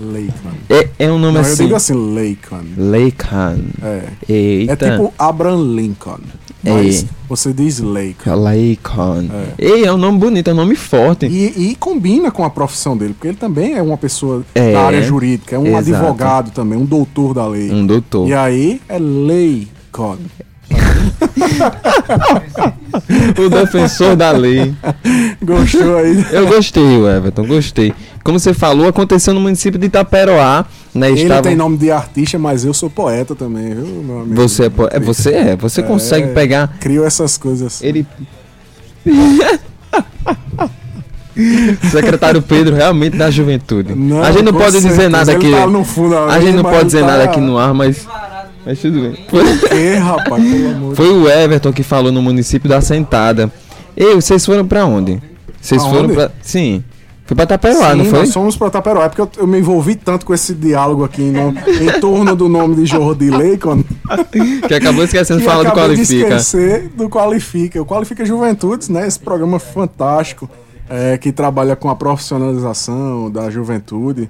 É, 0.70 0.88
é 0.98 1.12
um 1.12 1.20
nome 1.20 1.34
Não, 1.34 1.42
assim. 1.42 1.52
Eu 1.52 1.58
digo 1.68 1.76
assim, 1.76 2.14
Leicon. 2.14 2.62
Leicon. 2.78 3.60
É. 3.84 4.04
Eita. 4.30 4.86
É 4.86 4.92
tipo 4.92 5.14
Abraham 5.18 5.76
Lincoln. 5.76 6.20
Mas 6.64 7.04
é. 7.04 7.08
você 7.28 7.54
diz 7.54 7.80
Leicon. 7.80 8.36
Leicon. 8.36 9.28
É. 9.58 9.66
E 9.66 9.86
é 9.86 9.94
um 9.94 9.98
nome 9.98 10.20
bonito, 10.20 10.50
é 10.50 10.54
um 10.54 10.58
nome 10.58 10.76
forte. 10.76 11.26
E, 11.26 11.72
e, 11.72 11.76
combina 11.76 12.32
com 12.32 12.44
a 12.44 12.50
profissão 12.50 12.98
dele, 12.98 13.14
porque 13.14 13.30
ele 13.30 13.38
também 13.38 13.76
é 13.76 13.82
uma 13.82 13.98
pessoa 13.98 14.44
é. 14.54 14.74
da 14.74 14.82
área 14.82 15.02
jurídica, 15.02 15.56
é 15.56 15.60
um 15.60 15.68
Exato. 15.68 15.96
advogado 15.96 16.52
também, 16.52 16.78
um 16.78 16.86
doutor 16.86 17.34
da 17.34 17.48
lei. 17.48 17.72
Um 17.72 17.86
doutor. 17.86 18.28
E 18.28 18.34
aí 18.34 18.82
é 18.90 19.00
Leicon. 19.00 20.18
O 23.38 23.50
defensor 23.50 24.16
da 24.16 24.32
lei. 24.32 24.74
Gostou 25.42 25.98
aí? 25.98 26.26
Eu 26.32 26.48
gostei, 26.48 27.06
Everton, 27.06 27.46
gostei. 27.46 27.94
Como 28.24 28.40
você 28.40 28.54
falou, 28.54 28.88
aconteceu 28.88 29.34
no 29.34 29.40
município 29.40 29.80
de 29.80 29.88
Itaperoá. 29.88 30.66
Né, 30.94 31.10
Ele 31.12 31.22
estava... 31.22 31.44
tem 31.44 31.56
nome 31.56 31.78
de 31.78 31.92
artista, 31.92 32.40
mas 32.40 32.66
eu 32.66 32.74
sou 32.74 32.90
poeta 32.90 33.36
também, 33.36 33.76
viu, 33.76 33.86
meu 33.86 34.22
amigo? 34.22 34.36
Você 34.36 34.66
é, 34.66 34.70
po... 34.70 34.88
é 34.92 35.00
você 35.00 35.32
é, 35.32 35.56
você 35.56 35.82
é, 35.82 35.84
consegue 35.84 36.34
pegar. 36.34 36.78
Criou 36.80 37.06
essas 37.06 37.38
coisas. 37.38 37.82
Ele. 37.84 38.06
Secretário 41.90 42.42
Pedro 42.42 42.76
realmente 42.76 43.16
da 43.16 43.32
juventude. 43.32 43.96
Não, 43.96 44.22
a 44.22 44.32
gente 44.32 44.44
não 44.44 44.52
pode 44.52 44.74
certeza. 44.74 44.90
dizer 44.90 45.10
nada 45.10 45.32
aqui. 45.32 45.52
Tá 45.52 45.84
fundo, 45.86 46.18
a 46.18 46.40
gente 46.40 46.56
não 46.56 46.64
pode 46.64 46.86
dizer 46.86 47.02
tá... 47.02 47.08
nada 47.08 47.24
aqui 47.24 47.40
no 47.40 47.58
ar, 47.58 47.74
mas. 47.74 48.06
Mas 48.70 48.80
tudo 48.82 49.02
bem. 49.02 49.18
Foi... 49.28 49.96
Rapaz, 49.96 50.44
Foi 50.94 51.10
o 51.10 51.28
Everton 51.28 51.74
que 51.74 51.82
falou 51.82 52.12
no 52.12 52.22
município 52.22 52.70
da 52.70 52.80
Sentada. 52.82 53.52
Ei, 53.98 54.14
vocês 54.14 54.46
foram 54.46 54.64
pra 54.64 54.86
onde? 54.86 55.20
Vocês 55.60 55.84
foram 55.84 56.08
pra. 56.10 56.30
Sim. 56.40 56.84
Foi 57.26 57.36
pra 57.36 57.48
Taperoá, 57.48 57.96
não 57.96 58.06
foi? 58.06 58.20
Nós 58.20 58.32
fomos 58.32 58.56
pra 58.56 58.70
Taperoá, 58.70 59.06
é 59.06 59.10
porque 59.10 59.22
eu, 59.22 59.30
eu, 59.38 59.48
me 59.48 59.58
envolvi 59.58 59.96
tanto 59.96 60.24
com 60.24 60.36
esse 60.36 60.54
diálogo 60.54 61.04
aqui 61.04 61.22
no, 61.22 61.50
em 61.50 62.00
torno 62.00 62.36
do 62.36 62.48
nome 62.48 62.76
de 62.76 62.86
Jordi 62.86 63.32
Leicon. 63.32 63.84
que 64.68 64.74
acabou 64.76 65.04
esquecendo 65.04 65.40
de 65.40 65.46
falar 65.48 65.64
do 65.64 65.72
Qualifica. 65.72 66.28
De 66.28 66.36
esquecer 66.36 66.90
do 66.90 67.10
Qualifica. 67.10 67.82
O 67.82 67.86
Qualifica 67.88 68.24
Juventudes, 68.24 68.88
né? 68.88 69.08
Esse 69.08 69.20
programa 69.20 69.58
fantástico 69.58 70.48
é, 70.88 71.18
que 71.18 71.32
trabalha 71.32 71.76
com 71.76 71.90
a 71.90 71.96
profissionalização 71.96 73.32
da 73.32 73.50
juventude 73.50 74.30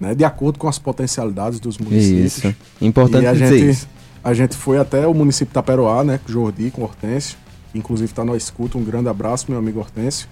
né, 0.00 0.14
de 0.14 0.24
acordo 0.24 0.58
com 0.58 0.66
as 0.66 0.78
potencialidades 0.78 1.60
dos 1.60 1.76
municípios. 1.76 2.38
Isso. 2.38 2.56
Importante 2.80 3.24
e 3.24 3.26
a 3.26 3.32
dizer 3.32 3.58
gente, 3.58 3.70
isso. 3.70 3.88
A 4.24 4.32
gente 4.32 4.56
foi 4.56 4.78
até 4.78 5.06
o 5.06 5.12
município 5.12 5.48
de 5.48 5.54
Taperoá, 5.54 6.02
né, 6.02 6.18
com 6.24 6.32
Jordi, 6.32 6.70
com 6.70 6.82
Hortêncio, 6.82 7.36
que 7.70 7.78
inclusive 7.78 8.10
está 8.10 8.24
na 8.24 8.34
escuta, 8.36 8.78
um 8.78 8.84
grande 8.84 9.08
abraço, 9.08 9.46
meu 9.48 9.58
amigo 9.58 9.78
Hortêncio. 9.78 10.26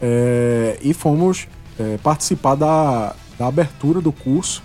É, 0.00 0.78
e 0.80 0.94
fomos 0.94 1.46
é, 1.78 1.98
participar 1.98 2.54
da, 2.54 3.14
da 3.38 3.46
abertura 3.46 4.00
do 4.00 4.10
curso 4.10 4.62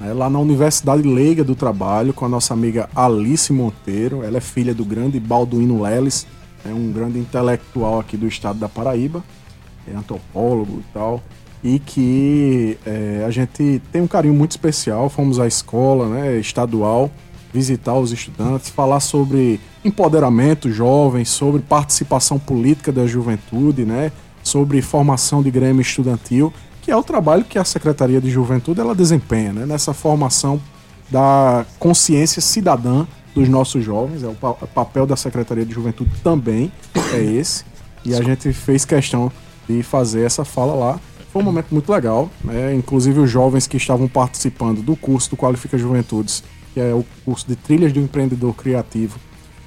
né, 0.00 0.12
lá 0.12 0.28
na 0.28 0.40
Universidade 0.40 1.02
Leiga 1.02 1.44
do 1.44 1.54
Trabalho, 1.54 2.12
com 2.12 2.24
a 2.24 2.28
nossa 2.28 2.52
amiga 2.52 2.88
Alice 2.94 3.52
Monteiro. 3.52 4.24
Ela 4.24 4.38
é 4.38 4.40
filha 4.40 4.74
do 4.74 4.84
grande 4.84 5.20
Balduino 5.20 5.82
Leles, 5.82 6.26
é 6.64 6.72
um 6.72 6.90
grande 6.90 7.18
intelectual 7.18 8.00
aqui 8.00 8.16
do 8.16 8.26
estado 8.26 8.58
da 8.58 8.68
Paraíba, 8.68 9.22
é 9.86 9.94
antropólogo 9.94 10.80
e 10.80 10.92
tal 10.92 11.22
e 11.64 11.78
que 11.78 12.78
é, 12.84 13.24
a 13.26 13.30
gente 13.30 13.80
tem 13.90 14.02
um 14.02 14.06
carinho 14.06 14.34
muito 14.34 14.50
especial. 14.50 15.08
Fomos 15.08 15.40
à 15.40 15.46
escola 15.46 16.06
né, 16.08 16.36
estadual 16.36 17.10
visitar 17.54 17.94
os 17.94 18.12
estudantes, 18.12 18.68
falar 18.68 19.00
sobre 19.00 19.60
empoderamento 19.84 20.70
jovem, 20.70 21.24
sobre 21.24 21.62
participação 21.62 22.38
política 22.38 22.90
da 22.92 23.06
juventude, 23.06 23.84
né, 23.84 24.12
sobre 24.42 24.82
formação 24.82 25.42
de 25.42 25.50
grêmio 25.50 25.80
estudantil, 25.80 26.52
que 26.82 26.90
é 26.90 26.96
o 26.96 27.02
trabalho 27.02 27.44
que 27.44 27.58
a 27.58 27.64
Secretaria 27.64 28.20
de 28.20 28.28
Juventude 28.28 28.80
ela 28.80 28.94
desempenha 28.94 29.52
né, 29.52 29.64
nessa 29.64 29.94
formação 29.94 30.60
da 31.10 31.64
consciência 31.78 32.42
cidadã 32.42 33.06
dos 33.34 33.48
nossos 33.48 33.82
jovens. 33.82 34.22
É 34.22 34.26
o, 34.26 34.34
pa 34.34 34.50
o 34.50 34.66
papel 34.66 35.06
da 35.06 35.16
Secretaria 35.16 35.64
de 35.64 35.72
Juventude 35.72 36.10
também 36.22 36.70
é 37.14 37.22
esse. 37.22 37.64
E 38.04 38.14
a 38.14 38.22
gente 38.22 38.52
fez 38.52 38.84
questão 38.84 39.32
de 39.68 39.82
fazer 39.82 40.26
essa 40.26 40.44
fala 40.44 40.74
lá. 40.74 41.00
Foi 41.34 41.42
um 41.42 41.46
momento 41.46 41.66
muito 41.72 41.90
legal, 41.90 42.30
né? 42.44 42.72
inclusive 42.76 43.18
os 43.18 43.28
jovens 43.28 43.66
que 43.66 43.76
estavam 43.76 44.06
participando 44.06 44.82
do 44.82 44.94
curso 44.94 45.30
do 45.30 45.36
Qualifica 45.36 45.76
Juventudes, 45.76 46.44
que 46.72 46.78
é 46.78 46.94
o 46.94 47.04
curso 47.24 47.44
de 47.48 47.56
Trilhas 47.56 47.92
do 47.92 47.98
Empreendedor 47.98 48.54
Criativo, 48.54 49.18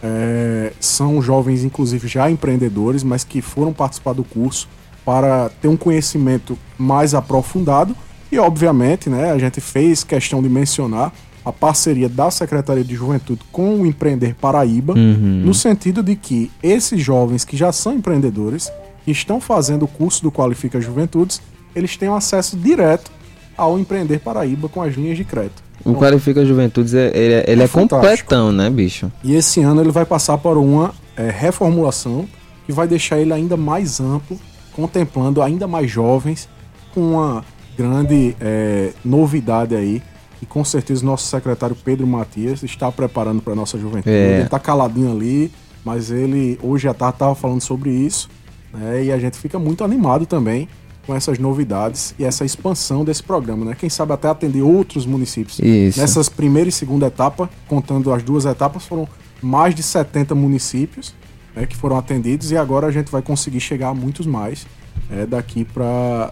é, 0.02 0.72
são 0.80 1.22
jovens, 1.22 1.66
inclusive 1.66 2.08
já 2.08 2.32
empreendedores, 2.32 3.04
mas 3.04 3.26
que 3.26 3.42
foram 3.42 3.74
participar 3.74 4.14
do 4.14 4.24
curso 4.24 4.70
para 5.04 5.50
ter 5.62 5.68
um 5.68 5.76
conhecimento 5.76 6.58
mais 6.78 7.14
aprofundado. 7.14 7.94
E, 8.32 8.40
obviamente, 8.40 9.10
né, 9.10 9.30
a 9.30 9.38
gente 9.38 9.60
fez 9.60 10.06
questão 10.06 10.42
de 10.42 10.48
mencionar 10.48 11.12
a 11.44 11.52
parceria 11.52 12.08
da 12.08 12.32
Secretaria 12.32 12.84
de 12.86 12.96
Juventude 12.96 13.42
com 13.52 13.82
o 13.82 13.86
Empreender 13.86 14.36
Paraíba, 14.36 14.94
uhum. 14.94 15.44
no 15.44 15.54
sentido 15.54 16.02
de 16.02 16.16
que 16.16 16.50
esses 16.64 17.02
jovens 17.04 17.44
que 17.44 17.58
já 17.58 17.74
são 17.74 17.94
empreendedores, 17.94 18.72
que 19.04 19.12
estão 19.12 19.42
fazendo 19.42 19.84
o 19.84 19.88
curso 19.90 20.24
do 20.24 20.32
Qualifica 20.32 20.80
Juventudes, 20.80 21.42
eles 21.78 21.96
têm 21.96 22.10
acesso 22.10 22.58
direto 22.58 23.12
ao 23.56 23.78
Empreender 23.78 24.20
Paraíba 24.20 24.68
com 24.68 24.82
as 24.82 24.96
linhas 24.96 25.18
de 25.18 25.24
crédito. 25.24 25.64
O 25.86 25.92
então, 25.92 26.02
Qualifica 26.02 26.44
Juventudes, 26.44 26.94
é, 26.94 27.12
ele, 27.14 27.34
é, 27.34 27.46
ele 27.48 27.62
é, 27.62 27.66
é 27.66 27.68
completão, 27.68 28.52
né, 28.52 28.70
bicho? 28.70 29.12
E 29.24 29.36
esse 29.36 29.62
ano 29.62 29.82
ele 29.82 29.92
vai 29.92 30.06
passar 30.06 30.38
por 30.38 30.58
uma 30.58 30.94
é, 31.16 31.30
reformulação 31.30 32.28
que 32.66 32.72
vai 32.72 32.88
deixar 32.88 33.20
ele 33.20 33.32
ainda 33.32 33.56
mais 33.56 34.00
amplo, 34.00 34.38
contemplando 34.74 35.42
ainda 35.42 35.68
mais 35.68 35.90
jovens, 35.90 36.50
com 36.94 37.14
uma 37.14 37.46
grande 37.78 38.36
é, 38.42 38.92
novidade 39.06 39.76
aí. 39.76 40.02
E 40.42 40.46
com 40.46 40.64
certeza 40.64 41.04
o 41.04 41.06
nosso 41.06 41.28
secretário 41.28 41.76
Pedro 41.76 42.06
Matias 42.06 42.62
está 42.64 42.92
preparando 42.92 43.42
para 43.42 43.54
a 43.54 43.56
nossa 43.56 43.78
juventude. 43.78 44.16
É. 44.16 44.34
Ele 44.36 44.44
está 44.44 44.60
caladinho 44.60 45.12
ali, 45.12 45.52
mas 45.86 46.12
ele 46.12 46.60
hoje 46.62 46.88
à 46.88 46.94
tarde 46.94 47.16
estava 47.16 47.34
falando 47.34 47.62
sobre 47.62 47.90
isso. 47.90 48.30
Né, 48.74 49.06
e 49.06 49.12
a 49.12 49.18
gente 49.18 49.38
fica 49.38 49.58
muito 49.58 49.84
animado 49.84 50.26
também 50.26 50.68
com 51.08 51.16
essas 51.16 51.40
novidades 51.40 52.14
e 52.20 52.26
essa 52.26 52.44
expansão 52.44 53.06
desse 53.06 53.24
programa, 53.24 53.64
né? 53.64 53.76
Quem 53.80 53.90
sabe 53.90 54.12
até 54.12 54.28
atender 54.28 54.62
outros 54.62 55.06
municípios. 55.06 55.58
Isso. 55.60 56.00
Nessas 56.00 56.28
primeira 56.28 56.68
e 56.68 56.72
segunda 56.72 57.08
etapa, 57.08 57.50
contando 57.66 58.14
as 58.14 58.22
duas 58.22 58.46
etapas, 58.46 58.86
foram 58.86 59.08
mais 59.42 59.74
de 59.74 59.82
70 59.82 60.36
municípios 60.36 61.16
né, 61.56 61.66
que 61.66 61.76
foram 61.76 61.98
atendidos 61.98 62.52
e 62.52 62.58
agora 62.58 62.88
a 62.88 62.92
gente 62.92 63.10
vai 63.10 63.22
conseguir 63.22 63.60
chegar 63.60 63.90
a 63.90 63.94
muitos 63.94 64.26
mais 64.28 64.68
é, 65.10 65.26
daqui 65.26 65.66
para 65.66 66.32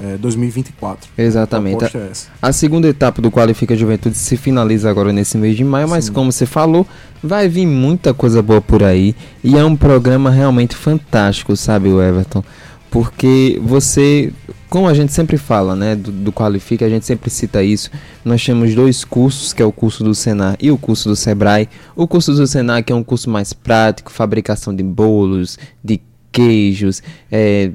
é, 0.00 0.16
2024. 0.16 1.10
Exatamente. 1.18 1.84
A, 1.84 1.98
é 1.98 2.12
a, 2.40 2.52
segunda 2.52 2.88
etapa 2.88 3.20
do 3.20 3.30
Qualifica 3.30 3.76
Juventude 3.76 4.16
se 4.16 4.36
finaliza 4.36 4.88
agora 4.88 5.12
nesse 5.12 5.36
mês 5.36 5.56
de 5.56 5.64
maio, 5.64 5.88
mas 5.88 6.06
Sim. 6.06 6.12
como 6.12 6.30
você 6.30 6.46
falou, 6.46 6.86
vai 7.22 7.48
vir 7.48 7.66
muita 7.66 8.14
coisa 8.14 8.40
boa 8.40 8.60
por 8.60 8.82
aí 8.82 9.14
e 9.42 9.56
é 9.56 9.64
um 9.64 9.76
programa 9.76 10.30
realmente 10.30 10.76
fantástico, 10.76 11.56
sabe, 11.56 11.88
Everton? 11.88 12.44
Porque 12.90 13.60
você, 13.62 14.32
como 14.68 14.88
a 14.88 14.94
gente 14.94 15.12
sempre 15.12 15.36
fala, 15.36 15.76
né, 15.76 15.94
do, 15.94 16.10
do 16.10 16.32
Qualifica, 16.32 16.84
a 16.84 16.88
gente 16.88 17.06
sempre 17.06 17.30
cita 17.30 17.62
isso, 17.62 17.90
nós 18.24 18.44
temos 18.44 18.74
dois 18.74 19.04
cursos, 19.04 19.52
que 19.52 19.62
é 19.62 19.64
o 19.64 19.72
curso 19.72 20.02
do 20.02 20.14
Senar 20.14 20.56
e 20.60 20.70
o 20.70 20.76
curso 20.76 21.08
do 21.08 21.14
Sebrae. 21.14 21.68
O 21.94 22.08
curso 22.08 22.34
do 22.34 22.46
Senar 22.46 22.82
que 22.82 22.92
é 22.92 22.96
um 22.96 23.04
curso 23.04 23.30
mais 23.30 23.52
prático, 23.52 24.10
fabricação 24.10 24.74
de 24.74 24.82
bolos, 24.82 25.58
de 25.82 26.00
queijos, 26.32 27.02
é, 27.30 27.70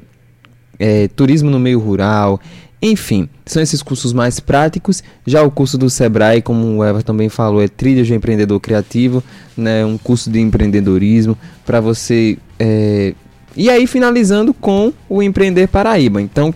é, 0.78 1.08
turismo 1.08 1.50
no 1.50 1.58
meio 1.58 1.80
rural, 1.80 2.40
enfim, 2.80 3.28
são 3.46 3.62
esses 3.62 3.82
cursos 3.82 4.12
mais 4.12 4.38
práticos. 4.38 5.02
Já 5.26 5.42
o 5.42 5.50
curso 5.50 5.78
do 5.78 5.88
Sebrae, 5.88 6.42
como 6.42 6.76
o 6.76 6.84
Everton 6.84 7.06
também 7.06 7.28
falou, 7.28 7.62
é 7.62 7.68
trilha 7.68 8.04
de 8.04 8.14
empreendedor 8.14 8.60
criativo, 8.60 9.24
né, 9.56 9.84
um 9.84 9.96
curso 9.96 10.30
de 10.30 10.40
empreendedorismo 10.40 11.38
para 11.64 11.80
você 11.80 12.38
é, 12.58 13.14
e 13.56 13.70
aí 13.70 13.86
finalizando 13.86 14.52
com 14.52 14.92
o 15.08 15.22
Empreender 15.22 15.66
Paraíba. 15.66 16.20
Então 16.20 16.54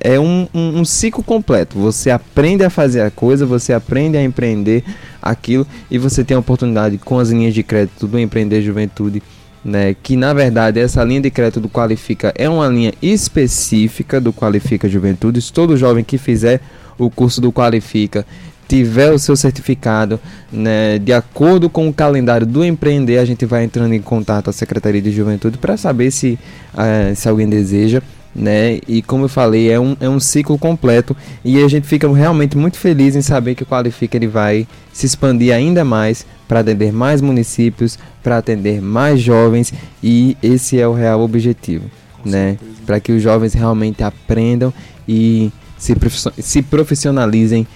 é 0.00 0.20
um, 0.20 0.46
um, 0.54 0.80
um, 0.80 0.84
ciclo 0.84 1.22
completo. 1.22 1.78
Você 1.78 2.10
aprende 2.10 2.62
a 2.62 2.70
fazer 2.70 3.00
a 3.00 3.10
coisa, 3.10 3.44
você 3.44 3.72
aprende 3.72 4.16
a 4.16 4.22
empreender 4.22 4.84
aquilo 5.20 5.66
e 5.90 5.98
você 5.98 6.22
tem 6.22 6.36
a 6.36 6.40
oportunidade 6.40 6.98
com 6.98 7.18
as 7.18 7.30
linhas 7.30 7.54
de 7.54 7.62
crédito 7.62 8.06
do 8.06 8.18
Empreender 8.18 8.62
Juventude, 8.62 9.22
né? 9.64 9.96
Que 10.00 10.16
na 10.16 10.32
verdade 10.32 10.78
essa 10.78 11.02
linha 11.02 11.20
de 11.20 11.30
crédito 11.30 11.60
do 11.60 11.68
Qualifica 11.68 12.32
é 12.36 12.48
uma 12.48 12.68
linha 12.68 12.94
específica 13.02 14.20
do 14.20 14.32
Qualifica 14.32 14.88
Juventude. 14.88 15.52
Todo 15.52 15.76
jovem 15.76 16.04
que 16.04 16.18
fizer 16.18 16.60
o 16.98 17.10
curso 17.10 17.40
do 17.40 17.52
Qualifica 17.52 18.24
tiver 18.68 19.12
o 19.12 19.18
seu 19.18 19.36
certificado, 19.36 20.18
né, 20.52 20.98
de 20.98 21.12
acordo 21.12 21.70
com 21.70 21.88
o 21.88 21.92
calendário 21.92 22.46
do 22.46 22.64
empreender, 22.64 23.18
a 23.18 23.24
gente 23.24 23.46
vai 23.46 23.64
entrando 23.64 23.92
em 23.92 24.02
contato 24.02 24.44
com 24.44 24.50
a 24.50 24.52
Secretaria 24.52 25.00
de 25.00 25.10
Juventude 25.10 25.58
para 25.58 25.76
saber 25.76 26.10
se, 26.10 26.38
uh, 26.74 27.14
se 27.14 27.28
alguém 27.28 27.48
deseja. 27.48 28.02
Né? 28.38 28.80
E 28.86 29.00
como 29.00 29.24
eu 29.24 29.28
falei, 29.30 29.70
é 29.70 29.80
um, 29.80 29.96
é 29.98 30.06
um 30.10 30.20
ciclo 30.20 30.58
completo 30.58 31.16
e 31.42 31.62
a 31.64 31.68
gente 31.68 31.86
fica 31.86 32.12
realmente 32.12 32.54
muito 32.54 32.76
feliz 32.76 33.16
em 33.16 33.22
saber 33.22 33.54
que 33.54 33.62
o 33.62 33.66
Qualifica 33.66 34.14
ele 34.14 34.26
vai 34.26 34.68
se 34.92 35.06
expandir 35.06 35.54
ainda 35.54 35.86
mais 35.86 36.26
para 36.46 36.60
atender 36.60 36.92
mais 36.92 37.22
municípios, 37.22 37.98
para 38.22 38.36
atender 38.36 38.82
mais 38.82 39.20
jovens 39.22 39.72
e 40.02 40.36
esse 40.42 40.78
é 40.78 40.86
o 40.86 40.92
real 40.92 41.22
objetivo. 41.22 41.90
né? 42.26 42.58
Para 42.84 43.00
que 43.00 43.12
os 43.12 43.22
jovens 43.22 43.54
realmente 43.54 44.02
aprendam 44.02 44.72
e 45.08 45.50
se, 45.78 45.94
se 46.38 46.62
profissionalizem 46.62 47.66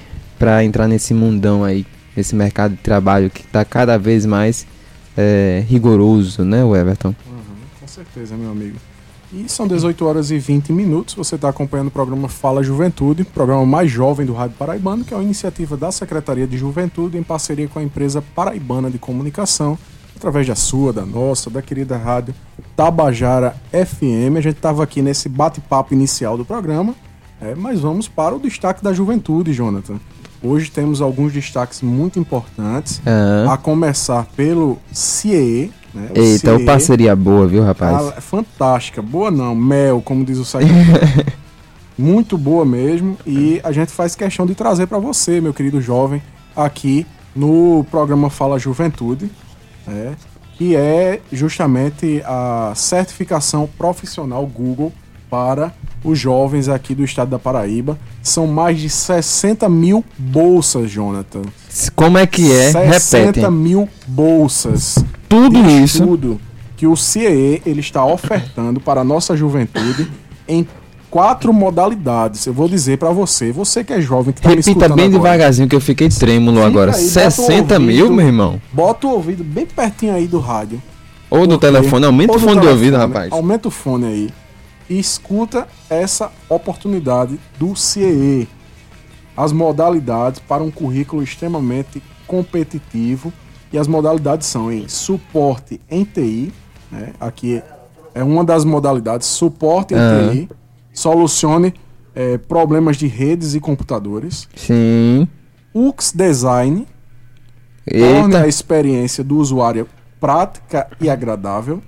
para 0.41 0.65
entrar 0.65 0.89
nesse 0.89 1.13
mundão 1.13 1.63
aí, 1.63 1.85
nesse 2.17 2.35
mercado 2.35 2.71
de 2.71 2.79
trabalho 2.79 3.29
que 3.29 3.43
está 3.43 3.63
cada 3.63 3.99
vez 3.99 4.25
mais 4.25 4.67
é, 5.15 5.63
rigoroso, 5.69 6.47
né, 6.47 6.63
Everton? 6.63 7.09
Uhum, 7.09 7.45
com 7.79 7.87
certeza, 7.87 8.35
meu 8.39 8.51
amigo. 8.51 8.79
E 9.35 9.47
são 9.51 9.69
18 9.69 10.03
horas 10.07 10.31
e 10.31 10.39
20 10.39 10.73
minutos. 10.73 11.15
Você 11.15 11.35
está 11.35 11.51
acompanhando 11.51 11.89
o 11.89 11.91
programa 11.91 12.27
Fala 12.27 12.63
Juventude, 12.63 13.23
programa 13.23 13.67
mais 13.67 13.91
jovem 13.91 14.25
do 14.25 14.33
Rádio 14.33 14.57
Paraibano, 14.57 15.05
que 15.05 15.13
é 15.13 15.17
uma 15.17 15.23
iniciativa 15.23 15.77
da 15.77 15.93
Secretaria 15.93 16.47
de 16.47 16.57
Juventude 16.57 17.19
em 17.19 17.23
parceria 17.23 17.69
com 17.69 17.79
a 17.79 17.83
empresa 17.83 18.23
Paraibana 18.35 18.91
de 18.91 18.99
Comunicação, 18.99 19.79
através 20.17 20.47
da 20.47 20.55
sua, 20.55 20.91
da 20.91 21.05
nossa, 21.05 21.51
da 21.51 21.61
querida 21.61 21.99
rádio 21.99 22.35
Tabajara 22.75 23.55
FM. 23.73 24.39
A 24.39 24.41
gente 24.41 24.57
estava 24.57 24.83
aqui 24.83 25.03
nesse 25.03 25.29
bate-papo 25.29 25.93
inicial 25.93 26.39
do 26.39 26.47
programa, 26.47 26.95
é, 27.43 27.55
mas 27.55 27.81
vamos 27.81 28.09
para 28.09 28.35
o 28.35 28.41
destaque 28.41 28.83
da 28.83 28.95
juventude, 28.95 29.53
Jonathan. 29.53 30.01
Hoje 30.43 30.71
temos 30.71 31.03
alguns 31.03 31.33
destaques 31.33 31.83
muito 31.83 32.19
importantes, 32.19 33.03
uhum. 33.05 33.51
a 33.51 33.59
começar 33.59 34.27
pelo 34.35 34.79
CIE, 34.91 35.71
né? 35.93 36.09
Eita, 36.15 36.53
uma 36.55 36.65
parceria 36.65 37.15
boa, 37.15 37.47
viu, 37.47 37.63
rapaz? 37.63 38.13
Ah, 38.17 38.21
fantástica. 38.21 39.03
Boa 39.03 39.31
não, 39.31 39.55
mel, 39.55 40.01
como 40.01 40.25
diz 40.25 40.39
o 40.39 40.45
site. 40.45 40.71
Muito 41.99 42.39
boa 42.39 42.65
mesmo. 42.65 43.19
E 43.27 43.61
a 43.63 43.73
gente 43.73 43.93
faz 43.93 44.15
questão 44.15 44.47
de 44.47 44.55
trazer 44.55 44.87
para 44.87 44.99
você, 44.99 45.41
meu 45.41 45.53
querido 45.53 45.81
jovem, 45.81 46.23
aqui 46.57 47.07
no 47.35 47.85
programa 47.91 48.31
Fala 48.31 48.59
Juventude, 48.59 49.31
né? 49.87 50.15
que 50.57 50.77
é 50.77 51.21
justamente 51.33 52.23
a 52.25 52.73
certificação 52.75 53.69
profissional 53.79 54.47
Google 54.47 54.93
para 55.31 55.73
os 56.05 56.19
jovens 56.19 56.69
aqui 56.69 56.95
do 56.95 57.05
estado 57.05 57.29
da 57.31 57.39
Paraíba. 57.39 57.97
São 58.23 58.47
mais 58.47 58.81
de 58.81 58.91
60 58.91 59.69
mil 59.69 60.05
bolsas, 60.19 60.91
Jonathan. 60.91 61.43
Como 61.95 62.19
é 62.19 62.27
que 62.27 62.53
é? 62.53 62.73
60 62.73 63.27
Repetem. 63.27 63.51
mil 63.51 63.89
bolsas 64.07 65.05
tudo 65.31 65.61
isso 65.71 66.05
tudo 66.05 66.41
que 66.77 66.87
o 66.89 66.97
CIE 66.97 67.63
ele 67.65 67.81
está 67.81 68.05
ofertando 68.05 68.81
para 68.81 69.03
a 69.03 69.05
nossa 69.05 69.37
juventude 69.37 70.11
em 70.49 70.67
quatro 71.11 71.53
modalidades. 71.53 72.47
Eu 72.47 72.53
vou 72.53 72.69
dizer 72.69 72.99
para 72.99 73.11
você, 73.11 73.53
você 73.53 73.85
que 73.85 73.93
é 73.93 74.01
jovem, 74.01 74.33
que 74.33 74.41
tá 74.41 74.49
Repita 74.49 74.89
bem 74.89 75.07
agora. 75.07 75.09
devagarzinho 75.11 75.69
que 75.69 75.77
eu 75.77 75.81
fiquei 75.81 76.09
trêmulo 76.09 76.63
agora. 76.63 76.97
Aí, 76.97 77.03
60 77.03 77.75
ouvido, 77.75 77.81
mil, 77.81 78.13
meu 78.13 78.27
irmão? 78.27 78.61
Bota 78.73 79.07
o 79.07 79.11
ouvido 79.11 79.45
bem 79.45 79.67
pertinho 79.67 80.15
aí 80.15 80.27
do 80.27 80.41
rádio. 80.41 80.83
Ou 81.29 81.47
do 81.47 81.59
telefone, 81.59 82.07
aumenta 82.07 82.33
o 82.33 82.39
fone 82.41 82.55
telefone, 82.55 82.67
de 82.67 82.73
ouvido, 82.73 82.97
rapaz. 82.97 83.31
Aumenta 83.31 83.69
o 83.69 83.71
fone 83.71 84.07
aí. 84.07 84.31
E 84.91 84.99
escuta 84.99 85.67
essa 85.89 86.31
oportunidade 86.49 87.41
do 87.59 87.77
CIE. 87.77 88.47
As 89.37 89.53
modalidades 89.53 90.41
para 90.41 90.63
um 90.63 90.71
currículo 90.71 91.23
extremamente 91.23 92.03
competitivo 92.27 93.33
e 93.73 93.79
as 93.79 93.87
modalidades 93.87 94.49
são 94.49 94.71
em 94.71 94.89
suporte 94.89 95.81
em 95.89 96.05
TI, 96.05 96.53
né? 96.91 97.13
aqui 97.21 97.63
é 98.15 98.25
uma 98.25 98.45
das 98.45 98.65
modalidades, 98.65 99.29
suporte 99.29 99.95
em 99.95 99.97
uhum. 99.97 100.31
TI, 100.31 100.49
solucione 100.93 101.73
é, 102.15 102.37
problemas 102.37 102.97
de 102.97 103.07
redes 103.07 103.55
e 103.55 103.61
computadores. 103.61 104.49
Sim. 104.57 105.29
UX 105.73 106.13
Design, 106.13 106.87
torne 107.89 108.37
a 108.37 108.49
experiência 108.49 109.23
do 109.23 109.37
usuário 109.37 109.89
prática 110.21 110.89
e 111.01 111.09
agradável. 111.09 111.81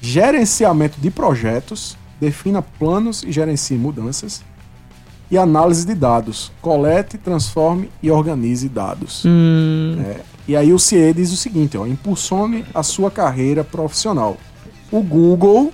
Gerenciamento 0.00 1.00
de 1.00 1.10
projetos, 1.10 1.96
defina 2.22 2.62
planos 2.62 3.24
e 3.24 3.32
gerencie 3.32 3.76
mudanças. 3.76 4.44
E 5.28 5.36
análise 5.36 5.84
de 5.84 5.94
dados, 5.94 6.52
colete, 6.60 7.18
transforme 7.18 7.90
e 8.00 8.10
organize 8.12 8.68
dados. 8.68 9.24
Hum. 9.26 9.96
É, 10.06 10.20
e 10.46 10.54
aí 10.54 10.72
o 10.72 10.78
CIE 10.78 11.12
diz 11.12 11.32
o 11.32 11.36
seguinte, 11.36 11.76
ó, 11.76 11.84
impulsione 11.84 12.64
a 12.72 12.82
sua 12.84 13.10
carreira 13.10 13.64
profissional. 13.64 14.36
O 14.92 15.02
Google, 15.02 15.72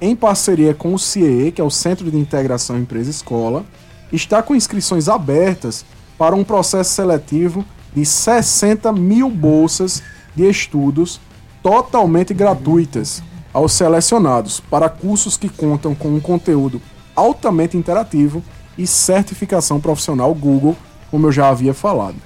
em 0.00 0.16
parceria 0.16 0.74
com 0.74 0.92
o 0.92 0.98
CIE, 0.98 1.52
que 1.52 1.60
é 1.60 1.64
o 1.64 1.70
Centro 1.70 2.10
de 2.10 2.16
Integração 2.16 2.76
Empresa-Escola, 2.78 3.64
está 4.10 4.42
com 4.42 4.56
inscrições 4.56 5.08
abertas 5.08 5.84
para 6.18 6.34
um 6.34 6.42
processo 6.42 6.94
seletivo 6.94 7.64
de 7.94 8.04
60 8.04 8.92
mil 8.92 9.30
bolsas 9.30 10.02
de 10.34 10.48
estudos 10.48 11.20
totalmente 11.62 12.34
gratuitas 12.34 13.22
aos 13.52 13.72
selecionados 13.72 14.60
para 14.60 14.88
cursos 14.88 15.36
que 15.36 15.48
contam 15.48 15.94
com 15.94 16.08
um 16.08 16.20
conteúdo 16.20 16.80
altamente 17.14 17.76
interativo 17.76 18.42
e 18.78 18.86
certificação 18.86 19.80
profissional 19.80 20.34
Google, 20.34 20.76
como 21.10 21.26
eu 21.26 21.32
já 21.32 21.48
havia 21.48 21.74
falado. 21.74 22.16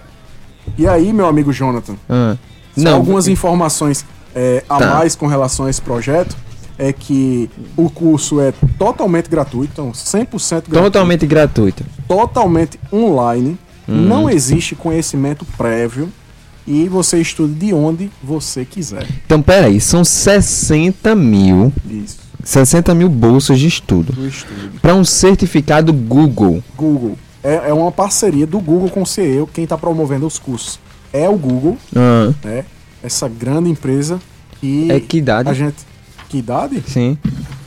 E 0.78 0.86
aí, 0.86 1.12
meu 1.12 1.26
amigo 1.26 1.52
Jonathan, 1.52 1.96
ah, 2.08 2.36
não, 2.76 2.94
algumas 2.94 3.28
informações 3.28 4.04
é, 4.34 4.64
a 4.68 4.78
tá. 4.78 4.94
mais 4.94 5.14
com 5.14 5.26
relação 5.26 5.66
a 5.66 5.70
esse 5.70 5.80
projeto 5.80 6.36
é 6.76 6.92
que 6.92 7.48
o 7.76 7.88
curso 7.88 8.40
é 8.40 8.52
totalmente 8.78 9.28
gratuito, 9.28 9.72
então 9.72 9.92
100% 9.92 10.28
gratuito. 10.28 10.70
Totalmente 10.70 11.26
gratuito. 11.26 11.84
Totalmente 12.08 12.80
online. 12.92 13.58
Hum. 13.88 14.02
Não 14.02 14.28
existe 14.28 14.74
conhecimento 14.74 15.44
prévio 15.56 16.10
e 16.66 16.88
você 16.88 17.20
estuda 17.20 17.54
de 17.54 17.72
onde 17.72 18.10
você 18.22 18.64
quiser. 18.64 19.06
Então, 19.24 19.42
peraí, 19.42 19.80
são 19.80 20.04
60 20.04 21.14
mil. 21.14 21.72
Isso. 21.88 22.24
60 22.42 22.94
mil 22.94 23.08
bolsas 23.08 23.58
de 23.58 23.66
estudo. 23.66 24.12
estudo. 24.26 24.80
Para 24.80 24.94
um 24.94 25.04
certificado 25.04 25.92
Google. 25.92 26.62
Google 26.76 27.16
é, 27.42 27.68
é 27.68 27.74
uma 27.74 27.92
parceria 27.92 28.46
do 28.46 28.58
Google 28.58 28.88
com 28.88 29.02
o 29.02 29.06
CEO, 29.06 29.46
quem 29.46 29.64
está 29.64 29.76
promovendo 29.76 30.26
os 30.26 30.38
cursos. 30.38 30.80
É 31.12 31.28
o 31.28 31.36
Google, 31.36 31.76
ah. 31.94 32.32
né? 32.42 32.64
Essa 33.02 33.28
grande 33.28 33.70
empresa 33.70 34.18
que. 34.60 34.90
É 34.90 34.98
que 34.98 35.18
idade? 35.18 35.48
A 35.48 35.52
gente. 35.52 35.76
Que 36.28 36.38
idade? 36.38 36.82
Sim. 36.86 37.18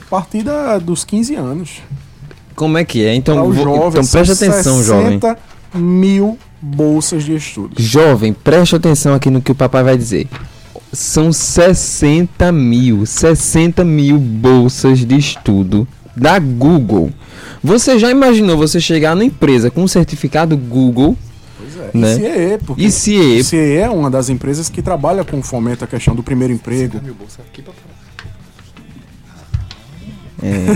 A 0.06 0.10
partir 0.10 0.42
da, 0.42 0.78
dos 0.78 1.04
15 1.04 1.34
anos. 1.36 1.82
Como 2.56 2.76
é 2.76 2.84
que 2.84 3.04
é? 3.06 3.14
Então, 3.14 3.36
vou, 3.44 3.54
jovem, 3.54 4.00
então 4.00 4.04
preste 4.04 4.32
atenção, 4.32 4.82
jovem. 4.82 5.20
mil 5.72 6.36
bolsas 6.60 7.24
de 7.24 7.34
estudo. 7.34 7.74
Jovem, 7.80 8.32
preste 8.32 8.76
atenção 8.76 9.14
aqui 9.14 9.30
no 9.30 9.40
que 9.40 9.52
o 9.52 9.54
papai 9.54 9.82
vai 9.82 9.96
dizer. 9.96 10.26
São 10.92 11.32
60 11.32 12.50
mil, 12.50 13.04
60 13.04 13.84
mil 13.84 14.18
bolsas 14.18 15.00
de 15.00 15.16
estudo 15.16 15.86
da 16.16 16.38
Google. 16.38 17.12
Você 17.62 17.98
já 17.98 18.10
imaginou 18.10 18.56
você 18.56 18.80
chegar 18.80 19.14
na 19.14 19.24
empresa 19.24 19.70
com 19.70 19.82
um 19.82 19.88
certificado 19.88 20.56
Google? 20.56 21.16
Pois 21.58 21.76
é. 21.76 21.90
Né? 21.92 22.12
E 22.12 22.14
CIE, 22.14 22.58
porque 22.64 22.82
e 22.82 22.90
CIE. 22.90 23.44
CIE 23.44 23.76
é 23.76 23.90
uma 23.90 24.10
das 24.10 24.28
empresas 24.28 24.68
que 24.68 24.80
trabalha 24.80 25.24
com 25.24 25.42
fomento 25.42 25.84
a 25.84 25.86
questão 25.86 26.14
do 26.14 26.22
primeiro 26.22 26.52
emprego. 26.52 27.00
É. 30.40 30.68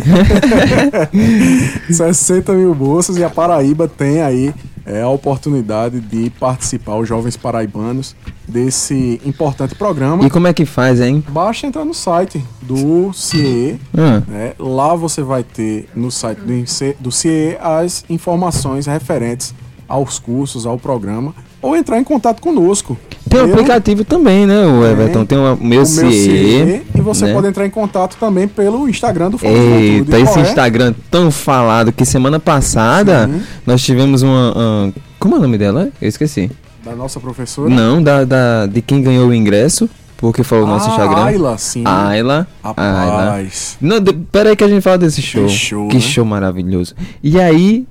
60 1.93 2.53
mil 2.53 2.75
bolsas 2.75 3.17
e 3.17 3.23
a 3.23 3.31
Paraíba 3.31 3.87
tem 3.87 4.21
aí 4.21 4.53
é, 4.85 5.03
a 5.03 5.09
oportunidade 5.09 6.01
de 6.01 6.31
participar, 6.31 6.97
os 6.97 7.09
jovens 7.09 7.37
paraibanos, 7.37 8.17
desse 8.47 9.21
importante 9.25 9.75
programa. 9.75 10.25
E 10.25 10.31
como 10.31 10.47
é 10.47 10.53
que 10.53 10.65
faz, 10.65 11.01
hein? 11.01 11.25
Basta 11.29 11.67
entrar 11.67 11.85
no 11.85 11.95
site 11.95 12.43
do 12.63 13.13
CIE. 13.13 13.81
Ah. 13.97 14.23
Né? 14.27 14.55
Lá 14.59 14.95
você 14.95 15.23
vai 15.23 15.43
ter 15.43 15.89
no 15.95 16.11
site 16.11 16.41
do, 16.41 17.03
do 17.03 17.13
CIE 17.13 17.57
as 17.61 18.05
informações 18.09 18.87
referentes 18.87 19.55
aos 19.89 20.19
cursos, 20.19 20.67
ao 20.67 20.79
programa, 20.79 21.35
ou 21.63 21.77
entrar 21.77 21.99
em 21.99 22.05
contato 22.05 22.43
conosco. 22.43 22.99
Tem 23.31 23.41
um 23.41 23.45
aplicativo 23.45 24.05
também, 24.05 24.47
né, 24.47 24.67
o 24.67 24.85
Everton? 24.85 25.25
Tem 25.25 25.39
o 25.39 25.57
meu, 25.57 25.83
o 25.83 25.87
CIE. 25.87 26.83
E 26.95 27.01
você 27.01 27.27
né? 27.27 27.33
pode 27.33 27.47
entrar 27.47 27.65
em 27.65 27.71
contato 27.71 28.17
também 28.19 28.47
pelo 28.47 28.87
Instagram 28.89 29.31
do 29.31 29.39
Fala 29.39 29.55
Eita, 29.55 30.19
esse 30.19 30.39
é? 30.39 30.43
Instagram 30.43 30.93
tão 31.11 31.31
falado 31.31 31.93
que 31.93 32.05
semana 32.05 32.39
passada 32.39 33.27
Sim. 33.27 33.43
nós 33.67 33.83
tivemos 33.83 34.21
uma, 34.23 34.53
uma, 34.53 34.95
Como 35.19 35.37
é 35.37 35.39
o 35.39 35.41
nome 35.41 35.57
dela? 35.57 35.89
Eu 36.01 36.09
esqueci. 36.09 36.51
Da 36.85 36.95
nossa 36.95 37.21
professora? 37.21 37.71
Não, 37.71 38.03
da, 38.03 38.25
da, 38.25 38.67
de 38.67 38.83
quem 38.83 39.01
ganhou 39.01 39.29
o 39.29 39.35
ingresso. 39.35 39.89
Porque 40.17 40.45
falou 40.45 40.67
o 40.67 40.69
nosso 40.69 40.89
ah, 40.89 40.93
Instagram. 40.93 41.25
Ayla, 41.25 41.59
sim. 41.59 41.83
Ayla. 41.85 42.47
Rapaz. 42.63 42.87
Ayla. 42.87 43.51
Não, 43.81 44.15
peraí 44.31 44.55
que 44.55 44.63
a 44.63 44.69
gente 44.69 44.81
fala 44.81 44.99
desse 44.99 45.21
show. 45.21 45.47
Que 45.47 45.53
show, 45.53 45.89
que 45.89 45.97
né? 45.97 46.01
show 46.01 46.25
maravilhoso. 46.25 46.95
E 47.21 47.41
aí, 47.41 47.85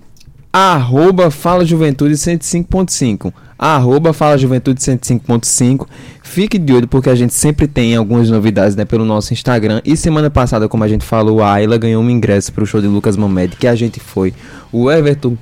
arroba 0.54 1.30
Fala 1.30 1.66
Juventude 1.66 2.14
105.5 2.14 3.34
arroba 3.62 4.12
Fala 4.12 4.40
Juventude 4.40 4.82
105.5. 4.82 5.88
Fique 6.24 6.58
de 6.58 6.74
olho 6.74 6.88
porque 6.88 7.12
a 7.12 7.16
gente 7.16 7.36
sempre 7.36 7.68
tem 7.68 7.96
algumas 7.96 8.28
novidades 8.28 8.76
né, 8.76 8.86
pelo 8.86 9.06
nosso 9.06 9.34
Instagram. 9.34 9.82
E 9.86 9.96
semana 9.96 10.32
passada, 10.32 10.68
como 10.68 10.84
a 10.84 10.88
gente 10.88 11.06
falou, 11.06 11.44
a 11.44 11.54
Ayla 11.54 11.78
ganhou 11.78 12.02
um 12.02 12.10
ingresso 12.10 12.52
para 12.52 12.64
o 12.64 12.66
show 12.66 12.82
de 12.82 12.88
Lucas 12.88 13.16
Mamed, 13.16 13.56
que 13.58 13.68
a 13.68 13.76
gente 13.76 14.00
foi. 14.00 14.34
O 14.72 14.90
Everton, 14.90 15.38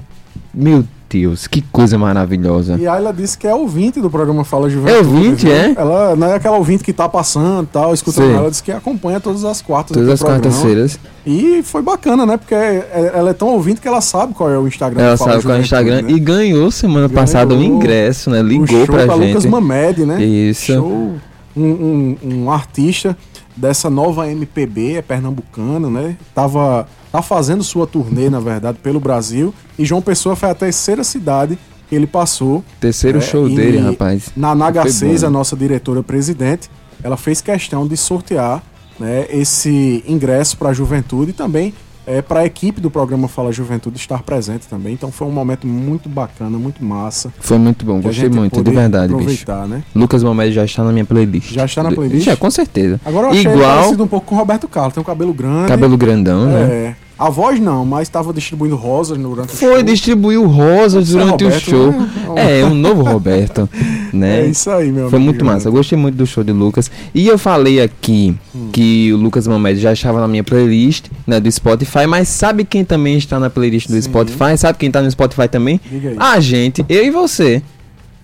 meu, 0.53 0.83
Matheus. 1.09 1.47
Que 1.47 1.61
coisa 1.61 1.97
maravilhosa. 1.97 2.77
E 2.79 2.87
aí 2.87 2.97
ela 2.97 3.11
disse 3.11 3.37
que 3.37 3.47
é 3.47 3.53
ouvinte 3.53 3.99
do 3.99 4.09
programa 4.09 4.43
Fala 4.43 4.69
Juventude. 4.69 4.95
É 4.95 4.99
ouvinte, 4.99 5.45
viu? 5.45 5.55
é? 5.55 5.73
Ela 5.75 6.15
não 6.15 6.27
é 6.27 6.35
aquela 6.35 6.57
ouvinte 6.57 6.83
que 6.83 6.93
tá 6.93 7.09
passando 7.09 7.63
e 7.63 7.67
tal, 7.67 7.93
escutando. 7.93 8.31
Ela 8.31 8.49
disse 8.49 8.61
que 8.61 8.71
acompanha 8.71 9.19
todas 9.19 9.43
as 9.43 9.61
quartas 9.61 9.97
Todas 9.97 10.09
as 10.09 10.21
quartas-feiras. 10.21 10.99
E 11.25 11.63
foi 11.63 11.81
bacana, 11.81 12.25
né? 12.25 12.37
Porque 12.37 12.53
é, 12.53 13.11
ela 13.15 13.31
é 13.31 13.33
tão 13.33 13.49
ouvinte 13.49 13.81
que 13.81 13.87
ela 13.87 14.01
sabe 14.01 14.33
qual 14.35 14.51
é 14.51 14.57
o 14.57 14.67
Instagram. 14.67 15.01
Ela 15.01 15.17
sabe 15.17 15.41
qual 15.41 15.55
é 15.55 15.59
o 15.59 15.61
Instagram. 15.61 16.01
Né? 16.03 16.11
E 16.11 16.19
ganhou 16.19 16.69
semana 16.69 17.07
ganhou 17.07 17.21
passada 17.21 17.55
o 17.55 17.63
ingresso, 17.63 18.29
né? 18.29 18.41
Ligou 18.41 18.85
pra 18.85 19.07
gente. 19.07 19.27
Lucas 19.27 19.45
Mamed, 19.45 20.05
né? 20.05 20.23
Isso. 20.23 20.73
Show. 20.73 21.15
Um, 21.57 21.61
um, 21.61 22.17
um 22.23 22.51
artista 22.51 23.17
dessa 23.59 23.89
nova 23.89 24.29
MPB, 24.29 24.95
é 24.95 25.01
pernambucano, 25.01 25.89
né? 25.89 26.17
Tava 26.33 26.87
tá 27.11 27.21
fazendo 27.21 27.63
sua 27.63 27.85
turnê, 27.85 28.29
na 28.29 28.39
verdade, 28.39 28.77
pelo 28.81 28.99
Brasil. 28.99 29.53
E 29.77 29.85
João 29.85 30.01
Pessoa 30.01 30.35
foi 30.35 30.49
a 30.49 30.55
terceira 30.55 31.03
cidade 31.03 31.57
que 31.89 31.95
ele 31.95 32.07
passou. 32.07 32.63
Terceiro 32.79 33.17
é, 33.17 33.21
show 33.21 33.49
dele, 33.49 33.79
rapaz. 33.79 34.29
Na 34.35 34.55
NH6, 34.55 35.25
a 35.25 35.29
nossa 35.29 35.55
diretora-presidente, 35.55 36.69
ela 37.03 37.17
fez 37.17 37.41
questão 37.41 37.87
de 37.87 37.97
sortear 37.97 38.63
né, 38.99 39.25
esse 39.29 40.03
ingresso 40.07 40.57
para 40.57 40.69
a 40.69 40.73
juventude 40.73 41.31
e 41.31 41.33
também 41.33 41.73
é, 42.09 42.23
para 42.23 42.39
a 42.39 42.45
equipe 42.45 42.81
do 42.81 42.89
programa 42.89 43.27
Fala 43.27 43.51
Juventude 43.51 43.97
estar 43.97 44.23
presente 44.23 44.67
também. 44.67 44.93
Então 44.93 45.11
foi 45.11 45.27
um 45.27 45.31
momento 45.31 45.67
muito 45.67 46.09
bacana, 46.09 46.57
muito 46.57 46.83
massa. 46.83 47.31
Foi 47.39 47.59
muito 47.59 47.85
bom, 47.85 48.01
gostei 48.01 48.29
muito, 48.29 48.63
de 48.63 48.71
verdade, 48.71 49.13
aproveitar, 49.13 49.61
bicho. 49.61 49.75
Né? 49.75 49.83
Lucas 49.95 50.23
Momed 50.23 50.51
já 50.51 50.65
está 50.65 50.83
na 50.83 50.91
minha 50.91 51.05
playlist. 51.05 51.53
Já 51.53 51.65
está 51.65 51.83
na 51.83 51.91
playlist? 51.91 52.25
Já, 52.25 52.35
com 52.35 52.49
certeza. 52.49 52.99
Agora 53.05 53.27
eu 53.27 53.31
achei 53.31 53.51
Igual... 53.51 53.75
parecido 53.77 54.03
um 54.03 54.07
pouco 54.07 54.25
com 54.25 54.35
o 54.35 54.37
Roberto 54.39 54.67
Carlos, 54.67 54.95
tem 54.95 55.01
um 55.01 55.05
cabelo 55.05 55.33
grande. 55.33 55.67
Cabelo 55.67 55.95
grandão, 55.95 56.49
é, 56.49 56.65
né? 56.65 56.95
A 57.19 57.29
voz 57.29 57.59
não, 57.59 57.85
mas 57.85 58.03
estava 58.03 58.31
distribuindo 58.31 58.77
rosas 58.77 59.17
durante 59.17 59.49
o 59.53 59.57
Foi, 59.57 59.67
show. 59.67 59.69
Foi, 59.73 59.83
distribuiu 59.83 60.47
rosas 60.47 61.09
durante 61.09 61.43
Roberto, 61.43 61.57
o 61.57 61.69
show. 61.69 61.91
Né? 61.91 62.61
É, 62.61 62.65
um 62.65 62.73
novo 62.73 63.03
Roberto, 63.03 63.69
né? 64.13 64.45
É 64.45 64.47
isso 64.47 64.69
aí, 64.69 64.89
meu 64.89 65.09
Foi 65.09 65.17
amigo, 65.17 65.33
muito 65.33 65.43
massa. 65.43 65.67
Eu 65.67 65.73
gostei 65.73 65.97
muito 65.97 66.15
do 66.15 66.25
show 66.25 66.45
de 66.45 66.53
Lucas. 66.53 66.89
E 67.13 67.27
eu 67.27 67.37
falei 67.37 67.81
aqui 67.81 68.33
hum. 68.55 68.69
que 68.71 69.11
o 69.11 69.17
Lucas 69.17 69.45
Mamed 69.47 69.81
já 69.81 69.91
estava 69.91 70.21
na 70.21 70.29
minha 70.29 70.45
playlist, 70.45 71.07
né, 71.27 71.41
do 71.41 71.51
Spotify, 71.51 72.07
mas 72.07 72.29
sabe 72.29 72.63
quem 72.63 72.85
também 72.85 73.17
está 73.17 73.37
na 73.37 73.49
playlist 73.49 73.87
do 73.87 73.95
Sim. 73.95 74.01
Spotify? 74.01 74.57
Sabe 74.57 74.77
quem 74.77 74.87
está 74.87 75.01
no 75.01 75.11
Spotify 75.11 75.49
também? 75.49 75.81
A 76.17 76.39
gente, 76.39 76.85
eu 76.87 77.05
e 77.05 77.09
você. 77.09 77.61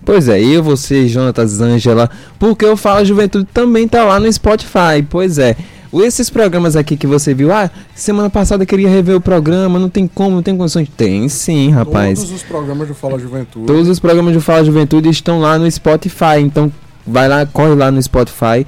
Pois 0.06 0.28
é, 0.28 0.40
eu, 0.40 0.62
você, 0.62 1.08
Jonatas, 1.08 1.60
Angela, 1.60 2.08
porque 2.38 2.64
eu 2.64 2.76
falo 2.76 3.04
Juventude 3.04 3.46
também 3.52 3.88
tá 3.88 4.04
lá 4.04 4.20
no 4.20 4.32
Spotify. 4.32 5.04
Pois 5.10 5.36
é. 5.36 5.56
Esses 6.02 6.30
programas 6.30 6.76
aqui 6.76 6.96
que 6.96 7.06
você 7.06 7.34
viu, 7.34 7.52
ah, 7.52 7.70
semana 7.94 8.28
passada 8.28 8.62
eu 8.62 8.66
queria 8.66 8.88
rever 8.88 9.16
o 9.16 9.20
programa, 9.20 9.78
não 9.78 9.88
tem 9.88 10.06
como, 10.06 10.36
não 10.36 10.42
tem 10.42 10.56
condições. 10.56 10.88
Tem 10.96 11.28
sim, 11.28 11.70
rapaz. 11.70 12.18
Todos 12.18 12.34
os 12.34 12.42
programas 12.42 12.88
do 12.88 12.94
Fala 12.94 13.18
Juventude. 13.18 13.66
Todos 13.66 13.88
os 13.88 13.98
programas 13.98 14.34
do 14.34 14.40
Fala 14.40 14.64
Juventude 14.64 15.08
estão 15.08 15.40
lá 15.40 15.58
no 15.58 15.70
Spotify. 15.70 16.40
Então, 16.40 16.72
vai 17.06 17.28
lá, 17.28 17.46
corre 17.46 17.74
lá 17.74 17.90
no 17.90 18.02
Spotify 18.02 18.66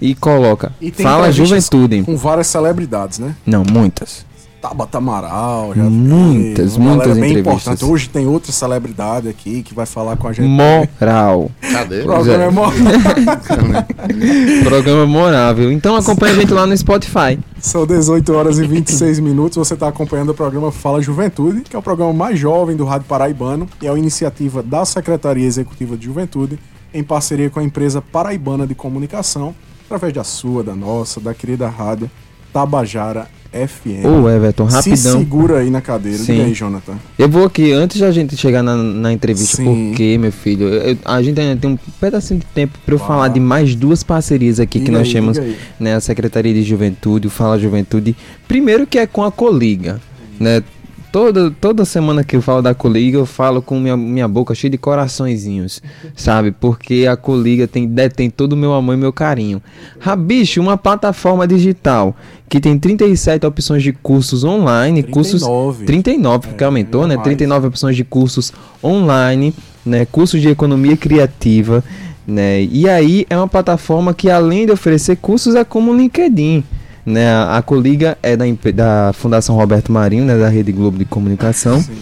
e 0.00 0.14
coloca. 0.14 0.72
E 0.80 0.90
Fala 0.90 1.30
Juventude. 1.30 2.02
Com 2.02 2.16
várias 2.16 2.46
celebridades, 2.46 3.18
né? 3.18 3.36
Não, 3.44 3.62
muitas. 3.62 4.24
Tabata 4.60 4.98
Amaral, 4.98 5.72
já 5.74 5.84
muitas, 5.84 6.76
vi, 6.76 6.82
muitas 6.82 7.18
bem 7.18 7.30
entrevistas. 7.30 7.62
importante. 7.62 7.84
Hoje 7.84 8.10
tem 8.10 8.26
outra 8.26 8.52
celebridade 8.52 9.28
aqui 9.28 9.62
que 9.62 9.74
vai 9.74 9.86
falar 9.86 10.16
com 10.16 10.28
a 10.28 10.32
gente. 10.32 10.46
Moral. 10.46 11.50
Cadê? 11.72 12.02
Programa 12.04 12.44
é 12.44 12.50
moral. 12.50 12.72
Programa 14.64 15.06
morável. 15.06 15.72
Então 15.72 15.96
acompanha 15.96 16.34
a 16.34 16.36
gente 16.36 16.52
lá 16.52 16.66
no 16.66 16.76
Spotify. 16.76 17.38
São 17.58 17.86
18 17.86 18.32
horas 18.34 18.58
e 18.58 18.66
26 18.66 19.18
minutos. 19.20 19.56
Você 19.56 19.74
está 19.74 19.88
acompanhando 19.88 20.30
o 20.30 20.34
programa 20.34 20.70
Fala 20.70 21.00
Juventude, 21.00 21.62
que 21.62 21.74
é 21.74 21.78
o 21.78 21.82
programa 21.82 22.12
mais 22.12 22.38
jovem 22.38 22.76
do 22.76 22.84
Rádio 22.84 23.06
Paraibano 23.08 23.66
e 23.80 23.86
é 23.86 23.90
uma 23.90 23.98
iniciativa 23.98 24.62
da 24.62 24.84
Secretaria 24.84 25.46
Executiva 25.46 25.96
de 25.96 26.04
Juventude 26.04 26.58
em 26.92 27.02
parceria 27.02 27.48
com 27.48 27.60
a 27.60 27.64
empresa 27.64 28.02
Paraibana 28.02 28.66
de 28.66 28.74
Comunicação, 28.74 29.54
através 29.86 30.12
da 30.12 30.24
sua, 30.24 30.62
da 30.62 30.74
nossa, 30.74 31.20
da 31.20 31.32
querida 31.32 31.68
rádio 31.68 32.10
Tabajara 32.52 33.28
FM. 33.52 34.04
Ô, 34.04 34.28
Everton, 34.28 34.64
rapidão. 34.64 34.96
Se 34.96 35.18
segura 35.18 35.58
aí 35.58 35.70
na 35.70 35.80
cadeira. 35.80 36.18
Sim. 36.18 36.34
Diga 36.34 36.44
aí, 36.44 36.54
Jonathan. 36.54 36.94
Eu 37.18 37.28
vou 37.28 37.44
aqui, 37.44 37.72
antes 37.72 38.00
da 38.00 38.10
gente 38.10 38.36
chegar 38.36 38.62
na, 38.62 38.76
na 38.76 39.12
entrevista, 39.12 39.56
Sim. 39.56 39.90
porque, 39.90 40.16
meu 40.18 40.32
filho, 40.32 40.68
eu, 40.68 40.96
a 41.04 41.20
gente 41.22 41.40
ainda 41.40 41.60
tem 41.60 41.70
um 41.70 41.78
pedacinho 42.00 42.40
de 42.40 42.46
tempo 42.46 42.78
para 42.84 42.94
eu 42.94 43.00
ah. 43.02 43.06
falar 43.06 43.28
de 43.28 43.40
mais 43.40 43.74
duas 43.74 44.02
parcerias 44.02 44.60
aqui 44.60 44.78
diga 44.78 44.90
que 44.90 44.96
nós 44.96 45.08
aí, 45.08 45.12
temos, 45.12 45.38
né, 45.78 45.94
a 45.94 46.00
Secretaria 46.00 46.54
de 46.54 46.62
Juventude, 46.62 47.26
o 47.26 47.30
Fala 47.30 47.58
Juventude. 47.58 48.16
Primeiro 48.46 48.86
que 48.86 48.98
é 48.98 49.06
com 49.06 49.24
a 49.24 49.32
Coliga, 49.32 50.00
né? 50.38 50.62
Toda, 51.12 51.50
toda 51.50 51.84
semana 51.84 52.22
que 52.22 52.36
eu 52.36 52.42
falo 52.42 52.62
da 52.62 52.72
Coliga, 52.72 53.18
eu 53.18 53.26
falo 53.26 53.60
com 53.60 53.80
minha, 53.80 53.96
minha 53.96 54.28
boca 54.28 54.54
cheia 54.54 54.70
de 54.70 54.78
coraçõezinhos, 54.78 55.82
sabe? 56.14 56.52
Porque 56.52 57.06
a 57.10 57.16
Coliga 57.16 57.66
tem, 57.66 57.84
detém 57.86 58.30
todo 58.30 58.52
o 58.52 58.56
meu 58.56 58.72
amor 58.72 58.94
e 58.94 58.96
meu 58.96 59.12
carinho. 59.12 59.60
Rabicho, 59.98 60.60
uma 60.60 60.76
plataforma 60.76 61.48
digital 61.48 62.14
que 62.48 62.60
tem 62.60 62.78
37 62.78 63.44
opções 63.44 63.82
de 63.82 63.92
cursos 63.92 64.44
online, 64.44 65.02
39. 65.02 65.12
cursos 65.12 65.86
39, 65.86 66.48
porque 66.48 66.62
é, 66.62 66.66
aumentou, 66.66 67.06
né? 67.08 67.16
Mais. 67.16 67.24
39 67.24 67.66
opções 67.66 67.96
de 67.96 68.04
cursos 68.04 68.52
online, 68.82 69.52
né? 69.84 70.04
Cursos 70.04 70.40
de 70.40 70.48
economia 70.48 70.96
criativa, 70.96 71.82
né? 72.24 72.62
E 72.62 72.88
aí 72.88 73.26
é 73.28 73.36
uma 73.36 73.48
plataforma 73.48 74.14
que 74.14 74.30
além 74.30 74.64
de 74.64 74.72
oferecer 74.72 75.16
cursos 75.16 75.56
é 75.56 75.64
como 75.64 75.90
o 75.90 75.96
LinkedIn. 75.96 76.62
Né, 77.04 77.32
a 77.32 77.62
Coliga 77.62 78.18
é 78.22 78.36
da, 78.36 78.44
da 78.74 79.12
Fundação 79.14 79.56
Roberto 79.56 79.90
Marinho, 79.90 80.24
né, 80.24 80.38
da 80.38 80.48
Rede 80.48 80.70
Globo 80.70 80.98
de 80.98 81.04
Comunicação. 81.04 81.80
Sim. 81.80 81.92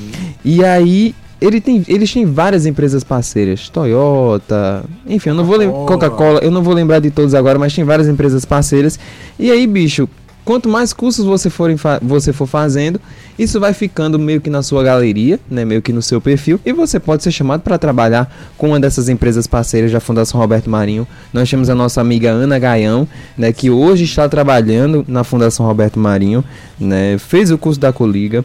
E 0.45 0.65
aí 0.65 1.15
ele 1.41 1.61
tem, 1.61 1.85
eles 1.87 2.13
têm 2.13 2.27
várias 2.27 2.67
empresas 2.67 3.05
parceiras, 3.05 3.69
Toyota, 3.69 4.85
enfim, 5.07 5.29
eu 5.31 5.35
não 5.37 5.45
vou 5.45 5.57
lembrar 5.57 5.87
Coca-Cola, 5.87 6.41
eu 6.41 6.51
não 6.51 6.63
vou 6.63 6.75
lembrar 6.75 6.99
de 6.99 7.11
todos 7.11 7.33
agora, 7.33 7.59
mas 7.59 7.75
tem 7.75 7.85
várias 7.85 8.09
empresas 8.09 8.45
parceiras. 8.45 8.99
E 9.39 9.51
aí, 9.51 9.67
bicho, 9.67 10.09
Quanto 10.49 10.67
mais 10.67 10.95
cursos 10.95 11.27
você 11.27 11.51
for, 11.51 11.71
você 12.01 12.33
for 12.33 12.47
fazendo, 12.47 12.99
isso 13.39 13.61
vai 13.61 13.75
ficando 13.75 14.19
meio 14.19 14.41
que 14.41 14.49
na 14.49 14.63
sua 14.63 14.83
galeria, 14.83 15.39
né, 15.51 15.63
meio 15.63 15.83
que 15.83 15.93
no 15.93 16.01
seu 16.01 16.23
perfil, 16.23 16.59
e 16.65 16.73
você 16.73 16.99
pode 16.99 17.23
ser 17.23 17.31
chamado 17.31 17.61
para 17.61 17.77
trabalhar 17.77 18.35
com 18.57 18.69
uma 18.69 18.81
dessas 18.81 19.11
empresas 19.11 19.47
parceiras 19.47 19.93
da 19.93 20.01
Fundação 20.01 20.41
Roberto 20.41 20.71
Marinho. 20.71 21.07
Nós 21.35 21.51
temos 21.51 21.69
a 21.69 21.75
nossa 21.75 22.01
amiga 22.01 22.31
Ana 22.31 22.59
Gaião, 22.59 23.07
né, 23.37 23.53
que 23.53 23.69
hoje 23.69 24.05
está 24.05 24.27
trabalhando 24.27 25.05
na 25.07 25.23
Fundação 25.23 25.67
Roberto 25.67 26.01
Marinho, 26.01 26.43
né, 26.81 27.19
fez 27.19 27.51
o 27.51 27.59
curso 27.59 27.79
da 27.79 27.93
Coliga, 27.93 28.43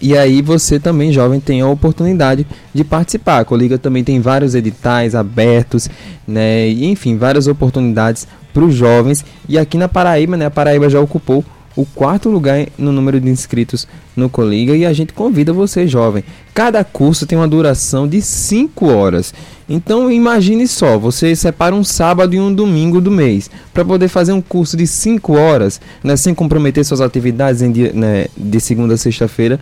e 0.00 0.16
aí 0.16 0.42
você 0.42 0.78
também, 0.78 1.12
jovem, 1.12 1.40
tem 1.40 1.60
a 1.60 1.68
oportunidade 1.68 2.46
de 2.72 2.84
participar. 2.84 3.40
A 3.40 3.44
Coliga 3.44 3.78
também 3.78 4.04
tem 4.04 4.20
vários 4.20 4.54
editais 4.54 5.14
abertos, 5.14 5.88
né? 6.26 6.68
Enfim, 6.68 7.16
várias 7.16 7.46
oportunidades 7.46 8.26
para 8.52 8.64
os 8.64 8.74
jovens. 8.74 9.24
E 9.48 9.58
aqui 9.58 9.76
na 9.78 9.88
Paraíba, 9.88 10.36
né, 10.36 10.46
a 10.46 10.50
Paraíba 10.50 10.88
já 10.88 11.00
ocupou 11.00 11.44
o 11.80 11.86
quarto 11.86 12.28
lugar 12.28 12.66
no 12.76 12.92
número 12.92 13.18
de 13.18 13.30
inscritos 13.30 13.88
no 14.14 14.28
Coliga 14.28 14.76
e 14.76 14.84
a 14.84 14.92
gente 14.92 15.14
convida 15.14 15.52
você, 15.52 15.86
jovem. 15.86 16.22
Cada 16.52 16.84
curso 16.84 17.26
tem 17.26 17.38
uma 17.38 17.48
duração 17.48 18.06
de 18.06 18.20
5 18.20 18.86
horas. 18.86 19.32
Então 19.68 20.10
imagine 20.10 20.68
só, 20.68 20.98
você 20.98 21.34
separa 21.34 21.74
um 21.74 21.82
sábado 21.82 22.34
e 22.34 22.40
um 22.40 22.52
domingo 22.52 23.00
do 23.00 23.10
mês 23.10 23.50
para 23.72 23.84
poder 23.84 24.08
fazer 24.08 24.32
um 24.32 24.42
curso 24.42 24.76
de 24.76 24.86
5 24.86 25.32
horas, 25.32 25.80
né, 26.04 26.16
sem 26.16 26.34
comprometer 26.34 26.84
suas 26.84 27.00
atividades 27.00 27.62
em 27.62 27.72
né, 27.94 28.26
de 28.36 28.60
segunda 28.60 28.94
a 28.94 28.98
sexta-feira 28.98 29.58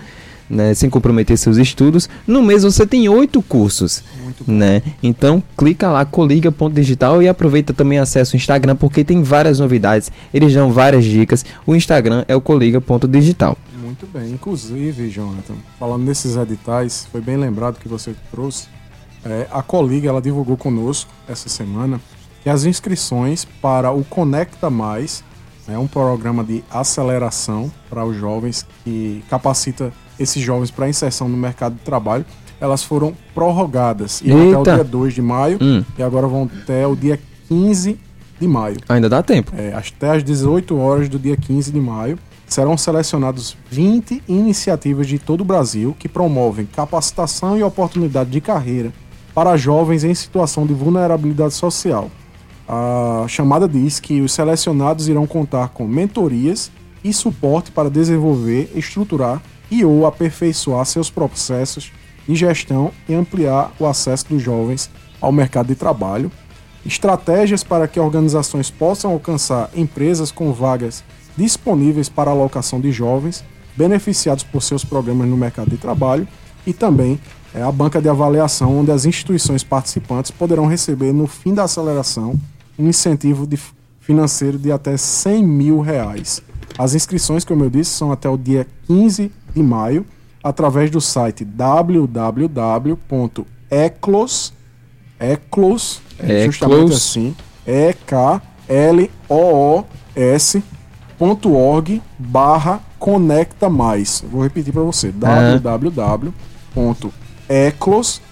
né, 0.49 0.75
sem 0.75 0.89
comprometer 0.89 1.37
seus 1.37 1.57
estudos. 1.57 2.09
No 2.27 2.43
mês 2.43 2.63
você 2.63 2.87
tem 2.87 3.09
oito 3.09 3.43
cursos, 3.43 4.03
né? 4.47 4.83
Então 5.03 5.43
clica 5.57 5.91
lá 5.91 6.05
coliga.digital 6.05 7.23
e 7.23 7.29
aproveita 7.29 7.73
também 7.73 7.99
acesso 7.99 8.35
ao 8.35 8.39
Instagram 8.39 8.77
porque 8.77 9.05
tem 9.05 9.23
várias 9.23 9.59
novidades. 9.59 10.11
Eles 10.33 10.55
dão 10.55 10.73
várias 10.73 11.05
dicas. 11.05 11.45
O 11.67 11.75
Instagram 11.75 12.25
é 12.29 12.35
o 12.35 12.41
coliga.digital. 12.41 13.57
Muito 13.83 14.07
bem. 14.07 14.33
Inclusive, 14.33 15.09
Jonathan, 15.11 15.55
falando 15.79 16.05
nesses 16.05 16.37
editais, 16.37 17.07
foi 17.11 17.21
bem 17.21 17.37
lembrado 17.37 17.79
que 17.79 17.89
você 17.89 18.15
trouxe. 18.31 18.69
É, 19.25 19.49
a 19.51 19.63
Coliga 19.63 20.09
ela 20.09 20.23
divulgou 20.23 20.57
conosco 20.57 21.11
essa 21.27 21.49
semana 21.49 22.01
que 22.43 22.49
as 22.49 22.65
inscrições 22.65 23.45
para 23.61 23.91
o 23.91 24.05
Conecta 24.05 24.71
Mais 24.71 25.25
é 25.67 25.77
um 25.77 25.87
programa 25.87 26.45
de 26.45 26.65
aceleração 26.71 27.71
para 27.91 28.05
os 28.05 28.17
jovens 28.17 28.67
que 28.85 29.23
capacita 29.29 29.93
esses 30.19 30.43
jovens 30.43 30.71
para 30.71 30.89
inserção 30.89 31.29
no 31.29 31.37
mercado 31.37 31.75
de 31.75 31.81
trabalho, 31.81 32.25
elas 32.61 32.83
foram 32.83 33.15
prorrogadas. 33.35 34.21
E 34.25 34.33
até 34.33 34.59
o 34.59 34.63
dia 34.63 34.85
2 34.85 35.15
de 35.15 35.23
maio 35.23 35.59
hum. 35.61 35.85
e 35.97 36.03
agora 36.03 36.27
vão 36.27 36.51
até 36.63 36.87
o 36.87 36.97
dia 36.97 37.19
15 37.49 37.99
de 38.41 38.49
maio. 38.49 38.77
Ainda 38.89 39.09
dá 39.09 39.23
tempo. 39.23 39.53
É, 39.57 39.73
até 39.75 40.11
às 40.11 40.25
18 40.25 40.77
horas 40.77 41.09
do 41.09 41.19
dia 41.19 41.37
15 41.37 41.73
de 41.73 41.81
maio 41.81 42.19
serão 42.47 42.77
selecionados 42.77 43.57
20 43.71 44.23
iniciativas 44.27 45.07
de 45.07 45.19
todo 45.19 45.43
o 45.43 45.45
Brasil 45.45 45.95
que 45.99 46.09
promovem 46.09 46.67
capacitação 46.67 47.59
e 47.59 47.63
oportunidade 47.63 48.31
de 48.31 48.41
carreira 48.41 48.93
para 49.35 49.57
jovens 49.57 50.03
em 50.03 50.15
situação 50.15 50.67
de 50.67 50.73
vulnerabilidade 50.73 51.55
social. 51.55 52.11
A 52.67 53.25
chamada 53.29 53.69
diz 53.69 54.01
que 54.01 54.21
os 54.21 54.33
selecionados 54.33 55.09
irão 55.09 55.27
contar 55.27 55.69
com 55.69 55.87
mentorias 55.87 56.71
e 57.05 57.13
suporte 57.13 57.71
para 57.71 57.89
desenvolver, 57.89 58.71
estruturar 58.75 59.41
e 59.71 59.85
ou 59.85 60.07
aperfeiçoar 60.07 60.85
seus 60.85 61.11
processos 61.11 61.93
de 62.27 62.35
gestão 62.35 62.93
e 63.09 63.15
ampliar 63.15 63.73
o 63.79 63.87
acesso 63.87 64.27
dos 64.29 64.43
jovens 64.43 64.91
ao 65.21 65.33
mercado 65.33 65.69
de 65.69 65.75
trabalho, 65.75 66.31
estratégias 66.85 67.65
para 67.65 67.89
que 67.89 67.99
organizações 67.99 68.71
possam 68.71 69.13
alcançar 69.13 69.71
empresas 69.75 70.31
com 70.31 70.53
vagas 70.53 71.03
disponíveis 71.37 72.09
para 72.09 72.31
alocação 72.31 72.81
de 72.81 72.91
jovens 72.93 73.45
beneficiados 73.77 74.43
por 74.43 74.63
seus 74.63 74.85
programas 74.85 75.29
no 75.29 75.37
mercado 75.37 75.71
de 75.71 75.77
trabalho 75.77 76.27
e 76.67 76.73
também 76.73 77.19
é, 77.55 77.63
a 77.63 77.73
banca 77.73 78.03
de 78.03 78.09
avaliação, 78.09 78.79
onde 78.79 78.91
as 78.91 79.07
instituições 79.07 79.65
participantes 79.65 80.31
poderão 80.31 80.67
receber, 80.67 81.13
no 81.13 81.27
fim 81.27 81.55
da 81.55 81.63
aceleração, 81.63 82.39
um 82.79 82.89
incentivo 82.89 83.47
de 83.47 83.59
financeiro 84.01 84.59
de 84.59 84.71
até 84.71 84.97
100 84.97 85.45
mil 85.45 85.81
reais. 85.81 86.43
As 86.77 86.95
inscrições, 86.95 87.45
como 87.45 87.65
eu 87.65 87.71
disse, 87.71 87.93
são 87.93 88.13
até 88.13 88.29
o 88.29 88.37
dia 88.37 88.67
15 88.87 89.33
de 89.55 89.63
maio, 89.63 90.07
através 90.43 90.91
do 90.91 91.01
site 91.01 91.45
www.eclos, 91.45 92.13
eclos, 95.19 96.01
é 96.19 96.47
justamente 96.47 96.93
assim, 96.93 97.37
e 97.67 97.93
k 98.07 98.41
l 98.69 99.11
o 99.29 99.79
o 99.79 99.85
s.org 100.15 102.03
barra 102.19 102.81
conecta 102.99 103.69
mais. 103.69 104.25
Vou 104.31 104.43
repetir 104.43 104.73
para 104.73 104.83
você, 104.83 105.13
www.eclos, 105.13 106.33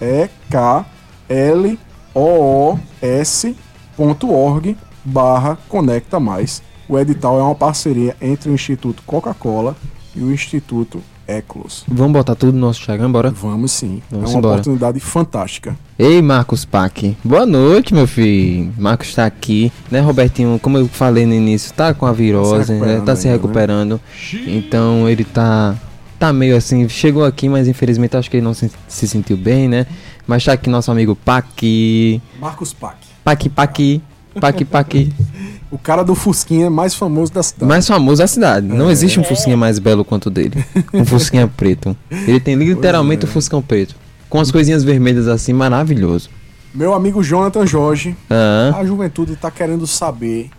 e 0.01 0.29
k 0.49 0.85
l 1.29 1.67
o 1.69 1.87
o 2.17 2.79
s.org 2.99 4.75
barra 5.05 5.57
Conecta 5.69 6.19
Mais. 6.19 6.63
O 6.89 6.97
edital 6.97 7.39
é 7.39 7.43
uma 7.43 7.53
parceria 7.53 8.17
entre 8.19 8.49
o 8.49 8.53
Instituto 8.53 9.03
Coca-Cola 9.05 9.75
e 10.17 10.23
o 10.23 10.31
Instituto 10.31 11.01
Eclos. 11.27 11.83
Vamos 11.87 12.13
botar 12.13 12.35
tudo 12.35 12.53
no 12.53 12.59
nosso 12.59 12.79
Instagram, 12.79 13.11
bora? 13.11 13.29
Vamos 13.29 13.71
sim. 13.71 14.01
Vamos 14.09 14.29
é 14.29 14.33
uma 14.33 14.39
embora. 14.39 14.53
oportunidade 14.55 14.99
fantástica. 14.99 15.77
Ei, 15.99 16.21
Marcos 16.21 16.63
Pac. 16.65 17.15
Boa 17.23 17.45
noite, 17.45 17.93
meu 17.93 18.07
filho. 18.07 18.73
Marcos 18.77 19.09
está 19.09 19.25
aqui, 19.25 19.71
né, 19.91 19.99
Robertinho? 19.99 20.57
Como 20.59 20.77
eu 20.77 20.87
falei 20.87 21.25
no 21.25 21.33
início, 21.33 21.73
tá 21.73 21.93
com 21.93 22.05
a 22.05 22.13
virose, 22.13 22.59
tá 22.59 22.63
se 22.65 22.73
né? 22.73 23.01
Tá 23.05 23.15
se 23.15 23.27
recuperando. 23.27 23.99
Né? 24.33 24.41
Então 24.47 25.07
ele 25.07 25.23
tá 25.23 25.75
tá 26.17 26.33
meio 26.33 26.57
assim, 26.57 26.89
chegou 26.89 27.23
aqui, 27.23 27.47
mas 27.47 27.67
infelizmente 27.67 28.17
acho 28.17 28.31
que 28.31 28.37
ele 28.37 28.43
não 28.43 28.53
se, 28.53 28.71
se 28.87 29.07
sentiu 29.07 29.37
bem, 29.37 29.67
né? 29.67 29.85
Mas 30.25 30.43
tá 30.43 30.53
aqui 30.53 30.69
nosso 30.69 30.91
amigo 30.91 31.15
Pac. 31.15 32.21
Marcos 32.39 32.73
Pac. 32.73 32.97
Pac 33.23 33.49
Pac. 33.49 34.01
Paqui 34.39 34.65
Paqui. 34.65 35.13
O 35.69 35.77
cara 35.77 36.03
do 36.03 36.15
Fusquinha 36.15 36.69
mais 36.69 36.95
famoso 36.95 37.31
da 37.31 37.43
cidade. 37.43 37.65
Mais 37.65 37.85
famoso 37.85 38.21
da 38.21 38.27
cidade. 38.27 38.69
É. 38.69 38.73
Não 38.73 38.89
existe 38.89 39.19
um 39.19 39.23
Fusquinha 39.23 39.57
mais 39.57 39.79
belo 39.79 40.05
quanto 40.05 40.27
o 40.27 40.29
dele. 40.29 40.65
Um 40.93 41.05
Fusquinha 41.05 41.47
preto. 41.55 41.95
Ele 42.09 42.39
tem 42.39 42.55
literalmente 42.55 43.25
o 43.25 43.27
é. 43.27 43.29
um 43.29 43.31
Fuscão 43.31 43.61
preto. 43.61 43.95
Com 44.29 44.39
as 44.39 44.51
coisinhas 44.51 44.83
vermelhas 44.83 45.27
assim, 45.27 45.53
maravilhoso. 45.53 46.29
Meu 46.73 46.93
amigo 46.93 47.23
Jonathan 47.23 47.65
Jorge, 47.65 48.15
ah. 48.29 48.77
a 48.77 48.85
juventude 48.85 49.33
está 49.33 49.49
querendo 49.49 49.87
saber 49.87 50.49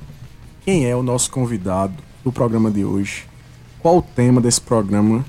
quem 0.65 0.87
é 0.87 0.95
o 0.95 1.03
nosso 1.03 1.31
convidado 1.31 1.95
do 2.25 2.33
programa 2.33 2.71
de 2.71 2.85
hoje. 2.85 3.25
Qual 3.81 3.99
o 3.99 4.03
tema 4.03 4.41
desse 4.41 4.61
programa? 4.61 5.25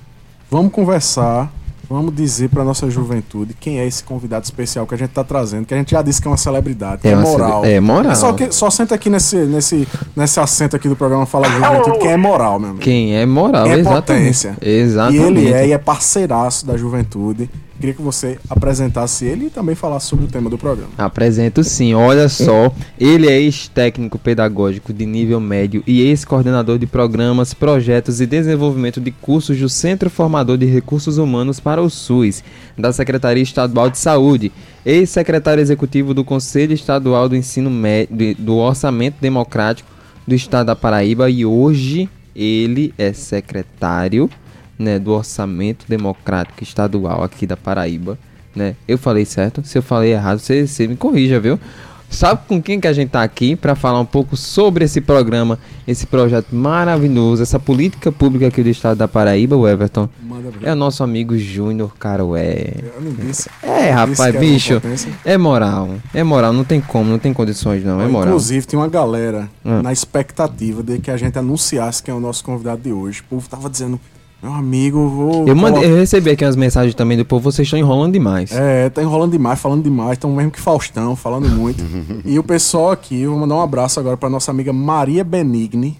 Vamos 0.50 0.72
conversar 0.72 1.52
Vamos 1.90 2.16
dizer 2.16 2.50
para 2.50 2.64
nossa 2.64 2.88
juventude 2.88 3.56
quem 3.60 3.80
é 3.80 3.88
esse 3.88 4.04
convidado 4.04 4.46
especial 4.46 4.86
que 4.86 4.94
a 4.94 4.98
gente 4.98 5.10
está 5.10 5.24
trazendo, 5.24 5.66
que 5.66 5.74
a 5.74 5.78
gente 5.78 5.90
já 5.90 6.04
disse 6.04 6.22
que 6.22 6.28
é 6.28 6.32
uma 6.32 6.38
celebridade, 6.38 7.02
que 7.02 7.08
é, 7.08 7.12
é 7.12 7.16
moral. 7.16 7.66
É 7.66 7.80
moral. 7.80 8.12
É 8.12 8.16
só, 8.16 8.32
que, 8.34 8.52
só 8.52 8.70
senta 8.70 8.94
aqui 8.94 9.10
nesse, 9.10 9.38
nesse, 9.38 9.88
nesse 10.16 10.40
assento 10.40 10.76
aqui 10.76 10.88
do 10.88 10.96
programa 10.96 11.26
Fala 11.26 11.50
de 11.50 11.56
Juventude, 11.56 12.00
quem 12.00 12.12
é 12.12 12.18
moral, 12.18 12.60
meu 12.60 12.70
amigo. 12.70 12.84
Quem 12.84 13.16
é 13.16 13.26
moral, 13.26 13.64
quem 13.64 13.74
é 13.74 13.80
exatamente. 13.80 14.04
potência. 14.06 14.58
Exatamente. 14.62 15.20
E 15.20 15.26
ele 15.26 15.54
é 15.54 15.68
e 15.68 15.72
é 15.72 15.78
parceiraço 15.80 16.64
da 16.64 16.78
juventude. 16.78 17.50
Queria 17.80 17.96
que 17.96 18.02
você 18.02 18.38
apresentasse 18.50 19.24
ele 19.24 19.46
e 19.46 19.50
também 19.50 19.74
falasse 19.74 20.08
sobre 20.08 20.26
o 20.26 20.28
tema 20.28 20.50
do 20.50 20.58
programa. 20.58 20.90
Apresento 20.98 21.64
sim. 21.64 21.94
Olha 21.94 22.28
só, 22.28 22.74
ele 23.00 23.26
é 23.28 23.40
ex-técnico 23.40 24.20
pedagógico 24.20 24.92
de 24.92 25.06
nível 25.06 25.40
médio 25.40 25.82
e 25.88 26.02
ex-coordenador 26.02 26.78
de 26.78 26.86
programas, 26.86 27.54
projetos 27.54 28.20
e 28.20 28.26
desenvolvimento 28.26 29.00
de 29.00 29.12
cursos 29.12 29.58
do 29.58 29.70
Centro 29.70 30.10
Formador 30.10 30.58
de 30.58 30.66
Recursos 30.66 31.18
Humanos 31.18 31.62
para 31.62 31.82
o 31.82 31.90
SUS, 31.90 32.44
da 32.78 32.92
Secretaria 32.92 33.42
Estadual 33.44 33.90
de 33.90 33.98
Saúde, 33.98 34.52
ex-secretário 34.86 35.62
executivo 35.62 36.14
do 36.14 36.26
Conselho 36.26 36.74
Estadual 36.74 37.30
do 37.30 37.36
Ensino 37.36 37.70
Médio 37.70 38.36
do 38.38 38.58
Orçamento 38.58 39.16
Democrático 39.22 39.90
do 40.28 40.36
Estado 40.36 40.68
da 40.68 40.76
Paraíba 40.76 41.30
e 41.30 41.46
hoje 41.46 42.10
ele 42.36 42.94
é 42.98 43.14
secretário 43.14 44.30
né, 44.80 44.98
do 44.98 45.12
orçamento 45.12 45.86
democrático 45.88 46.64
estadual 46.64 47.22
aqui 47.22 47.46
da 47.46 47.58
Paraíba, 47.58 48.18
né? 48.56 48.76
Eu 48.88 48.98
falei 48.98 49.26
certo? 49.26 49.62
Se 49.64 49.78
eu 49.78 49.84
falei 49.84 50.14
errado, 50.14 50.40
você, 50.40 50.66
você 50.66 50.88
me 50.88 50.96
corrija, 50.96 51.40
viu? 51.40 51.60
Sabe 52.10 52.42
com 52.48 52.60
quem 52.60 52.80
que 52.80 52.88
a 52.88 52.94
gente 52.94 53.10
tá 53.10 53.22
aqui 53.22 53.56
para 53.56 53.76
falar 53.76 54.00
um 54.00 54.06
pouco 54.06 54.36
sobre 54.36 54.84
esse 54.84 55.00
programa, 55.00 55.60
esse 55.88 56.08
projeto 56.08 56.56
maravilhoso, 56.56 57.44
essa 57.44 57.60
política 57.60 58.12
pública 58.12 58.48
aqui 58.48 58.64
do 58.64 58.70
estado 58.70 58.98
da 58.98 59.08
Paraíba, 59.08 59.56
o 59.56 59.68
Everton? 59.68 60.10
É 60.64 60.72
o 60.72 60.76
nosso 60.76 61.04
amigo 61.04 61.38
Júnior 61.38 61.96
Caroé. 62.00 62.74
É, 63.62 63.92
rapaz, 63.92 64.36
bicho. 64.36 64.82
É 65.24 65.38
moral. 65.38 65.98
É 66.12 66.24
moral, 66.24 66.52
não 66.52 66.64
tem 66.64 66.82
como, 66.82 67.12
não 67.12 67.20
tem 67.20 67.32
condições 67.32 67.84
não, 67.84 68.02
é 68.02 68.08
moral. 68.08 68.30
Inclusive, 68.30 68.66
tem 68.66 68.80
uma 68.80 68.88
galera 68.88 69.48
hum. 69.64 69.84
na 69.84 69.94
expectativa 69.94 70.82
de 70.82 70.98
que 70.98 71.12
a 71.12 71.18
gente 71.18 71.38
anunciasse 71.38 72.02
quem 72.02 72.12
é 72.12 72.18
o 72.18 72.20
nosso 72.20 72.44
convidado 72.44 72.82
de 72.82 72.92
hoje. 72.92 73.22
O 73.22 73.26
povo 73.26 73.48
tava 73.48 73.70
dizendo 73.70 74.00
meu 74.42 74.54
amigo, 74.54 75.10
vou. 75.10 75.48
Eu, 75.48 75.56
mandei, 75.56 75.84
eu 75.84 75.98
recebi 75.98 76.30
aqui 76.30 76.46
umas 76.46 76.56
mensagens 76.56 76.96
também 76.96 77.18
do 77.18 77.26
povo, 77.26 77.52
vocês 77.52 77.66
estão 77.66 77.78
enrolando 77.78 78.14
demais. 78.14 78.52
É, 78.54 78.90
tá 78.90 79.02
enrolando 79.02 79.32
demais, 79.32 79.60
falando 79.60 79.84
demais, 79.84 80.14
estão 80.14 80.32
mesmo 80.32 80.52
que 80.52 80.62
Faustão, 80.62 81.16
falando 81.16 81.50
muito. 81.50 81.84
e 82.24 82.40
o 82.40 82.44
pessoal 82.44 82.92
aqui, 82.92 83.22
eu 83.22 83.32
vou 83.32 83.40
mandar 83.42 83.56
um 83.56 83.62
abraço 83.62 84.00
agora 84.00 84.16
para 84.16 84.30
nossa 84.30 84.50
amiga 84.52 84.72
Maria 84.72 85.24
Benigni. 85.24 85.98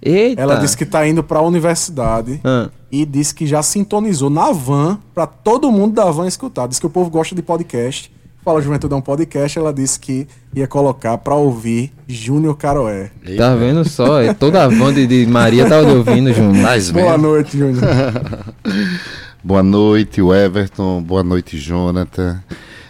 Eita. 0.00 0.40
Ela 0.40 0.56
disse 0.56 0.76
que 0.76 0.84
tá 0.84 1.06
indo 1.08 1.24
para 1.24 1.38
a 1.38 1.42
universidade 1.42 2.38
ah. 2.44 2.68
e 2.92 3.06
disse 3.06 3.34
que 3.34 3.46
já 3.46 3.62
sintonizou 3.62 4.28
na 4.28 4.52
van 4.52 4.98
para 5.14 5.26
todo 5.26 5.72
mundo 5.72 5.94
da 5.94 6.10
van 6.10 6.26
escutar. 6.26 6.68
Diz 6.68 6.78
que 6.78 6.86
o 6.86 6.90
povo 6.90 7.08
gosta 7.08 7.34
de 7.34 7.40
podcast. 7.40 8.13
Fala 8.44 8.60
Juventude 8.60 8.92
é 8.92 8.96
um 8.98 9.00
podcast, 9.00 9.58
ela 9.58 9.72
disse 9.72 9.98
que 9.98 10.28
ia 10.54 10.68
colocar 10.68 11.16
pra 11.16 11.34
ouvir 11.34 11.90
Júnior 12.06 12.54
Caroé. 12.58 13.10
Tá 13.38 13.54
vendo 13.54 13.88
só? 13.88 14.20
É 14.20 14.34
toda 14.34 14.62
a 14.62 14.68
van 14.68 14.92
de, 14.92 15.06
de 15.06 15.24
Maria 15.24 15.66
tá 15.66 15.78
ouvindo, 15.78 16.30
Júnior. 16.30 16.66
Boa 16.92 17.16
noite, 17.16 17.56
Júnior. 17.56 17.82
boa 19.42 19.62
noite, 19.62 20.20
Everton. 20.20 21.00
Boa 21.00 21.24
noite, 21.24 21.56
Jonathan. 21.56 22.38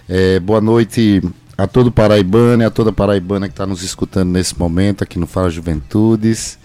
É, 0.09 0.41
boa 0.41 0.61
noite 0.61 1.23
a 1.57 1.69
todo 1.69 1.93
paraibano 1.93 2.65
e 2.65 2.67
a 2.67 2.71
toda 2.71 2.93
paraibana 2.93 3.47
que 3.47 3.53
está 3.53 3.65
nos 3.65 3.85
escutando 3.85 4.31
nesse 4.31 4.59
momento 4.59 5.05
aqui 5.05 5.21
no 5.21 5.27
Fala 5.29 5.51
Juventudes. 5.51 6.59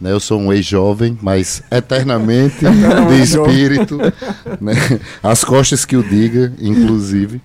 Né? 0.00 0.12
Eu 0.12 0.20
sou 0.20 0.40
um 0.40 0.52
ex-jovem, 0.52 1.18
mas 1.20 1.62
eternamente 1.70 2.58
de 2.60 3.22
espírito. 3.22 3.98
Né? 4.60 4.74
As 5.22 5.44
costas 5.44 5.84
que 5.84 5.96
o 5.96 6.02
diga, 6.02 6.52
inclusive. 6.60 7.40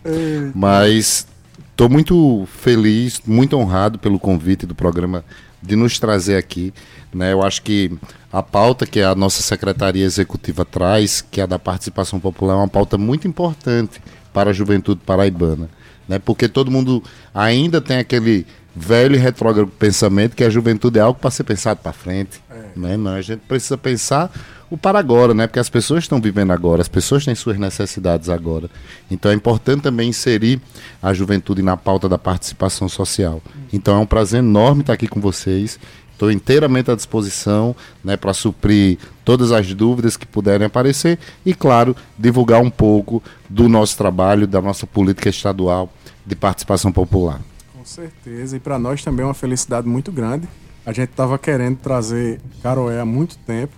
Mas 0.53 1.27
estou 1.71 1.89
muito 1.89 2.47
feliz, 2.57 3.21
muito 3.25 3.57
honrado 3.57 3.97
pelo 3.97 4.19
convite 4.19 4.65
do 4.65 4.75
programa 4.75 5.23
de 5.61 5.75
nos 5.75 5.97
trazer 5.97 6.35
aqui. 6.35 6.73
Né? 7.13 7.33
Eu 7.33 7.41
acho 7.41 7.61
que 7.61 7.91
a 8.31 8.43
pauta 8.43 8.85
que 8.85 9.01
a 9.01 9.15
nossa 9.15 9.41
Secretaria 9.41 10.05
Executiva 10.05 10.65
traz, 10.65 11.21
que 11.21 11.39
é 11.39 11.43
a 11.43 11.47
da 11.47 11.57
participação 11.57 12.19
popular, 12.19 12.53
é 12.53 12.57
uma 12.57 12.67
pauta 12.67 12.97
muito 12.97 13.27
importante 13.27 14.01
para 14.33 14.49
a 14.49 14.53
juventude 14.53 15.01
paraibana. 15.05 15.69
Né? 16.07 16.19
Porque 16.19 16.47
todo 16.47 16.71
mundo 16.71 17.01
ainda 17.33 17.79
tem 17.79 17.97
aquele 17.97 18.45
velho 18.75 19.15
e 19.15 19.19
retrógrado 19.19 19.67
pensamento 19.67 20.35
que 20.35 20.43
a 20.43 20.49
juventude 20.49 20.99
é 20.99 21.01
algo 21.01 21.19
para 21.19 21.31
ser 21.31 21.43
pensado 21.43 21.79
para 21.81 21.93
frente. 21.93 22.41
É. 22.49 22.63
Né? 22.75 22.97
Não, 22.97 23.11
a 23.11 23.21
gente 23.21 23.41
precisa 23.41 23.77
pensar 23.77 24.31
o 24.69 24.77
para 24.77 24.97
agora, 24.97 25.35
né? 25.35 25.45
Porque 25.45 25.59
as 25.59 25.69
pessoas 25.69 26.03
estão 26.03 26.19
vivendo 26.19 26.51
agora, 26.51 26.81
as 26.81 26.87
pessoas 26.87 27.23
têm 27.23 27.35
suas 27.35 27.59
necessidades 27.59 28.27
agora. 28.27 28.69
Então 29.11 29.31
é 29.31 29.35
importante 29.35 29.83
também 29.83 30.09
inserir 30.09 30.59
a 31.01 31.13
juventude 31.13 31.61
na 31.61 31.77
pauta 31.77 32.09
da 32.09 32.17
participação 32.17 32.89
social. 32.89 33.41
Então 33.71 33.95
é 33.95 33.99
um 33.99 34.05
prazer 34.05 34.39
enorme 34.39 34.81
estar 34.81 34.93
aqui 34.93 35.07
com 35.07 35.21
vocês. 35.21 35.79
Estou 36.11 36.31
inteiramente 36.31 36.89
à 36.89 36.95
disposição 36.95 37.75
né, 38.03 38.17
para 38.17 38.33
suprir 38.33 38.97
todas 39.25 39.51
as 39.51 39.73
dúvidas 39.73 40.17
que 40.17 40.25
puderem 40.25 40.65
aparecer 40.65 41.19
e, 41.45 41.53
claro, 41.53 41.95
divulgar 42.17 42.61
um 42.61 42.69
pouco 42.69 43.21
do 43.49 43.67
nosso 43.67 43.97
trabalho, 43.97 44.47
da 44.47 44.61
nossa 44.61 44.87
política 44.87 45.29
estadual 45.29 45.91
de 46.25 46.35
participação 46.35 46.91
popular. 46.91 47.41
Com 47.83 47.87
certeza, 47.87 48.55
e 48.55 48.61
para 48.61 48.79
nós 48.79 49.03
também 49.03 49.23
é 49.23 49.27
uma 49.27 49.33
felicidade 49.33 49.85
muito 49.89 50.09
grande. 50.09 50.47
A 50.85 50.93
gente 50.93 51.09
estava 51.09 51.37
querendo 51.37 51.75
trazer 51.79 52.39
Caroé 52.61 53.01
há 53.01 53.05
muito 53.05 53.37
tempo 53.39 53.73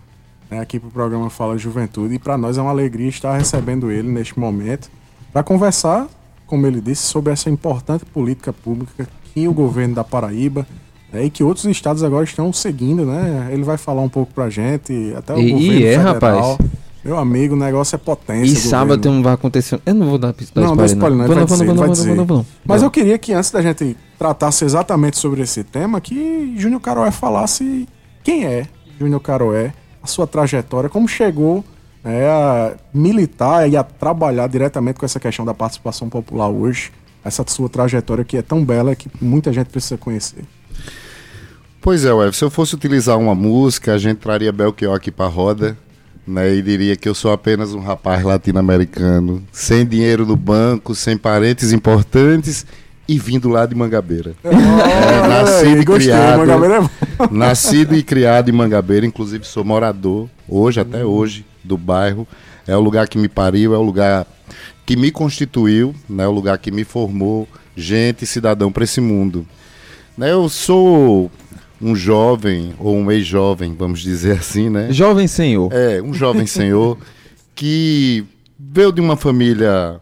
né, 0.47 0.60
aqui 0.60 0.80
para 0.80 0.89
o 0.89 0.91
programa 0.91 1.28
Fala 1.32 1.58
Juventude, 1.58 2.14
e 2.14 2.20
para 2.20 2.38
nós 2.38 2.56
é 2.56 2.62
uma 2.62 2.70
alegria 2.70 3.10
estar 3.10 3.36
recebendo 3.36 3.91
ele 3.91 4.08
neste 4.08 4.39
momento 4.39 4.91
para 5.34 5.41
conversar, 5.41 6.08
como 6.45 6.68
ele 6.68 6.80
disse, 6.80 7.01
sobre 7.01 7.34
essa 7.34 7.49
importante 7.49 8.06
política 8.06 8.53
pública 8.53 9.08
que 9.34 9.47
o 9.47 9.53
governo 9.53 9.95
da 9.95 10.03
Paraíba 10.03 10.68
né, 11.12 11.26
e 11.26 11.30
que 11.32 11.43
outros 11.43 11.66
estados 11.66 12.03
agora 12.03 12.26
estão 12.26 12.53
seguindo, 12.53 13.08
né? 13.08 13.49
Ele 13.51 13.64
vai 13.64 13.76
falar 13.76 14.03
um 14.03 14.10
pouco 14.10 14.32
para 14.36 14.43
a 14.43 14.49
gente, 14.51 15.16
até 15.18 15.34
o 15.34 15.39
e, 15.39 15.51
governo 15.51 15.72
e 15.72 15.84
é, 15.84 15.97
federal. 15.97 16.51
Rapaz. 16.51 16.85
Meu 17.06 17.20
amigo, 17.20 17.53
o 17.53 17.58
negócio 17.58 17.93
é 17.95 17.99
potência. 17.99 18.51
E 18.51 18.56
sábado 18.56 18.99
tem 18.99 19.12
um 19.12 19.22
vai 19.22 19.36
acontecer. 19.36 19.80
Eu 19.86 19.93
não 19.93 20.08
vou 20.08 20.18
dar, 20.18 20.34
dar 20.34 20.62
não, 20.62 20.86
spoiler, 20.86 21.16
não. 21.20 21.28
não, 21.28 21.45
não, 21.45 21.58
não, 21.58 21.76
não, 21.76 22.16
não, 22.16 22.26
não, 22.26 22.45
Mas 22.66 22.82
eu 22.82 22.89
queria 22.89 23.16
que 23.20 23.32
antes 23.32 23.51
da 23.51 23.62
gente 23.62 23.95
tratasse 24.18 24.66
exatamente 24.66 25.20
sobre 25.20 25.43
esse 25.43 25.64
tema, 25.64 26.01
que 26.01 26.56
Júnior 26.58 26.82
Caroé 26.82 27.12
falasse 27.12 27.88
quem 28.24 28.45
é 28.45 28.66
Júnior 28.99 29.22
Caroé, 29.22 29.72
a 30.01 30.08
sua 30.08 30.26
trajetória, 30.26 30.89
como 30.89 31.08
chegou 31.08 31.64
né, 32.03 32.28
a 32.28 32.74
militar 32.91 33.70
e 33.70 33.78
a 33.78 33.84
trabalhar 33.84 34.47
diretamente 34.47 34.97
com 34.99 35.06
essa 35.06 35.20
questão 35.20 35.45
da 35.45 35.53
participação 35.53 36.10
popular 36.10 36.49
hoje, 36.49 36.91
essa 37.24 37.45
sua 37.47 37.70
trajetória 37.70 38.24
que 38.24 38.36
é 38.36 38.41
tão 38.41 38.66
bela 38.66 38.95
que 38.95 39.12
muita 39.22 39.53
gente 39.53 39.68
precisa 39.68 39.95
conhecer. 39.95 40.43
Pois 41.80 42.03
é, 42.03 42.12
Ué, 42.12 42.32
se 42.32 42.43
eu 42.43 42.49
fosse 42.49 42.74
utilizar 42.74 43.16
uma 43.20 43.36
música, 43.36 43.93
a 43.93 43.97
gente 43.99 44.18
traria 44.18 44.51
Belchior 44.51 44.95
aqui 44.95 45.12
pra 45.12 45.28
roda, 45.28 45.78
né, 46.28 46.53
e 46.53 46.61
diria 46.61 46.95
que 46.95 47.07
eu 47.07 47.13
sou 47.13 47.32
apenas 47.32 47.73
um 47.73 47.80
rapaz 47.80 48.23
latino-americano, 48.23 49.43
sem 49.51 49.86
dinheiro 49.86 50.26
no 50.26 50.36
banco, 50.36 50.95
sem 50.95 51.17
parentes 51.17 51.71
importantes 51.71 52.65
e 53.07 53.19
vindo 53.19 53.49
lá 53.49 53.65
de 53.65 53.76
Mangabeira. 53.76 54.34
Oh, 54.45 54.88
é, 54.88 55.28
nascido 55.28 55.82
e 55.82 55.86
gostei, 55.86 56.07
criado. 56.07 56.51
É 56.51 57.28
nascido 57.32 57.95
e 57.95 58.03
criado 58.03 58.49
em 58.49 58.51
Mangabeira, 58.51 59.05
inclusive 59.05 59.45
sou 59.45 59.63
morador 59.63 60.28
hoje 60.47 60.80
até 60.80 61.05
hoje 61.05 61.45
do 61.63 61.78
bairro. 61.78 62.28
É 62.67 62.76
o 62.76 62.80
lugar 62.80 63.07
que 63.07 63.17
me 63.17 63.28
pariu, 63.28 63.73
é 63.73 63.78
o 63.78 63.82
lugar 63.82 64.26
que 64.86 64.95
me 64.95 65.11
constituiu, 65.11 65.93
né, 66.09 66.23
é 66.23 66.28
o 66.28 66.32
lugar 66.32 66.57
que 66.57 66.71
me 66.71 66.84
formou 66.84 67.47
gente, 67.76 68.26
cidadão 68.26 68.71
para 68.71 68.84
esse 68.84 69.01
mundo. 69.01 69.45
Né, 70.17 70.32
eu 70.32 70.47
sou 70.49 71.30
um 71.82 71.95
jovem, 71.95 72.73
ou 72.80 72.95
um 72.95 73.11
ex-jovem, 73.11 73.76
vamos 73.78 74.01
dizer 74.01 74.38
assim, 74.39 74.69
né? 74.69 74.91
Jovem 74.91 75.28
senhor. 75.28 75.71
É, 75.73 76.01
um 76.01 76.13
jovem 76.13 76.45
senhor 76.45 76.97
que 77.53 78.23
veio 78.57 78.91
de 78.91 79.01
uma 79.01 79.15
família 79.15 79.99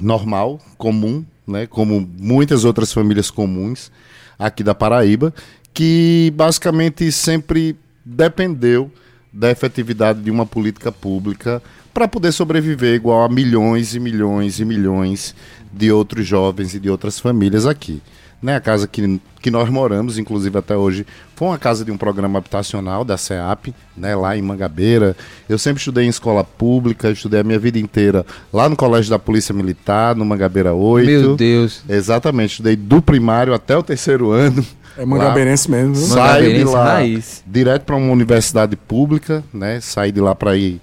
normal, 0.00 0.60
comum, 0.78 1.24
né? 1.46 1.66
Como 1.66 2.08
muitas 2.18 2.64
outras 2.64 2.92
famílias 2.92 3.30
comuns 3.30 3.90
aqui 4.38 4.62
da 4.62 4.74
Paraíba, 4.74 5.34
que 5.72 6.32
basicamente 6.36 7.10
sempre 7.10 7.76
dependeu 8.04 8.90
da 9.32 9.50
efetividade 9.50 10.22
de 10.22 10.30
uma 10.30 10.46
política 10.46 10.90
pública 10.90 11.62
para 11.92 12.06
poder 12.06 12.32
sobreviver 12.32 12.94
igual 12.94 13.24
a 13.24 13.28
milhões 13.28 13.94
e 13.94 14.00
milhões 14.00 14.60
e 14.60 14.64
milhões 14.64 15.34
de 15.72 15.90
outros 15.90 16.26
jovens 16.26 16.74
e 16.74 16.80
de 16.80 16.88
outras 16.88 17.18
famílias 17.18 17.66
aqui 17.66 18.00
né, 18.46 18.54
a 18.54 18.60
casa 18.60 18.86
que, 18.86 19.20
que 19.40 19.50
nós 19.50 19.68
moramos, 19.68 20.18
inclusive 20.18 20.56
até 20.56 20.76
hoje, 20.76 21.04
foi 21.34 21.48
uma 21.48 21.58
casa 21.58 21.84
de 21.84 21.90
um 21.90 21.96
programa 21.96 22.38
habitacional 22.38 23.04
da 23.04 23.18
CEAP, 23.18 23.74
né, 23.96 24.14
lá 24.14 24.36
em 24.36 24.40
Mangabeira. 24.40 25.16
Eu 25.48 25.58
sempre 25.58 25.80
estudei 25.80 26.04
em 26.04 26.08
escola 26.08 26.44
pública, 26.44 27.10
estudei 27.10 27.40
a 27.40 27.42
minha 27.42 27.58
vida 27.58 27.76
inteira 27.76 28.24
lá 28.52 28.68
no 28.68 28.76
Colégio 28.76 29.10
da 29.10 29.18
Polícia 29.18 29.52
Militar, 29.52 30.14
no 30.14 30.24
Mangabeira 30.24 30.72
8. 30.72 31.06
Meu 31.06 31.36
Deus. 31.36 31.82
Exatamente, 31.88 32.50
estudei 32.52 32.76
do 32.76 33.02
primário 33.02 33.52
até 33.52 33.76
o 33.76 33.82
terceiro 33.82 34.30
ano. 34.30 34.64
É 34.96 35.04
mangabeirense 35.04 35.68
mesmo. 35.68 35.94
Viu? 35.94 36.06
Saí 36.06 36.58
de 36.58 36.64
lá 36.64 36.84
raiz. 36.84 37.42
direto 37.44 37.82
para 37.82 37.96
uma 37.96 38.12
universidade 38.12 38.76
pública, 38.76 39.42
né? 39.52 39.80
Saí 39.80 40.12
de 40.12 40.20
lá 40.20 40.36
para 40.36 40.56
ir 40.56 40.80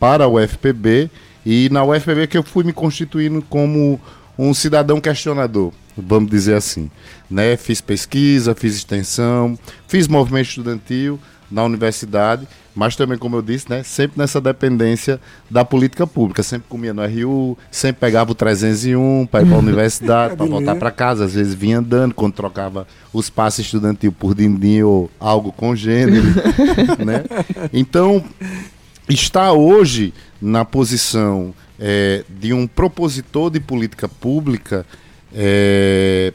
para 0.00 0.24
a 0.24 0.28
UFPB 0.28 1.08
e 1.46 1.68
na 1.70 1.84
UFPB 1.84 2.26
que 2.26 2.36
eu 2.36 2.42
fui 2.42 2.64
me 2.64 2.72
constituindo 2.72 3.40
como 3.48 4.00
um 4.36 4.52
cidadão 4.52 5.00
questionador 5.00 5.72
vamos 5.96 6.30
dizer 6.30 6.54
assim. 6.54 6.90
Né? 7.30 7.56
Fiz 7.56 7.80
pesquisa, 7.80 8.54
fiz 8.54 8.76
extensão, 8.76 9.58
fiz 9.86 10.08
movimento 10.08 10.48
estudantil 10.48 11.18
na 11.50 11.62
universidade, 11.62 12.48
mas 12.74 12.96
também, 12.96 13.16
como 13.16 13.36
eu 13.36 13.42
disse, 13.42 13.70
né, 13.70 13.84
sempre 13.84 14.18
nessa 14.18 14.40
dependência 14.40 15.20
da 15.48 15.64
política 15.64 16.06
pública. 16.06 16.42
Sempre 16.42 16.66
comia 16.68 16.92
no 16.92 17.02
RU, 17.06 17.56
sempre 17.70 18.00
pegava 18.00 18.32
o 18.32 18.34
301 18.34 19.26
para 19.30 19.42
ir 19.42 19.46
para 19.46 19.54
a 19.54 19.58
universidade, 19.60 20.36
para 20.36 20.46
voltar 20.46 20.74
para 20.74 20.90
casa. 20.90 21.24
Às 21.26 21.34
vezes 21.34 21.54
vinha 21.54 21.78
andando, 21.78 22.12
quando 22.14 22.32
trocava 22.32 22.86
os 23.12 23.30
passes 23.30 23.66
estudantil 23.66 24.10
por 24.10 24.34
dindim 24.34 24.82
ou 24.82 25.08
algo 25.20 25.52
congênero. 25.52 26.26
né? 27.04 27.24
Então, 27.72 28.24
está 29.08 29.52
hoje 29.52 30.12
na 30.42 30.64
posição 30.64 31.54
é, 31.78 32.24
de 32.28 32.52
um 32.52 32.66
propositor 32.66 33.50
de 33.50 33.60
política 33.60 34.08
pública 34.08 34.84
é, 35.34 36.32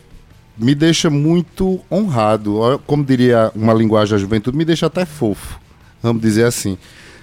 me 0.58 0.76
deixa 0.76 1.10
muito 1.10 1.80
honrado. 1.90 2.82
Como 2.86 3.04
diria 3.04 3.52
uma 3.56 3.74
linguagem 3.74 4.14
da 4.14 4.20
juventude, 4.20 4.58
me 4.58 4.66
deixa 4.66 4.88
até 4.88 5.06
fofo, 5.06 5.60
vamos 6.04 6.22
dizer 6.22 6.46
assim. 6.46 6.78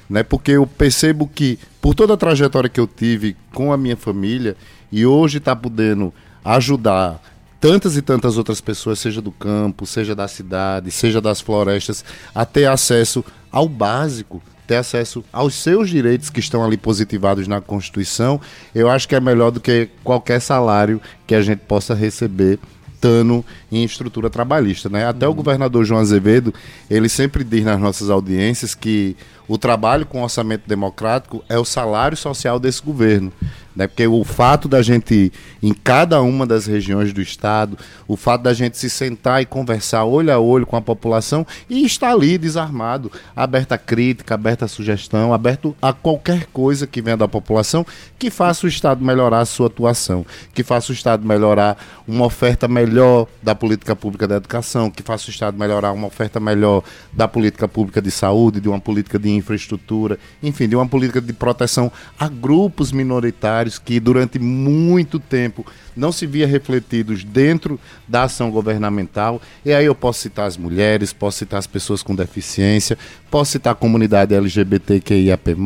Né? 0.08 0.22
Porque 0.22 0.52
eu 0.52 0.66
percebo 0.66 1.28
que, 1.28 1.58
por 1.80 1.94
toda 1.94 2.14
a 2.14 2.16
trajetória 2.16 2.70
que 2.70 2.80
eu 2.80 2.86
tive 2.86 3.36
com 3.52 3.72
a 3.72 3.76
minha 3.76 3.96
família, 3.96 4.56
e 4.90 5.04
hoje 5.04 5.38
está 5.38 5.54
podendo 5.54 6.12
ajudar 6.44 7.20
tantas 7.60 7.96
e 7.96 8.02
tantas 8.02 8.38
outras 8.38 8.60
pessoas, 8.60 8.98
seja 8.98 9.20
do 9.20 9.32
campo, 9.32 9.86
seja 9.86 10.14
da 10.14 10.28
cidade, 10.28 10.90
seja 10.90 11.20
das 11.20 11.40
florestas, 11.40 12.04
a 12.34 12.44
ter 12.44 12.66
acesso 12.66 13.24
ao 13.50 13.68
básico, 13.68 14.40
ter 14.66 14.76
acesso 14.76 15.24
aos 15.32 15.54
seus 15.54 15.88
direitos 15.88 16.30
que 16.30 16.40
estão 16.40 16.64
ali 16.64 16.76
positivados 16.76 17.46
na 17.46 17.60
Constituição, 17.60 18.40
eu 18.74 18.90
acho 18.90 19.08
que 19.08 19.14
é 19.14 19.20
melhor 19.20 19.50
do 19.50 19.60
que 19.60 19.88
qualquer 20.02 20.40
salário 20.40 21.00
que 21.26 21.34
a 21.34 21.42
gente 21.42 21.60
possa 21.60 21.94
receber 21.94 22.58
estando 22.96 23.44
em 23.70 23.84
estrutura 23.84 24.28
trabalhista, 24.28 24.88
né? 24.88 25.06
Até 25.06 25.26
uhum. 25.26 25.32
o 25.32 25.36
governador 25.36 25.84
João 25.84 26.00
Azevedo, 26.00 26.52
ele 26.90 27.08
sempre 27.08 27.44
diz 27.44 27.64
nas 27.64 27.78
nossas 27.78 28.10
audiências 28.10 28.74
que 28.74 29.16
o 29.46 29.56
trabalho 29.56 30.04
com 30.04 30.22
orçamento 30.22 30.62
democrático 30.66 31.44
é 31.48 31.58
o 31.58 31.64
salário 31.64 32.16
social 32.16 32.58
desse 32.58 32.82
governo. 32.82 33.32
Né? 33.76 33.86
Porque 33.86 34.06
o 34.06 34.24
fato 34.24 34.68
da 34.68 34.80
gente, 34.80 35.30
em 35.62 35.74
cada 35.74 36.22
uma 36.22 36.46
das 36.46 36.64
regiões 36.66 37.12
do 37.12 37.20
Estado, 37.20 37.78
o 38.08 38.16
fato 38.16 38.42
da 38.42 38.54
gente 38.54 38.78
se 38.78 38.88
sentar 38.88 39.42
e 39.42 39.46
conversar 39.46 40.04
olho 40.04 40.32
a 40.32 40.38
olho 40.38 40.66
com 40.66 40.76
a 40.76 40.80
população 40.80 41.46
e 41.68 41.84
estar 41.84 42.12
ali 42.12 42.38
desarmado, 42.38 43.12
aberto 43.36 43.72
a 43.72 43.78
crítica, 43.78 44.34
aberto 44.34 44.64
a 44.64 44.68
sugestão, 44.68 45.34
aberto 45.34 45.76
a 45.82 45.92
qualquer 45.92 46.46
coisa 46.46 46.86
que 46.86 47.02
venha 47.02 47.18
da 47.18 47.28
população 47.28 47.84
que 48.18 48.30
faça 48.30 48.64
o 48.64 48.68
Estado 48.68 49.04
melhorar 49.04 49.40
a 49.40 49.44
sua 49.44 49.66
atuação, 49.66 50.24
que 50.54 50.62
faça 50.62 50.90
o 50.90 50.94
Estado 50.94 51.26
melhorar 51.26 51.76
uma 52.08 52.24
oferta 52.24 52.66
melhor 52.66 53.26
da 53.42 53.54
política 53.54 53.94
pública 53.94 54.26
da 54.26 54.36
educação, 54.36 54.90
que 54.90 55.02
faça 55.02 55.26
o 55.26 55.30
Estado 55.30 55.58
melhorar 55.58 55.92
uma 55.92 56.06
oferta 56.06 56.40
melhor 56.40 56.82
da 57.12 57.28
política 57.28 57.68
pública 57.68 58.00
de 58.00 58.10
saúde, 58.10 58.60
de 58.60 58.68
uma 58.68 58.80
política 58.80 59.18
de 59.18 59.28
infraestrutura, 59.28 60.18
enfim, 60.42 60.66
de 60.66 60.74
uma 60.74 60.86
política 60.86 61.20
de 61.20 61.32
proteção 61.34 61.92
a 62.18 62.28
grupos 62.28 62.90
minoritários 62.90 63.65
que 63.78 63.98
durante 63.98 64.38
muito 64.38 65.18
tempo 65.18 65.66
não 65.96 66.12
se 66.12 66.26
via 66.26 66.46
refletidos 66.46 67.24
dentro 67.24 67.80
da 68.06 68.24
ação 68.24 68.50
governamental. 68.50 69.40
E 69.64 69.72
aí 69.72 69.86
eu 69.86 69.94
posso 69.94 70.20
citar 70.20 70.46
as 70.46 70.56
mulheres, 70.56 71.12
posso 71.12 71.38
citar 71.38 71.58
as 71.58 71.66
pessoas 71.66 72.02
com 72.02 72.14
deficiência, 72.14 72.96
posso 73.30 73.52
citar 73.52 73.72
a 73.72 73.76
comunidade 73.76 74.34
LGBTQIAP+, 74.34 75.56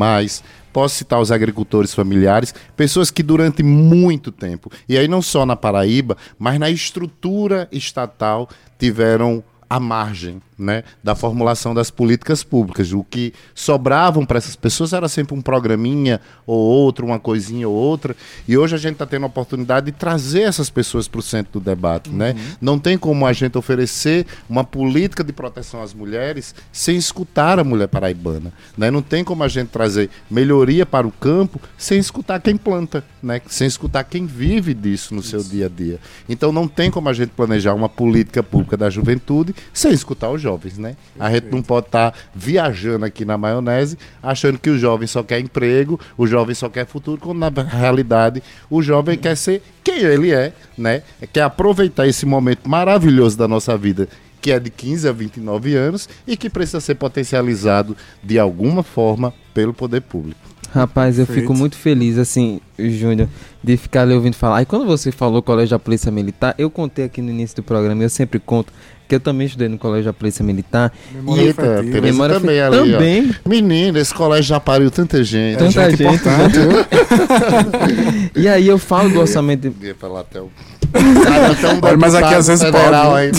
posso 0.72 0.96
citar 0.96 1.20
os 1.20 1.32
agricultores 1.32 1.92
familiares, 1.92 2.54
pessoas 2.76 3.10
que 3.10 3.22
durante 3.22 3.62
muito 3.62 4.30
tempo, 4.30 4.70
e 4.88 4.96
aí 4.96 5.08
não 5.08 5.20
só 5.20 5.44
na 5.44 5.56
Paraíba, 5.56 6.16
mas 6.38 6.58
na 6.58 6.70
estrutura 6.70 7.68
estatal 7.72 8.48
tiveram 8.78 9.42
à 9.70 9.78
margem 9.78 10.42
né, 10.58 10.84
da 11.02 11.14
formulação 11.14 11.72
das 11.72 11.90
políticas 11.90 12.44
públicas. 12.44 12.92
O 12.92 13.02
que 13.02 13.32
sobravam 13.54 14.26
para 14.26 14.36
essas 14.36 14.54
pessoas 14.54 14.92
era 14.92 15.08
sempre 15.08 15.34
um 15.34 15.40
programinha 15.40 16.20
ou 16.46 16.58
outro, 16.58 17.06
uma 17.06 17.18
coisinha 17.18 17.66
ou 17.66 17.74
outra. 17.74 18.14
E 18.46 18.58
hoje 18.58 18.74
a 18.74 18.78
gente 18.78 18.94
está 18.94 19.06
tendo 19.06 19.22
a 19.22 19.26
oportunidade 19.26 19.86
de 19.86 19.92
trazer 19.92 20.42
essas 20.42 20.68
pessoas 20.68 21.08
para 21.08 21.20
o 21.20 21.22
centro 21.22 21.58
do 21.58 21.60
debate. 21.60 22.10
Né? 22.10 22.30
Uhum. 22.30 22.36
Né? 22.36 22.56
Não 22.60 22.78
tem 22.78 22.98
como 22.98 23.24
a 23.24 23.32
gente 23.32 23.56
oferecer 23.56 24.26
uma 24.48 24.62
política 24.62 25.24
de 25.24 25.32
proteção 25.32 25.82
às 25.82 25.94
mulheres 25.94 26.54
sem 26.70 26.96
escutar 26.96 27.58
a 27.58 27.64
mulher 27.64 27.88
paraibana. 27.88 28.52
Né? 28.76 28.90
Não 28.90 29.00
tem 29.00 29.24
como 29.24 29.42
a 29.42 29.48
gente 29.48 29.68
trazer 29.68 30.10
melhoria 30.30 30.84
para 30.84 31.06
o 31.06 31.12
campo 31.12 31.60
sem 31.78 31.98
escutar 31.98 32.40
quem 32.40 32.56
planta, 32.56 33.02
né? 33.22 33.40
sem 33.46 33.66
escutar 33.66 34.04
quem 34.04 34.26
vive 34.26 34.74
disso 34.74 35.14
no 35.14 35.20
Isso. 35.20 35.30
seu 35.30 35.42
dia 35.42 35.66
a 35.66 35.68
dia. 35.68 35.98
Então 36.28 36.52
não 36.52 36.68
tem 36.68 36.90
como 36.90 37.08
a 37.08 37.12
gente 37.12 37.30
planejar 37.30 37.72
uma 37.72 37.88
política 37.88 38.42
pública 38.42 38.76
da 38.76 38.90
juventude 38.90 39.54
sem 39.72 39.92
escutar 39.92 40.30
os 40.30 40.40
jovens 40.40 40.78
né? 40.78 40.96
A 41.18 41.30
gente 41.30 41.48
não 41.50 41.62
pode 41.62 41.86
estar 41.86 42.12
tá 42.12 42.18
viajando 42.34 43.04
aqui 43.04 43.24
na 43.24 43.38
maionese 43.38 43.98
achando 44.22 44.58
que 44.58 44.70
o 44.70 44.78
jovem 44.78 45.06
só 45.06 45.22
quer 45.22 45.40
emprego, 45.40 45.98
o 46.16 46.26
jovem 46.26 46.54
só 46.54 46.68
quer 46.68 46.86
futuro, 46.86 47.20
quando 47.20 47.38
na 47.38 47.50
realidade 47.62 48.42
o 48.68 48.82
jovem 48.82 49.16
quer 49.16 49.36
ser 49.36 49.62
quem 49.82 49.98
ele 49.98 50.32
é, 50.32 50.52
né? 50.76 51.02
Quer 51.32 51.42
aproveitar 51.42 52.06
esse 52.06 52.26
momento 52.26 52.68
maravilhoso 52.68 53.36
da 53.36 53.48
nossa 53.48 53.76
vida 53.76 54.08
que 54.40 54.50
é 54.50 54.58
de 54.58 54.70
15 54.70 55.06
a 55.06 55.12
29 55.12 55.76
anos 55.76 56.08
e 56.26 56.34
que 56.34 56.48
precisa 56.48 56.80
ser 56.80 56.94
potencializado 56.94 57.94
de 58.22 58.38
alguma 58.38 58.82
forma 58.82 59.34
pelo 59.52 59.74
poder 59.74 60.00
público. 60.00 60.40
Rapaz, 60.72 61.18
eu 61.18 61.26
Feito. 61.26 61.40
fico 61.40 61.52
muito 61.52 61.76
feliz, 61.76 62.16
assim, 62.16 62.60
Júnior, 62.78 63.28
de 63.62 63.76
ficar 63.76 64.02
ali 64.02 64.14
ouvindo 64.14 64.34
falar. 64.34 64.62
E 64.62 64.66
quando 64.66 64.86
você 64.86 65.10
falou 65.10 65.42
Colégio 65.42 65.70
da 65.70 65.78
Polícia 65.80 66.12
Militar, 66.12 66.54
eu 66.56 66.70
contei 66.70 67.04
aqui 67.04 67.20
no 67.20 67.30
início 67.30 67.56
do 67.56 67.62
programa, 67.62 68.02
eu 68.02 68.08
sempre 68.08 68.38
conto 68.38 68.72
que 69.10 69.16
eu 69.16 69.20
também 69.20 69.48
estudei 69.48 69.68
no 69.68 69.76
colégio 69.76 70.04
da 70.04 70.12
Polícia 70.12 70.44
Militar. 70.44 70.92
Memória 71.12 71.42
Eita, 71.42 71.62
Tereza 71.62 72.00
memória 72.00 72.38
também 72.38 72.60
ali, 72.60 72.92
também. 72.92 73.34
Menino, 73.44 73.98
esse 73.98 74.14
colégio 74.14 74.44
já 74.44 74.60
pariu 74.60 74.88
tanta 74.88 75.24
gente. 75.24 75.58
Tanta 75.58 75.82
é 75.82 75.90
gente. 75.90 76.04
gente 76.04 76.22
e 78.36 78.46
aí 78.46 78.68
eu 78.68 78.78
falo 78.78 79.10
do 79.10 79.18
orçamento... 79.18 79.74
Ia 79.82 79.96
falar 79.96 80.20
até 80.20 80.40
o... 80.40 80.44
Um 80.44 80.50
mas 81.98 82.14
aqui 82.14 82.34
às 82.34 82.46
vezes 82.46 82.64
federal 82.64 83.10
pode. 83.12 83.22
ainda. 83.22 83.38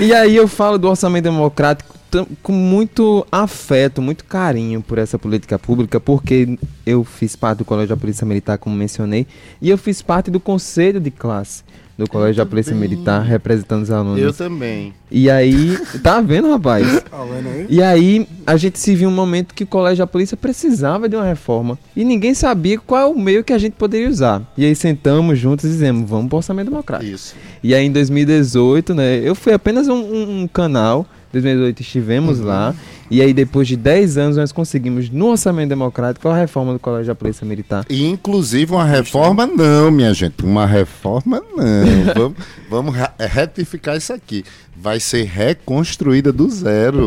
e 0.04 0.12
aí 0.12 0.36
eu 0.36 0.48
falo 0.48 0.78
do 0.78 0.88
orçamento 0.88 1.24
democrático 1.24 1.94
com 2.42 2.52
muito 2.52 3.24
afeto, 3.30 4.02
muito 4.02 4.24
carinho 4.24 4.82
por 4.82 4.98
essa 4.98 5.16
política 5.16 5.56
pública, 5.58 6.00
porque 6.00 6.58
eu 6.84 7.04
fiz 7.04 7.36
parte 7.36 7.58
do 7.58 7.64
Colégio 7.64 7.94
da 7.94 7.96
Polícia 7.96 8.26
Militar, 8.26 8.58
como 8.58 8.74
mencionei, 8.74 9.28
e 9.62 9.70
eu 9.70 9.78
fiz 9.78 10.02
parte 10.02 10.28
do 10.28 10.40
conselho 10.40 10.98
de 10.98 11.12
classe 11.12 11.62
do 12.00 12.08
Colégio 12.08 12.36
da 12.42 12.46
Polícia 12.46 12.74
Militar, 12.74 13.22
representando 13.22 13.82
os 13.82 13.90
alunos. 13.90 14.20
Eu 14.20 14.32
também. 14.32 14.94
E 15.10 15.28
aí, 15.28 15.76
tá 16.02 16.20
vendo, 16.20 16.50
rapaz? 16.50 17.04
Tá? 17.10 17.26
E 17.68 17.82
aí, 17.82 18.26
a 18.46 18.56
gente 18.56 18.78
se 18.78 18.94
viu 18.94 19.08
um 19.08 19.12
momento 19.12 19.54
que 19.54 19.64
o 19.64 19.66
Colégio 19.66 19.98
da 19.98 20.06
Polícia 20.06 20.36
precisava 20.36 21.08
de 21.08 21.16
uma 21.16 21.24
reforma. 21.24 21.78
E 21.94 22.04
ninguém 22.04 22.34
sabia 22.34 22.78
qual 22.78 23.00
é 23.00 23.04
o 23.04 23.18
meio 23.18 23.44
que 23.44 23.52
a 23.52 23.58
gente 23.58 23.74
poderia 23.74 24.08
usar. 24.08 24.42
E 24.56 24.64
aí 24.64 24.74
sentamos 24.74 25.38
juntos 25.38 25.64
e 25.64 25.68
dizemos, 25.68 26.08
vamos 26.08 26.28
para 26.28 26.36
o 26.36 26.38
orçamento 26.38 26.70
democrático. 26.70 27.12
Isso. 27.12 27.34
E 27.62 27.74
aí, 27.74 27.84
em 27.84 27.92
2018, 27.92 28.94
né, 28.94 29.20
eu 29.22 29.34
fui 29.34 29.52
apenas 29.52 29.88
um, 29.88 29.96
um, 29.96 30.40
um 30.42 30.48
canal 30.48 31.06
2018 31.32 31.80
estivemos 31.80 32.40
uhum. 32.40 32.46
lá. 32.46 32.74
E 33.10 33.20
aí, 33.20 33.32
depois 33.32 33.66
de 33.66 33.76
10 33.76 34.18
anos, 34.18 34.36
nós 34.36 34.52
conseguimos, 34.52 35.10
no 35.10 35.26
orçamento 35.26 35.68
democrático, 35.68 36.28
a 36.28 36.36
reforma 36.36 36.72
do 36.72 36.78
Colégio 36.78 37.08
da 37.08 37.14
Polícia 37.14 37.44
Militar. 37.44 37.84
E, 37.88 38.06
inclusive, 38.06 38.72
uma 38.72 38.84
reforma 38.84 39.46
não, 39.46 39.90
minha 39.90 40.14
gente. 40.14 40.44
Uma 40.44 40.64
reforma 40.64 41.42
não. 41.56 42.14
vamos, 42.14 42.36
vamos 42.68 42.94
retificar 43.18 43.96
isso 43.96 44.12
aqui. 44.12 44.44
Vai 44.76 45.00
ser 45.00 45.24
reconstruída 45.24 46.32
do 46.32 46.48
zero. 46.48 47.06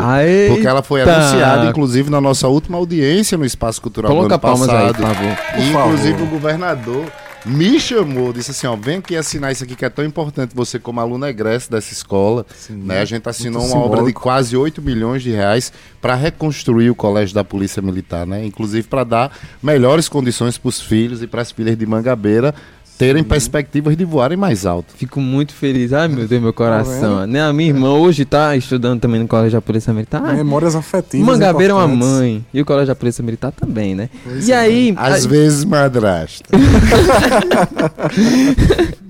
Porque 0.49 0.67
ela 0.67 0.83
foi 0.83 1.01
anunciada, 1.01 1.69
inclusive, 1.69 2.09
na 2.09 2.19
nossa 2.19 2.47
última 2.47 2.77
audiência 2.77 3.37
no 3.37 3.45
Espaço 3.45 3.81
Cultural 3.81 4.11
Coloca 4.11 4.37
do 4.37 4.47
ano 4.47 4.57
passado. 4.59 4.85
Aí, 4.85 4.93
por 4.93 5.01
favor. 5.01 5.37
E, 5.57 5.69
inclusive, 5.69 6.13
favor. 6.13 6.27
o 6.27 6.29
governador 6.29 7.05
me 7.45 7.79
chamou, 7.79 8.31
disse 8.31 8.51
assim, 8.51 8.67
ó, 8.67 8.75
vem 8.75 8.97
aqui 8.97 9.15
assinar 9.15 9.51
isso 9.51 9.63
aqui 9.63 9.75
que 9.75 9.85
é 9.85 9.89
tão 9.89 10.03
importante 10.05 10.55
você 10.55 10.79
como 10.79 10.99
aluno 10.99 11.25
egresso 11.25 11.69
dessa 11.69 11.91
escola, 11.91 12.45
Sim, 12.55 12.75
né? 12.77 12.99
A 13.01 13.05
gente 13.05 13.27
assinou 13.27 13.61
uma 13.61 13.67
simbólico. 13.67 13.93
obra 13.93 14.05
de 14.05 14.13
quase 14.13 14.55
8 14.55 14.81
milhões 14.81 15.21
de 15.21 15.31
reais 15.31 15.71
para 16.01 16.15
reconstruir 16.15 16.89
o 16.89 16.95
colégio 16.95 17.35
da 17.35 17.43
Polícia 17.43 17.81
Militar, 17.81 18.25
né? 18.25 18.45
Inclusive 18.45 18.87
para 18.87 19.03
dar 19.03 19.37
melhores 19.61 20.07
condições 20.07 20.57
para 20.57 20.69
os 20.69 20.79
filhos 20.79 21.21
e 21.21 21.27
para 21.27 21.41
as 21.41 21.51
filhas 21.51 21.77
de 21.77 21.85
Mangabeira 21.85 22.53
terem 22.97 23.23
perspectivas 23.23 23.95
de 23.97 24.05
voarem 24.05 24.37
mais 24.37 24.65
alto. 24.65 24.93
Fico 24.95 25.19
muito 25.19 25.53
feliz. 25.53 25.93
Ai, 25.93 26.07
meu 26.07 26.27
Deus, 26.27 26.41
meu 26.41 26.53
coração. 26.53 27.19
Tá 27.19 27.27
né? 27.27 27.41
A 27.41 27.51
minha 27.51 27.69
irmã 27.69 27.93
hoje 27.93 28.23
está 28.23 28.55
estudando 28.55 28.99
também 28.99 29.19
no 29.19 29.27
Colégio 29.27 29.57
da 29.57 29.61
Polícia 29.61 29.93
Militar. 29.93 30.21
Memórias 30.33 30.75
afetivas. 30.75 31.25
Mangabeira 31.25 31.73
é 31.73 31.75
uma 31.75 31.87
mãe. 31.87 32.45
E 32.53 32.61
o 32.61 32.65
Colégio 32.65 32.87
da 32.87 32.95
Polícia 32.95 33.23
Militar 33.23 33.51
também, 33.51 33.95
né? 33.95 34.09
Pois 34.23 34.47
e 34.47 34.51
é. 34.51 34.57
aí. 34.57 34.93
Às 34.97 35.25
vezes 35.25 35.63
madrasta. 35.65 36.49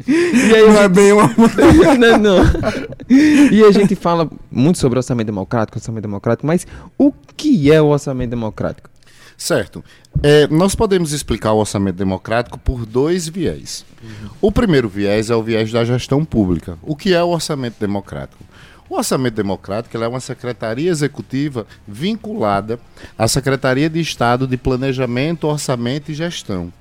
e 0.08 0.56
aí, 0.56 0.68
não 0.68 0.82
é 0.82 0.88
bem 0.88 1.12
uma 1.12 1.28
mãe. 1.28 1.98
não, 2.00 2.18
não. 2.18 2.44
E 3.10 3.64
a 3.64 3.72
gente 3.72 3.96
fala 3.96 4.30
muito 4.52 4.80
sobre 4.80 5.00
orçamento 5.00 5.28
democrático, 5.28 5.78
orçamento 5.78 6.04
democrático, 6.04 6.48
mas 6.48 6.66
o 6.98 7.12
que 7.36 7.72
é 7.72 7.82
o 7.82 7.88
orçamento 7.88 8.30
democrático? 8.30 8.93
Certo. 9.38 9.84
É, 10.22 10.48
nós 10.48 10.76
podemos 10.76 11.12
explicar 11.12 11.54
o 11.54 11.58
orçamento 11.58 11.96
democrático 11.96 12.58
por 12.58 12.86
dois 12.86 13.28
viés. 13.28 13.86
Uhum. 14.02 14.30
O 14.42 14.52
primeiro 14.52 14.88
viés 14.88 15.30
é 15.30 15.36
o 15.36 15.44
viés 15.44 15.72
da 15.72 15.84
gestão 15.84 16.24
pública. 16.24 16.78
O 16.82 16.96
que 16.96 17.14
é 17.14 17.24
o 17.24 17.30
orçamento 17.30 17.80
democrático? 17.80 18.44
O 18.90 18.96
orçamento 18.96 19.36
democrático 19.36 19.98
é 19.98 20.08
uma 20.08 20.20
secretaria 20.20 20.92
executiva 20.92 21.66
vinculada 21.88 22.80
à 23.18 23.28
Secretaria 23.28 23.90
de 23.90 24.00
Estado 24.00 24.46
de 24.46 24.58
Planejamento, 24.58 25.48
Orçamento 25.48 26.12
e 26.12 26.14
Gestão, 26.14 26.72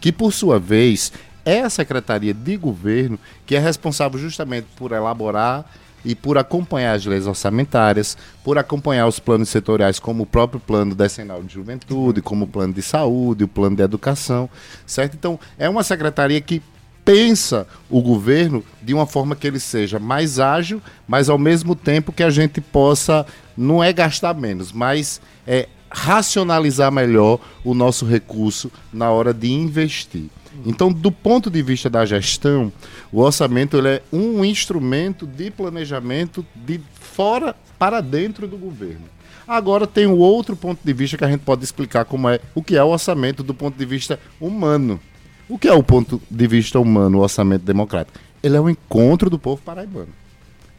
que 0.00 0.12
por 0.12 0.32
sua 0.32 0.58
vez 0.58 1.12
é 1.44 1.62
a 1.62 1.70
secretaria 1.70 2.34
de 2.34 2.56
governo 2.56 3.18
que 3.46 3.56
é 3.56 3.58
responsável 3.58 4.18
justamente 4.18 4.66
por 4.76 4.92
elaborar 4.92 5.64
e 6.04 6.14
por 6.14 6.38
acompanhar 6.38 6.94
as 6.94 7.04
leis 7.04 7.26
orçamentárias, 7.26 8.16
por 8.42 8.58
acompanhar 8.58 9.06
os 9.06 9.18
planos 9.18 9.48
setoriais, 9.48 9.98
como 9.98 10.24
o 10.24 10.26
próprio 10.26 10.60
plano 10.60 10.94
decenal 10.94 11.42
de 11.42 11.54
juventude, 11.54 12.20
como 12.20 12.44
o 12.44 12.48
plano 12.48 12.72
de 12.72 12.82
saúde, 12.82 13.44
o 13.44 13.48
plano 13.48 13.76
de 13.76 13.82
educação, 13.82 14.48
certo? 14.86 15.14
Então, 15.14 15.38
é 15.58 15.68
uma 15.68 15.82
secretaria 15.82 16.40
que 16.40 16.62
pensa 17.04 17.66
o 17.90 18.00
governo 18.00 18.64
de 18.80 18.94
uma 18.94 19.06
forma 19.06 19.34
que 19.34 19.46
ele 19.46 19.58
seja 19.58 19.98
mais 19.98 20.38
ágil, 20.38 20.80
mas 21.06 21.28
ao 21.28 21.38
mesmo 21.38 21.74
tempo 21.74 22.12
que 22.12 22.22
a 22.22 22.30
gente 22.30 22.60
possa, 22.60 23.26
não 23.56 23.82
é 23.82 23.92
gastar 23.92 24.34
menos, 24.34 24.72
mas 24.72 25.20
é 25.46 25.68
racionalizar 25.90 26.90
melhor 26.90 27.38
o 27.64 27.74
nosso 27.74 28.06
recurso 28.06 28.72
na 28.92 29.10
hora 29.10 29.34
de 29.34 29.50
investir. 29.50 30.30
Então, 30.64 30.92
do 30.92 31.10
ponto 31.10 31.50
de 31.50 31.62
vista 31.62 31.90
da 31.90 32.04
gestão, 32.04 32.72
o 33.10 33.20
orçamento 33.20 33.76
ele 33.76 33.88
é 33.88 34.02
um 34.12 34.44
instrumento 34.44 35.26
de 35.26 35.50
planejamento 35.50 36.44
de 36.54 36.80
fora 36.94 37.54
para 37.78 38.00
dentro 38.00 38.46
do 38.46 38.56
governo. 38.56 39.04
Agora 39.46 39.86
tem 39.86 40.06
o 40.06 40.18
outro 40.18 40.54
ponto 40.56 40.80
de 40.84 40.92
vista 40.92 41.18
que 41.18 41.24
a 41.24 41.30
gente 41.30 41.40
pode 41.40 41.64
explicar 41.64 42.04
como 42.04 42.28
é 42.28 42.40
o 42.54 42.62
que 42.62 42.76
é 42.76 42.82
o 42.82 42.88
orçamento 42.88 43.42
do 43.42 43.52
ponto 43.52 43.76
de 43.76 43.84
vista 43.84 44.18
humano. 44.40 45.00
O 45.48 45.58
que 45.58 45.68
é 45.68 45.74
o 45.74 45.82
ponto 45.82 46.22
de 46.30 46.46
vista 46.46 46.78
humano, 46.78 47.18
o 47.18 47.22
orçamento 47.22 47.64
democrático? 47.64 48.18
Ele 48.42 48.56
é 48.56 48.60
o 48.60 48.70
encontro 48.70 49.28
do 49.28 49.38
povo 49.38 49.60
paraibano. 49.60 50.21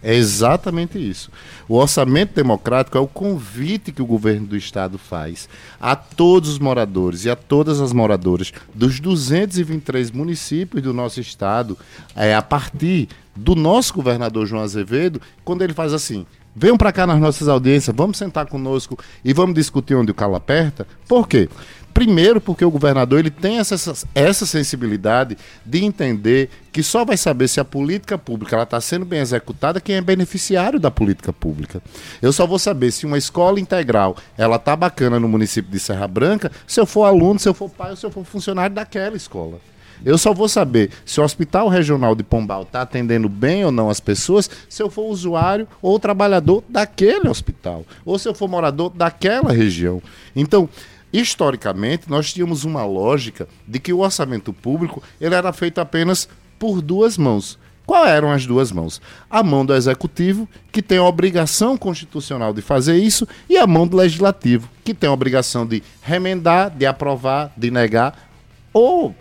É 0.04 0.14
exatamente 0.14 1.00
isso. 1.00 1.32
O 1.68 1.78
orçamento 1.78 2.36
democrático 2.36 2.98
é 2.98 3.02
o 3.02 3.08
convite 3.08 3.92
que 3.94 4.02
o 4.02 4.06
governo 4.06 4.46
do 4.46 4.58
estado 4.58 4.98
faz 4.98 5.48
a 5.80 5.96
todos 5.96 6.50
os 6.50 6.60
moradores 6.60 7.24
e 7.24 7.30
a 7.30 7.36
todas 7.38 7.80
as 7.80 7.94
moradoras 7.94 8.52
dos 8.76 9.00
223 9.00 10.12
municípios 10.12 10.84
do 10.84 10.94
nosso 10.94 11.22
estado, 11.22 11.78
é, 12.16 12.36
a 12.36 12.42
partir 12.42 13.08
do 13.34 13.56
nosso 13.56 13.94
governador 13.94 14.46
João 14.46 14.62
Azevedo, 14.62 15.22
quando 15.44 15.62
ele 15.64 15.74
faz 15.74 15.94
assim: 15.94 16.26
venham 16.54 16.78
para 16.78 16.92
cá 16.92 17.08
nas 17.08 17.20
nossas 17.20 17.48
audiências, 17.48 17.96
vamos 17.96 18.18
sentar 18.18 18.46
conosco 18.48 19.00
e 19.24 19.34
vamos 19.34 19.56
discutir 19.56 19.96
onde 19.96 20.12
o 20.12 20.16
calo 20.16 20.36
aperta. 20.36 20.86
Por 21.08 21.28
quê? 21.28 21.50
Primeiro, 21.94 22.42
porque 22.42 22.66
o 22.66 22.72
governador 22.72 23.20
ele 23.20 23.30
tem 23.30 23.60
essa, 23.60 23.76
essa 24.16 24.46
sensibilidade 24.46 25.38
de 25.64 25.86
entender 25.86 26.50
que 26.72 26.82
só 26.82 27.06
vai 27.06 27.16
saber 27.16 27.48
se 27.48 27.60
a 27.60 27.66
política 27.66 28.18
pública 28.18 28.62
está 28.62 28.82
sendo 28.82 29.06
bem 29.06 29.20
executada 29.20 29.80
quem 29.80 29.96
é 29.96 30.02
beneficiário 30.02 30.80
da 30.80 30.90
política 30.90 31.32
pública. 31.32 31.82
Eu 32.20 32.34
só 32.34 32.48
vou 32.48 32.58
saber 32.58 32.92
se 32.92 33.06
uma 33.06 33.18
escola 33.18 33.60
integral 33.60 34.18
ela 34.36 34.58
tá 34.58 34.76
bacana 34.76 35.20
no 35.20 35.30
município 35.30 35.72
de 35.72 35.80
Serra 35.80 36.08
Branca 36.08 36.52
se 36.66 36.80
eu 36.80 36.86
for 36.86 37.04
aluno, 37.04 37.40
se 37.40 37.48
eu 37.48 37.54
for 37.54 37.70
pai 37.70 37.92
ou 37.92 37.96
se 37.96 38.06
eu 38.06 38.12
for 38.12 38.26
funcionário 38.26 38.76
daquela 38.76 39.16
escola. 39.16 39.60
Eu 40.06 40.18
só 40.18 40.34
vou 40.34 40.50
saber 40.50 40.90
se 41.06 41.22
o 41.22 41.24
Hospital 41.24 41.70
Regional 41.70 42.16
de 42.16 42.24
Pombal 42.24 42.64
está 42.64 42.82
atendendo 42.82 43.30
bem 43.30 43.64
ou 43.64 43.72
não 43.72 43.90
as 43.90 44.00
pessoas 44.00 44.50
se 44.68 44.84
eu 44.84 44.90
for 44.90 45.04
usuário 45.04 45.68
ou 45.82 45.98
trabalhador 46.00 46.64
daquele 46.68 47.30
hospital, 47.30 47.86
ou 48.04 48.20
se 48.20 48.28
eu 48.28 48.34
for 48.34 48.50
morador 48.50 48.90
daquela 48.90 49.54
região. 49.54 50.02
Então, 50.36 50.68
historicamente, 51.14 52.10
nós 52.10 52.34
tínhamos 52.34 52.66
uma 52.66 52.84
lógica 52.84 53.48
de 53.68 53.80
que 53.80 53.94
o 53.94 54.00
orçamento 54.00 54.52
público 54.52 55.04
ele 55.22 55.36
era 55.36 55.54
feito 55.54 55.80
apenas 55.80 56.28
por 56.58 56.82
duas 56.82 57.18
mãos. 57.18 57.60
Qual 57.86 58.06
eram 58.06 58.32
as 58.32 58.46
duas 58.46 58.72
mãos? 58.72 59.02
A 59.30 59.44
mão 59.44 59.66
do 59.66 59.76
executivo, 59.76 60.48
que 60.72 60.82
tem 60.82 60.98
a 60.98 61.04
obrigação 61.04 61.78
constitucional 61.78 62.54
de 62.54 62.62
fazer 62.62 62.96
isso, 62.96 63.28
e 63.50 63.58
a 63.58 63.68
mão 63.68 63.86
do 63.86 63.98
legislativo, 63.98 64.70
que 64.84 64.94
tem 64.94 65.10
a 65.10 65.14
obrigação 65.14 65.66
de 65.66 65.84
remendar, 66.02 66.70
de 66.70 66.86
aprovar, 66.86 67.52
de 67.58 67.70
negar, 67.70 68.30
ou 68.72 69.14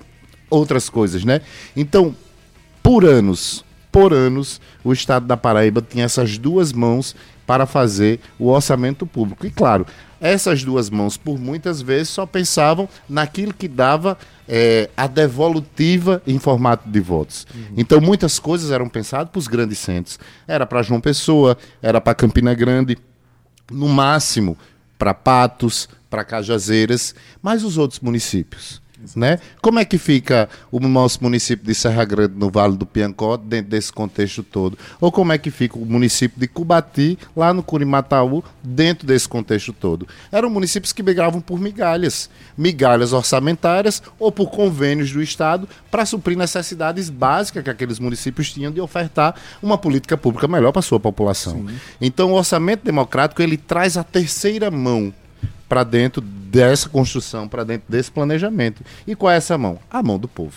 outras 0.48 0.88
coisas, 0.88 1.24
né? 1.24 1.40
Então, 1.76 2.14
por 2.82 3.04
anos, 3.04 3.64
por 3.90 4.14
anos, 4.14 4.60
o 4.84 4.92
Estado 4.92 5.26
da 5.26 5.36
Paraíba 5.36 5.82
tinha 5.82 6.04
essas 6.04 6.38
duas 6.38 6.72
mãos 6.72 7.16
para 7.46 7.66
fazer 7.66 8.20
o 8.38 8.48
orçamento 8.48 9.06
público. 9.06 9.46
E 9.46 9.50
claro, 9.50 9.86
essas 10.20 10.62
duas 10.62 10.88
mãos, 10.88 11.16
por 11.16 11.38
muitas 11.38 11.82
vezes, 11.82 12.10
só 12.10 12.24
pensavam 12.24 12.88
naquilo 13.08 13.52
que 13.52 13.66
dava 13.66 14.16
é, 14.48 14.88
a 14.96 15.06
devolutiva 15.06 16.22
em 16.26 16.38
formato 16.38 16.88
de 16.88 17.00
votos. 17.00 17.46
Uhum. 17.54 17.74
Então, 17.76 18.00
muitas 18.00 18.38
coisas 18.38 18.70
eram 18.70 18.88
pensadas 18.88 19.30
para 19.30 19.38
os 19.38 19.48
grandes 19.48 19.78
centros. 19.78 20.18
Era 20.46 20.66
para 20.66 20.82
João 20.82 21.00
Pessoa, 21.00 21.56
era 21.80 22.00
para 22.00 22.14
Campina 22.14 22.54
Grande, 22.54 22.96
no 23.70 23.88
máximo 23.88 24.56
para 24.98 25.14
Patos, 25.14 25.88
para 26.08 26.24
Cajazeiras, 26.24 27.14
mas 27.40 27.64
os 27.64 27.78
outros 27.78 28.00
municípios. 28.00 28.81
Né? 29.14 29.38
Como 29.60 29.78
é 29.78 29.84
que 29.84 29.98
fica 29.98 30.48
o 30.70 30.80
nosso 30.80 31.22
município 31.22 31.64
de 31.66 31.74
Serra 31.74 32.04
Grande, 32.04 32.34
no 32.36 32.50
Vale 32.50 32.76
do 32.76 32.86
Piancó, 32.86 33.36
dentro 33.36 33.70
desse 33.70 33.92
contexto 33.92 34.42
todo? 34.42 34.78
Ou 35.00 35.10
como 35.10 35.32
é 35.32 35.38
que 35.38 35.50
fica 35.50 35.78
o 35.78 35.84
município 35.84 36.38
de 36.38 36.46
Cubati, 36.46 37.18
lá 37.36 37.52
no 37.52 37.62
Curimataú, 37.62 38.42
dentro 38.62 39.06
desse 39.06 39.28
contexto 39.28 39.72
todo? 39.72 40.06
Eram 40.30 40.50
municípios 40.50 40.92
que 40.92 41.02
brigavam 41.02 41.40
por 41.40 41.58
migalhas, 41.58 42.30
migalhas 42.56 43.12
orçamentárias 43.12 44.02
ou 44.18 44.30
por 44.30 44.50
convênios 44.50 45.12
do 45.12 45.22
Estado 45.22 45.68
para 45.90 46.06
suprir 46.06 46.36
necessidades 46.36 47.10
básicas 47.10 47.62
que 47.62 47.70
aqueles 47.70 47.98
municípios 47.98 48.52
tinham 48.52 48.72
de 48.72 48.80
ofertar 48.80 49.34
uma 49.62 49.78
política 49.78 50.16
pública 50.16 50.48
melhor 50.48 50.72
para 50.72 50.80
a 50.80 50.82
sua 50.82 51.00
população. 51.00 51.66
Sim. 51.68 51.76
Então, 52.00 52.32
o 52.32 52.34
orçamento 52.34 52.84
democrático 52.84 53.42
ele 53.42 53.56
traz 53.56 53.96
a 53.96 54.04
terceira 54.04 54.70
mão 54.70 55.12
para 55.68 55.84
dentro 55.84 56.22
dessa 56.52 56.86
construção, 56.86 57.48
para 57.48 57.64
dentro 57.64 57.90
desse 57.90 58.10
planejamento. 58.10 58.84
E 59.06 59.16
qual 59.16 59.32
é 59.32 59.36
essa 59.36 59.56
mão? 59.56 59.78
A 59.90 60.02
mão 60.02 60.18
do 60.18 60.28
povo, 60.28 60.52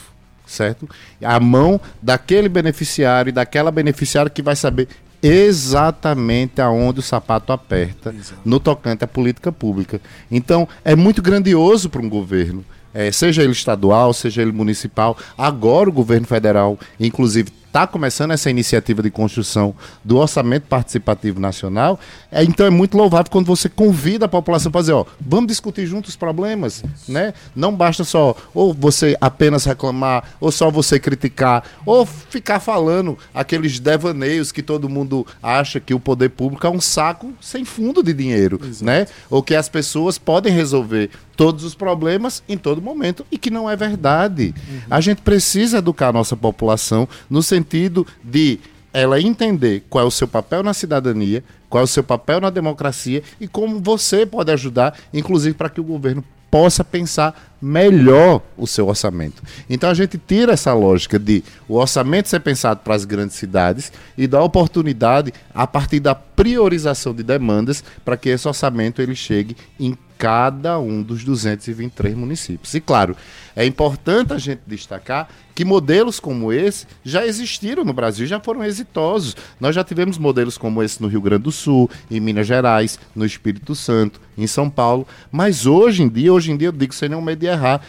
certo? 0.46 0.90
A 1.24 1.40
mão 1.40 1.80
daquele 2.02 2.50
beneficiário 2.50 3.30
e 3.30 3.32
daquela 3.32 3.72
beneficiária 3.72 4.30
que 4.30 4.42
vai 4.42 4.58
saber 4.58 4.90
exatamente 5.24 6.62
aonde 6.62 7.00
o 7.00 7.02
sapato 7.02 7.54
aperta 7.54 8.14
Exato. 8.14 8.42
no 8.44 8.60
tocante 8.60 9.06
à 9.06 9.08
política 9.08 9.54
pública. 9.54 10.02
Então, 10.30 10.68
é 10.84 10.96
muito 10.96 11.22
grandioso 11.22 11.90
para 11.90 12.02
um 12.02 12.10
governo, 12.10 12.64
é, 12.94 13.10
seja 13.10 13.42
ele 13.42 13.54
estadual, 13.54 14.14
seja 14.14 14.42
ele 14.42 14.52
municipal. 14.52 15.18
Agora 15.38 15.90
o 15.90 15.94
governo 15.94 16.28
federal, 16.28 16.78
inclusive, 17.00 17.52
está 17.76 17.86
começando 17.86 18.32
essa 18.32 18.50
iniciativa 18.50 19.04
de 19.04 19.12
construção 19.12 19.76
do 20.02 20.16
orçamento 20.16 20.64
participativo 20.64 21.42
nacional, 21.42 22.00
é, 22.32 22.42
então 22.42 22.66
é 22.66 22.70
muito 22.70 22.98
louvável 22.98 23.30
quando 23.30 23.48
você 23.48 23.68
convida 23.68 24.28
a 24.28 24.30
população 24.30 24.72
para 24.72 24.80
dizer, 24.80 24.94
ó, 24.94 25.06
vamos 25.20 25.48
discutir 25.48 25.86
juntos 25.86 26.12
os 26.12 26.16
problemas, 26.16 26.86
né? 27.06 27.34
Não 27.54 27.76
basta 27.76 28.06
só 28.06 28.34
ou 28.54 28.74
você 28.74 29.18
apenas 29.20 29.66
reclamar, 29.66 30.24
ou 30.40 30.54
só 30.54 30.72
você 30.72 30.98
criticar, 30.98 31.66
ou 31.86 32.06
ficar 32.06 32.62
falando 32.62 33.18
aqueles 33.34 33.78
devaneios 33.78 34.54
que 34.54 34.64
todo 34.64 34.88
mundo 34.88 35.28
acha 35.44 35.78
que 35.78 35.94
o 35.94 36.00
poder 36.00 36.30
público 36.30 36.66
é 36.66 36.70
um 36.70 36.80
saco 36.80 37.34
sem 37.42 37.66
fundo 37.66 38.02
de 38.02 38.14
dinheiro, 38.14 38.58
Exato. 38.64 38.86
né? 38.86 39.06
Ou 39.30 39.44
que 39.44 39.54
as 39.54 39.68
pessoas 39.68 40.18
podem 40.18 40.54
resolver 40.54 41.10
todos 41.36 41.66
os 41.66 41.76
problemas 41.76 42.42
em 42.48 42.58
todo 42.58 42.82
momento 42.82 43.26
e 43.30 43.38
que 43.38 43.50
não 43.50 43.70
é 43.70 43.76
verdade. 43.76 44.56
Uhum. 44.70 44.80
A 44.90 45.02
gente 45.02 45.22
precisa 45.22 45.80
educar 45.80 46.08
a 46.08 46.14
nossa 46.14 46.38
população 46.38 47.10
no 47.30 47.44
sentido 47.44 47.65
sentido 47.66 48.06
de 48.24 48.60
ela 48.94 49.20
entender 49.20 49.84
qual 49.90 50.06
é 50.06 50.08
o 50.08 50.12
seu 50.12 50.28
papel 50.28 50.64
na 50.64 50.74
cidadania, 50.74 51.44
qual 51.70 51.82
é 51.82 51.84
o 51.84 51.88
seu 51.88 52.04
papel 52.04 52.40
na 52.40 52.50
democracia 52.50 53.22
e 53.42 53.48
como 53.48 53.82
você 53.82 54.26
pode 54.26 54.52
ajudar, 54.52 54.98
inclusive 55.14 55.56
para 55.56 55.70
que 55.70 55.82
o 55.82 55.84
governo 55.84 56.24
possa 56.50 56.86
pensar 56.86 57.58
melhor 57.62 58.42
o 58.56 58.66
seu 58.66 58.88
orçamento. 58.88 59.44
Então 59.70 59.90
a 59.90 59.94
gente 59.94 60.18
tira 60.18 60.54
essa 60.54 60.74
lógica 60.74 61.20
de 61.20 61.44
o 61.68 61.76
orçamento 61.76 62.30
ser 62.30 62.40
pensado 62.40 62.80
para 62.82 62.96
as 62.96 63.04
grandes 63.04 63.36
cidades 63.36 63.92
e 64.18 64.26
dá 64.26 64.42
oportunidade 64.42 65.34
a 65.54 65.68
partir 65.68 66.00
da 66.00 66.16
priorização 66.16 67.14
de 67.14 67.24
demandas 67.24 67.84
para 68.06 68.16
que 68.16 68.30
esse 68.30 68.48
orçamento 68.48 69.02
ele 69.02 69.16
chegue 69.16 69.58
em 69.78 69.98
cada 70.18 70.80
um 70.80 71.02
dos 71.02 71.24
223 71.24 72.16
municípios. 72.16 72.74
E 72.74 72.82
claro, 72.82 73.16
é 73.56 73.66
importante 73.66 74.34
a 74.34 74.38
gente 74.38 74.62
destacar 74.66 75.28
que 75.54 75.64
modelos 75.64 76.20
como 76.20 76.52
esse 76.52 76.86
já 77.04 77.26
existiram 77.26 77.84
no 77.84 77.94
Brasil, 77.94 78.26
já 78.26 78.40
foram 78.40 78.64
exitosos. 78.64 79.36
Nós 79.60 79.76
já 79.76 79.84
tivemos 79.84 80.18
modelos 80.18 80.58
como 80.58 80.84
esse 80.84 81.02
no 81.02 81.08
Rio 81.08 81.22
Grande 81.22 81.44
do 81.44 81.52
Sul, 81.52 81.90
em 82.10 82.20
Minas 82.20 82.48
Gerais, 82.48 83.00
no 83.16 83.26
Espírito 83.26 83.76
Santo, 83.76 84.20
em 84.38 84.48
São 84.48 84.70
Paulo, 84.70 85.08
mas 85.32 85.66
hoje 85.66 86.04
em 86.04 86.10
dia, 86.10 86.34
hoje 86.34 86.52
em 86.52 86.58
dia 86.58 86.68
eu 86.68 86.74
digo 86.74 86.94
sem 86.94 87.10
nenhum 87.10 87.22
medo 87.22 87.40
de 87.40 87.46
errar, 87.46 87.82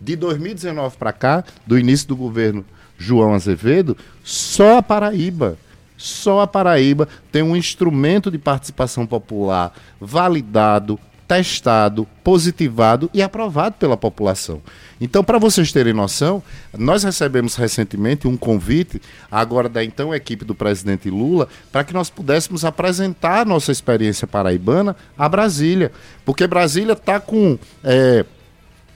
de 0.00 0.16
2019 0.16 0.96
para 0.96 1.12
cá, 1.12 1.44
do 1.66 1.78
início 1.78 2.08
do 2.08 2.16
governo 2.16 2.64
João 2.98 3.34
Azevedo, 3.34 3.96
só 4.24 4.78
a 4.78 4.82
Paraíba 4.82 5.56
só 6.02 6.40
a 6.40 6.48
Paraíba 6.48 7.08
tem 7.30 7.42
um 7.42 7.54
instrumento 7.54 8.28
de 8.28 8.36
participação 8.36 9.06
popular 9.06 9.72
validado, 10.00 10.98
testado, 11.26 12.06
positivado 12.22 13.10
e 13.12 13.22
aprovado 13.22 13.76
pela 13.78 13.96
população. 13.96 14.60
Então, 15.00 15.24
para 15.24 15.38
vocês 15.38 15.72
terem 15.72 15.92
noção, 15.92 16.42
nós 16.76 17.02
recebemos 17.02 17.56
recentemente 17.56 18.28
um 18.28 18.36
convite, 18.36 19.00
agora 19.30 19.68
da 19.68 19.82
então 19.82 20.14
equipe 20.14 20.44
do 20.44 20.54
presidente 20.54 21.10
Lula, 21.10 21.48
para 21.70 21.84
que 21.84 21.92
nós 21.92 22.10
pudéssemos 22.10 22.64
apresentar 22.64 23.46
nossa 23.46 23.72
experiência 23.72 24.26
paraibana 24.26 24.94
a 25.16 25.28
Brasília. 25.28 25.90
Porque 26.24 26.46
Brasília 26.46 26.92
está 26.92 27.18
com. 27.18 27.58
É, 27.82 28.24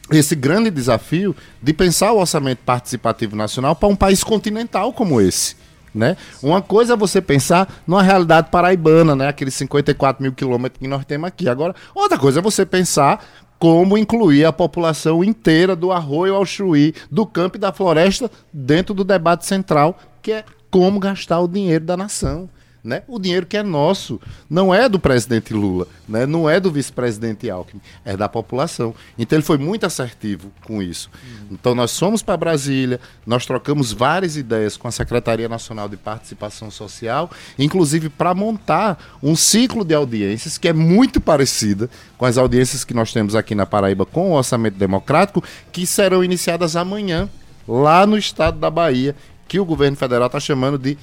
esse 0.09 0.37
grande 0.37 0.71
desafio 0.71 1.35
de 1.61 1.73
pensar 1.73 2.13
o 2.13 2.21
orçamento 2.21 2.61
participativo 2.65 3.35
nacional 3.35 3.75
para 3.75 3.89
um 3.89 3.97
país 3.97 4.23
continental 4.23 4.93
como 4.93 5.21
esse. 5.21 5.57
Né? 5.97 6.17
Uma 6.43 6.61
coisa 6.61 6.93
é 6.93 6.97
você 6.97 7.23
pensar 7.23 7.83
numa 7.87 8.03
realidade 8.03 8.51
paraibana, 8.51 9.17
né? 9.17 9.29
aqueles 9.29 9.55
54 9.55 10.23
mil 10.23 10.33
quilômetros 10.33 10.79
que 10.79 10.87
nós 10.87 11.05
temos 11.07 11.27
aqui. 11.27 11.49
Agora, 11.49 11.75
outra 11.95 12.19
coisa 12.19 12.41
é 12.41 12.43
você 12.43 12.67
pensar 12.67 13.25
como 13.59 13.97
incluir 13.97 14.45
a 14.45 14.53
população 14.53 15.25
inteira 15.25 15.75
do 15.75 15.91
arroio 15.91 16.35
ao 16.35 16.45
chuí, 16.45 16.95
do 17.11 17.25
campo 17.25 17.57
e 17.57 17.61
da 17.61 17.73
floresta 17.73 18.31
dentro 18.53 18.93
do 18.93 19.03
debate 19.03 19.47
central, 19.47 19.99
que 20.21 20.33
é 20.33 20.45
como 20.71 21.01
gastar 21.01 21.41
o 21.41 21.49
dinheiro 21.49 21.87
da 21.87 21.97
nação 21.97 22.51
né? 22.87 23.03
O 23.09 23.19
dinheiro 23.19 23.45
que 23.45 23.57
é 23.57 23.63
nosso 23.63 24.21
não 24.49 24.73
é 24.73 24.89
do 24.89 24.99
presidente 24.99 25.53
Lula, 25.53 25.87
né? 26.09 26.25
Não 26.25 26.49
é 26.49 26.61
do 26.61 26.71
vice-presidente 26.71 27.51
Alckmin, 27.51 27.83
é 28.05 28.17
da 28.17 28.29
população. 28.29 28.95
Então 29.19 29.37
ele 29.37 29.45
foi 29.45 29.59
muito 29.59 29.85
assertivo 29.85 30.51
com 30.65 30.81
isso. 30.81 31.11
Uhum. 31.13 31.49
Então 31.51 31.75
nós 31.75 31.99
fomos 31.99 32.23
para 32.23 32.37
Brasília, 32.37 33.01
nós 33.27 33.45
trocamos 33.45 33.93
várias 33.93 34.37
ideias 34.37 34.77
com 34.77 34.87
a 34.87 34.93
Secretaria 34.93 35.49
Nacional 35.49 35.89
de 35.89 35.97
Participação 35.97 36.71
Social, 36.71 37.31
inclusive 37.59 38.09
para 38.09 38.35
montar 38.35 39.19
um 39.23 39.35
ciclo 39.35 39.85
de 39.85 39.95
audiências 39.95 40.57
que 40.57 40.69
é 40.69 40.73
muito 40.73 41.21
parecida 41.21 41.91
com 42.17 42.25
as 42.25 42.39
audiências 42.39 42.85
que 42.85 42.95
nós 42.95 43.13
temos 43.13 43.35
aqui 43.35 43.55
na 43.55 43.67
Paraíba 43.67 44.07
com 44.07 44.31
o 44.31 44.35
orçamento 44.35 44.79
democrático, 44.79 45.43
que 45.73 45.87
serão 45.87 46.23
iniciadas 46.23 46.77
amanhã 46.77 47.29
lá 47.67 48.07
no 48.07 48.17
estado 48.17 48.59
da 48.59 48.71
Bahia, 48.71 49.17
que 49.49 49.59
o 49.59 49.65
governo 49.65 49.97
federal 49.97 50.27
está 50.27 50.39
chamando 50.39 50.79
de 50.79 50.97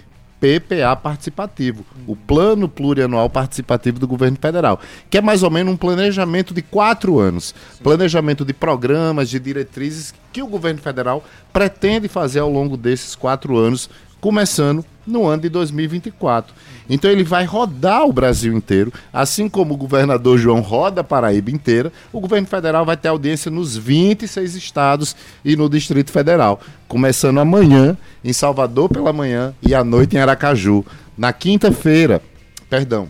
PPA 0.44 0.94
participativo, 0.94 1.86
o 2.06 2.18
Plano 2.18 2.68
Plurianual 2.68 3.30
Participativo 3.30 3.98
do 3.98 4.06
Governo 4.06 4.38
Federal, 4.41 4.78
que 5.10 5.18
é 5.18 5.22
mais 5.22 5.41
ou 5.41 5.50
menos 5.50 5.74
um 5.74 5.78
planejamento 5.78 6.54
de 6.54 6.62
quatro 6.62 7.18
anos, 7.18 7.56
planejamento 7.82 8.44
de 8.44 8.52
programas, 8.52 9.30
de 9.30 9.39
diretrizes 9.39 10.14
que 10.34 10.44
o 10.44 10.48
governo 10.48 10.82
federal 10.82 11.24
pretende 11.54 12.10
fazer 12.10 12.39
ao 12.39 12.50
longo 12.50 12.76
desses 12.76 13.16
quatro 13.16 13.56
anos, 13.58 13.89
começando 14.20 14.84
no 15.06 15.26
ano 15.26 15.43
de 15.43 15.49
2024. 15.49 16.54
Então 16.89 17.10
ele 17.10 17.24
vai 17.24 17.45
rodar 17.45 18.06
o 18.06 18.14
Brasil 18.14 18.54
inteiro, 18.54 18.91
assim 19.12 19.47
como 19.47 19.74
o 19.74 19.78
governador 19.78 20.38
João 20.38 20.62
roda 20.62 21.01
a 21.01 21.04
Paraíba 21.04 21.51
inteira, 21.51 21.91
o 22.12 22.20
governo 22.20 22.47
federal 22.47 22.86
vai 22.86 22.97
ter 22.97 23.08
audiência 23.08 23.49
nos 23.49 23.78
26 23.78 24.56
estados 24.56 25.16
e 25.43 25.56
no 25.56 25.70
Distrito 25.70 26.12
Federal, 26.12 26.60
começando 26.88 27.39
amanhã 27.39 27.97
em 28.24 28.34
Salvador 28.34 28.89
pela 28.89 29.14
manhã 29.14 29.54
e 29.62 29.74
à 29.74 29.84
noite 29.84 30.16
em 30.16 30.20
Aracaju. 30.20 30.86
Na 31.18 31.32
quinta-feira, 31.32 32.22
perdão, 32.70 33.10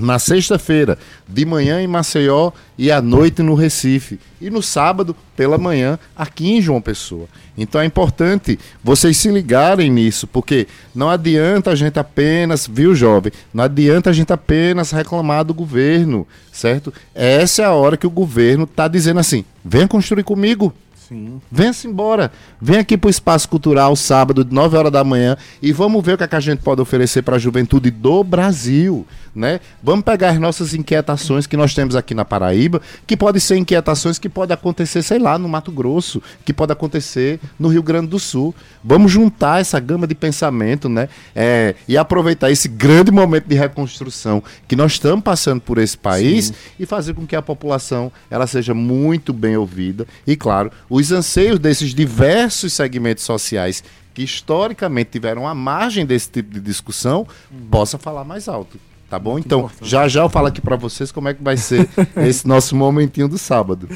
na 0.00 0.18
sexta-feira, 0.18 0.98
de 1.28 1.44
manhã 1.44 1.80
em 1.80 1.86
Maceió 1.86 2.50
e 2.78 2.90
à 2.90 3.02
noite 3.02 3.42
no 3.42 3.54
Recife. 3.54 4.18
E 4.40 4.48
no 4.48 4.62
sábado, 4.62 5.14
pela 5.36 5.58
manhã, 5.58 5.98
aqui 6.16 6.50
em 6.50 6.62
João 6.62 6.80
Pessoa. 6.80 7.28
Então 7.56 7.80
é 7.80 7.84
importante 7.84 8.58
vocês 8.82 9.18
se 9.18 9.30
ligarem 9.30 9.90
nisso, 9.90 10.26
porque 10.26 10.66
não 10.94 11.10
adianta 11.10 11.70
a 11.70 11.74
gente 11.74 11.98
apenas, 11.98 12.66
viu, 12.66 12.94
jovem? 12.94 13.32
Não 13.52 13.64
adianta 13.64 14.08
a 14.08 14.12
gente 14.12 14.32
apenas 14.32 14.90
reclamar 14.90 15.44
do 15.44 15.52
governo, 15.52 16.26
certo? 16.50 16.92
Essa 17.14 17.62
é 17.62 17.64
a 17.66 17.72
hora 17.72 17.98
que 17.98 18.06
o 18.06 18.10
governo 18.10 18.64
está 18.64 18.88
dizendo 18.88 19.20
assim: 19.20 19.44
venha 19.62 19.86
construir 19.86 20.24
comigo. 20.24 20.72
Sim. 21.10 21.40
Venha-se 21.50 21.88
embora. 21.88 22.30
Vem 22.60 22.78
aqui 22.78 22.96
para 22.96 23.08
o 23.08 23.10
Espaço 23.10 23.48
Cultural 23.48 23.96
sábado, 23.96 24.44
de 24.44 24.54
9 24.54 24.76
horas 24.76 24.92
da 24.92 25.02
manhã, 25.02 25.36
e 25.60 25.72
vamos 25.72 26.04
ver 26.04 26.14
o 26.14 26.16
que, 26.16 26.22
é 26.22 26.28
que 26.28 26.36
a 26.36 26.40
gente 26.40 26.62
pode 26.62 26.80
oferecer 26.80 27.22
para 27.22 27.34
a 27.34 27.38
juventude 27.38 27.90
do 27.90 28.22
Brasil. 28.22 29.04
Né? 29.34 29.60
Vamos 29.82 30.04
pegar 30.04 30.30
as 30.30 30.38
nossas 30.38 30.72
inquietações 30.72 31.48
que 31.48 31.56
nós 31.56 31.74
temos 31.74 31.96
aqui 31.96 32.14
na 32.14 32.24
Paraíba, 32.24 32.80
que 33.08 33.16
podem 33.16 33.40
ser 33.40 33.56
inquietações 33.56 34.20
que 34.20 34.28
podem 34.28 34.54
acontecer, 34.54 35.02
sei 35.02 35.18
lá, 35.18 35.36
no 35.36 35.48
Mato 35.48 35.72
Grosso, 35.72 36.22
que 36.44 36.52
pode 36.52 36.72
acontecer 36.72 37.40
no 37.58 37.68
Rio 37.68 37.82
Grande 37.82 38.06
do 38.06 38.18
Sul. 38.20 38.54
Vamos 38.82 39.10
juntar 39.10 39.60
essa 39.60 39.80
gama 39.80 40.06
de 40.06 40.14
pensamento 40.14 40.88
né? 40.88 41.08
É, 41.34 41.74
e 41.88 41.96
aproveitar 41.96 42.52
esse 42.52 42.68
grande 42.68 43.10
momento 43.10 43.46
de 43.46 43.56
reconstrução 43.56 44.42
que 44.68 44.76
nós 44.76 44.92
estamos 44.92 45.24
passando 45.24 45.60
por 45.60 45.78
esse 45.78 45.98
país 45.98 46.46
Sim. 46.46 46.54
e 46.78 46.86
fazer 46.86 47.14
com 47.14 47.26
que 47.26 47.34
a 47.34 47.42
população 47.42 48.12
ela 48.30 48.46
seja 48.46 48.74
muito 48.74 49.32
bem 49.32 49.56
ouvida 49.56 50.06
e, 50.26 50.36
claro, 50.36 50.70
o 50.88 50.99
os 51.00 51.12
anseios 51.12 51.58
desses 51.58 51.94
diversos 51.94 52.72
segmentos 52.72 53.24
sociais 53.24 53.82
que 54.12 54.22
historicamente 54.22 55.10
tiveram 55.10 55.46
a 55.46 55.54
margem 55.54 56.04
desse 56.04 56.30
tipo 56.30 56.52
de 56.52 56.60
discussão 56.60 57.26
possa 57.70 57.98
falar 57.98 58.24
mais 58.24 58.48
alto. 58.48 58.78
Tá 59.08 59.18
bom? 59.18 59.32
Muito 59.32 59.46
então, 59.46 59.60
importante. 59.60 59.88
já 59.88 60.06
já 60.06 60.22
eu 60.22 60.28
falo 60.28 60.46
aqui 60.46 60.60
para 60.60 60.76
vocês 60.76 61.10
como 61.10 61.28
é 61.28 61.34
que 61.34 61.42
vai 61.42 61.56
ser 61.56 61.88
esse 62.16 62.46
nosso 62.46 62.76
momentinho 62.76 63.26
do 63.26 63.38
sábado. 63.38 63.88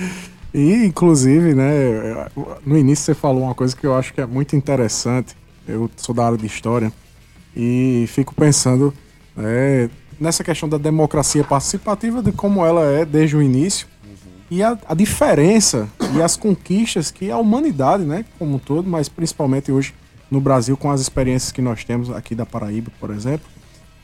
E, 0.53 0.85
inclusive, 0.85 1.55
né, 1.55 2.27
no 2.65 2.77
início 2.77 3.05
você 3.05 3.15
falou 3.15 3.43
uma 3.43 3.55
coisa 3.55 3.77
que 3.77 3.87
eu 3.87 3.95
acho 3.95 4.13
que 4.13 4.21
é 4.21 4.27
muito 4.27 4.57
interessante. 4.57 5.37
Eu 5.67 5.91
sou 5.97 6.15
da 6.15 6.27
área 6.27 6.39
de 6.39 6.47
história 6.47 6.93
e 7.57 8.07
fico 8.09 8.35
pensando 8.35 8.93
é, 9.37 9.89
nessa 10.19 10.43
questão 10.43 10.69
da 10.69 10.79
democracia 10.79 11.45
participativa, 11.45 12.23
de 12.23 12.33
como 12.33 12.65
ela 12.65 12.85
é 12.85 13.05
desde 13.05 13.37
o 13.37 13.43
início 13.43 13.87
e 14.51 14.63
a, 14.63 14.79
a, 14.89 14.95
diferença 14.95 15.89
e 16.15 16.23
as 16.23 16.37
conquistas 16.37 17.11
que 17.11 17.31
a 17.31 17.39
humanidade, 17.39 18.05
né, 18.05 18.25
como 18.39 18.57
um 18.57 18.59
todo, 18.59 18.89
mas 18.89 19.09
principalmente 19.09 19.73
hoje 19.73 19.95
no 20.31 20.41
Brasil, 20.41 20.77
com 20.77 20.91
as 20.91 21.01
experiências 21.01 21.53
que 21.53 21.63
nós 21.63 21.85
temos 21.85 22.11
aqui 22.11 22.35
da 22.35 22.45
Paraíba, 22.45 22.91
por 23.01 23.11
exemplo, 23.11 23.47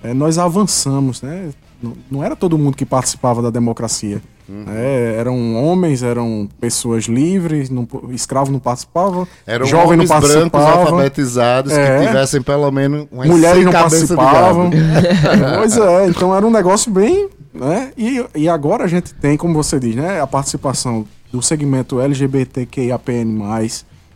é, 0.03 0.15
nós 0.15 0.39
avançamos, 0.39 1.21
né? 1.21 1.51
Não, 1.83 1.95
não, 2.11 2.25
era 2.25 2.37
todo 2.37 2.59
mundo 2.59 2.77
que 2.77 2.85
participava 2.85 3.41
da 3.41 3.51
democracia. 3.51 4.21
Uhum. 4.49 4.65
É, 4.69 5.15
eram 5.17 5.55
homens, 5.63 6.03
eram 6.03 6.49
pessoas 6.61 7.05
livres, 7.05 7.71
não, 7.71 7.87
escravos 8.11 8.51
não 8.51 8.59
participavam, 8.59 9.27
eram 9.47 9.65
jovens 9.65 9.99
não 9.99 10.07
participavam. 10.07 10.51
brancos 10.51 10.93
alfabetizados 10.93 11.73
é, 11.73 12.01
que 12.01 12.07
tivessem 12.07 12.43
pelo 12.43 12.71
menos 12.71 13.07
uma 13.13 13.25
Mulheres 13.25 13.65
não 13.65 13.73
participavam. 13.73 14.71
pois 15.59 15.77
é, 15.77 16.07
então 16.09 16.35
era 16.35 16.47
um 16.47 16.51
negócio 16.51 16.91
bem. 16.91 17.29
Né? 17.53 17.93
E, 17.97 18.25
e 18.35 18.49
agora 18.49 18.85
a 18.85 18.89
gente 18.89 19.13
tem, 19.15 19.37
como 19.37 19.55
você 19.55 19.81
diz, 19.81 19.97
né, 19.97 20.21
a 20.21 20.27
participação 20.27 21.07
do 21.33 21.43
segmento 21.43 22.01
LGBTQIAPN, 22.01 23.41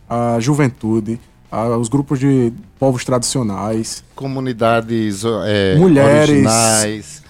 a 0.09 0.39
juventude, 0.39 1.19
a, 1.51 1.77
os 1.77 1.89
grupos 1.89 2.19
de 2.19 2.53
povos 2.79 3.03
tradicionais, 3.03 4.03
comunidades 4.15 5.23
é, 5.45 5.75
mulheres. 5.75 6.29
originais 6.29 7.25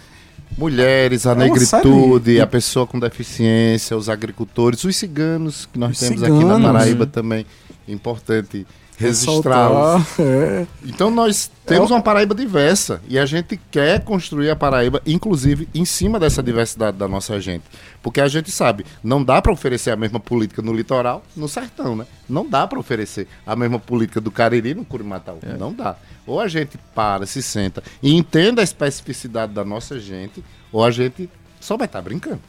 Mulheres, 0.58 1.28
a 1.28 1.34
é 1.34 1.36
negritude, 1.36 2.40
a 2.40 2.48
pessoa 2.48 2.88
com 2.88 2.98
deficiência, 2.98 3.96
os 3.98 4.08
agricultores, 4.08 4.84
os 4.86 4.96
ciganos, 4.96 5.66
que 5.66 5.78
nós 5.78 5.92
os 5.92 6.00
temos 6.00 6.22
ciganos, 6.22 6.40
aqui 6.40 6.62
na 6.62 6.72
Paraíba 6.72 7.06
também. 7.06 7.46
Importante 7.88 8.66
registrá-los. 8.98 10.20
É. 10.20 10.66
Então 10.84 11.10
nós 11.12 11.52
temos 11.66 11.92
é. 11.92 11.94
uma 11.94 12.02
Paraíba 12.02 12.34
diversa 12.34 13.02
e 13.08 13.20
a 13.20 13.26
gente 13.26 13.60
quer 13.70 14.04
construir 14.04 14.50
a 14.50 14.56
Paraíba, 14.56 15.02
inclusive, 15.06 15.68
em 15.74 15.86
cima 15.86 16.20
dessa 16.20 16.42
diversidade 16.42 16.98
da 16.98 17.08
nossa 17.08 17.40
gente. 17.40 17.64
Porque 18.02 18.22
a 18.22 18.28
gente 18.28 18.52
sabe, 18.52 18.86
não 19.04 19.24
dá 19.24 19.42
para 19.42 19.52
oferecer 19.52 19.92
a 19.92 19.96
mesma 19.96 20.20
política 20.20 20.62
no 20.62 20.74
litoral, 20.74 21.24
no 21.36 21.48
sertão, 21.48 21.96
né? 21.96 22.06
Não 22.30 22.48
dá 22.48 22.68
para 22.68 22.80
oferecer 22.80 23.28
a 23.46 23.56
mesma 23.56 23.80
política 23.80 24.22
do 24.22 24.32
Cariri 24.32 24.74
no 24.74 24.86
Curimatau. 24.86 25.40
É. 25.42 25.58
Não 25.58 25.74
dá. 25.74 25.96
Ou 26.26 26.40
a 26.40 26.48
gente 26.48 26.78
para, 26.94 27.26
se 27.26 27.42
senta 27.42 27.84
e 28.02 28.16
entenda 28.16 28.62
a 28.62 28.64
especificidade 28.64 29.54
da 29.54 29.66
nossa 29.66 30.00
gente, 30.00 30.44
ou 30.72 30.84
a 30.84 30.92
gente 30.92 31.30
só 31.60 31.78
vai 31.78 31.86
estar 31.86 32.00
tá 32.00 32.04
brincando. 32.04 32.42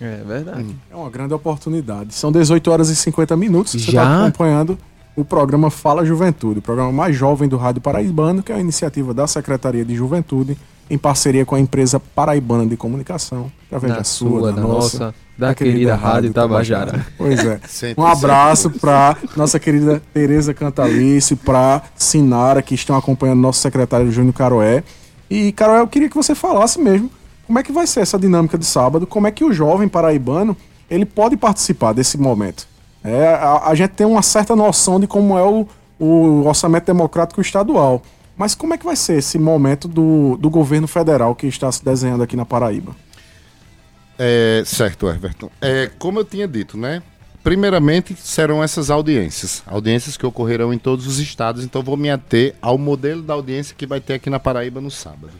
É 0.00 0.22
verdade. 0.24 0.62
Hum. 0.62 0.76
É 0.90 0.96
uma 0.96 1.10
grande 1.10 1.34
oportunidade. 1.34 2.14
São 2.14 2.30
18 2.30 2.70
horas 2.70 2.88
e 2.88 2.96
50 2.96 3.36
minutos. 3.36 3.72
Você 3.72 3.90
está 3.90 4.22
acompanhando 4.22 4.78
o 5.16 5.24
programa 5.24 5.70
Fala 5.70 6.04
Juventude, 6.04 6.58
o 6.58 6.62
programa 6.62 6.92
mais 6.92 7.16
jovem 7.16 7.48
do 7.48 7.56
Rádio 7.56 7.80
Paraibano, 7.80 8.42
que 8.42 8.50
é 8.50 8.54
uma 8.54 8.60
iniciativa 8.60 9.14
da 9.14 9.26
Secretaria 9.26 9.84
de 9.84 9.94
Juventude, 9.94 10.56
em 10.90 10.98
parceria 10.98 11.46
com 11.46 11.54
a 11.54 11.60
empresa 11.60 11.98
Paraibana 11.98 12.66
de 12.66 12.76
Comunicação, 12.76 13.50
através 13.66 13.92
da, 13.92 13.98
da 13.98 14.04
sua, 14.04 14.52
da, 14.52 14.56
da 14.56 14.62
nossa, 14.62 14.74
nossa, 14.74 15.14
da, 15.38 15.48
da 15.48 15.54
querida, 15.54 15.76
querida 15.76 15.94
Rádio 15.94 16.32
Tabajara. 16.32 16.86
Tabajara. 16.86 17.06
Pois 17.16 17.44
é. 17.44 17.60
Sempre, 17.66 18.02
um 18.02 18.06
abraço 18.06 18.70
para 18.70 19.16
nossa 19.36 19.58
querida 19.58 20.02
Tereza 20.12 20.52
Cantalice, 20.52 21.36
para 21.36 21.82
Sinara, 21.94 22.60
que 22.60 22.74
estão 22.74 22.96
acompanhando 22.96 23.40
nosso 23.40 23.60
secretário 23.60 24.10
Júnior 24.10 24.34
Caroé. 24.34 24.82
E, 25.30 25.52
Caroé, 25.52 25.80
eu 25.80 25.88
queria 25.88 26.08
que 26.08 26.16
você 26.16 26.34
falasse 26.34 26.80
mesmo 26.80 27.10
como 27.46 27.58
é 27.58 27.62
que 27.62 27.72
vai 27.72 27.86
ser 27.86 28.00
essa 28.00 28.18
dinâmica 28.18 28.58
de 28.58 28.64
sábado, 28.64 29.06
como 29.06 29.26
é 29.26 29.30
que 29.30 29.44
o 29.44 29.52
jovem 29.52 29.88
paraibano 29.88 30.56
ele 30.90 31.04
pode 31.04 31.36
participar 31.36 31.92
desse 31.92 32.18
momento. 32.18 32.66
É, 33.04 33.28
a, 33.28 33.68
a, 33.68 33.74
gente 33.74 33.90
tem 33.90 34.06
uma 34.06 34.22
certa 34.22 34.56
noção 34.56 34.98
de 34.98 35.06
como 35.06 35.36
é 35.36 35.42
o, 35.42 35.68
o 36.00 36.46
orçamento 36.46 36.86
democrático 36.86 37.40
estadual. 37.40 38.02
Mas 38.36 38.54
como 38.54 38.72
é 38.72 38.78
que 38.78 38.84
vai 38.84 38.96
ser 38.96 39.18
esse 39.18 39.38
momento 39.38 39.86
do, 39.86 40.36
do 40.38 40.48
governo 40.48 40.88
federal 40.88 41.34
que 41.34 41.46
está 41.46 41.70
se 41.70 41.84
desenhando 41.84 42.22
aqui 42.22 42.34
na 42.34 42.46
Paraíba? 42.46 42.96
É, 44.18 44.62
certo, 44.64 45.08
Everton. 45.08 45.50
É, 45.60 45.90
como 45.98 46.18
eu 46.18 46.24
tinha 46.24 46.48
dito, 46.48 46.78
né? 46.78 47.02
Primeiramente 47.42 48.16
serão 48.16 48.64
essas 48.64 48.90
audiências, 48.90 49.62
audiências 49.66 50.16
que 50.16 50.24
ocorrerão 50.24 50.72
em 50.72 50.78
todos 50.78 51.06
os 51.06 51.18
estados, 51.18 51.62
então 51.62 51.82
vou 51.82 51.96
me 51.96 52.10
ater 52.10 52.54
ao 52.62 52.78
modelo 52.78 53.20
da 53.20 53.34
audiência 53.34 53.74
que 53.76 53.86
vai 53.86 54.00
ter 54.00 54.14
aqui 54.14 54.30
na 54.30 54.40
Paraíba 54.40 54.80
no 54.80 54.90
sábado. 54.90 55.32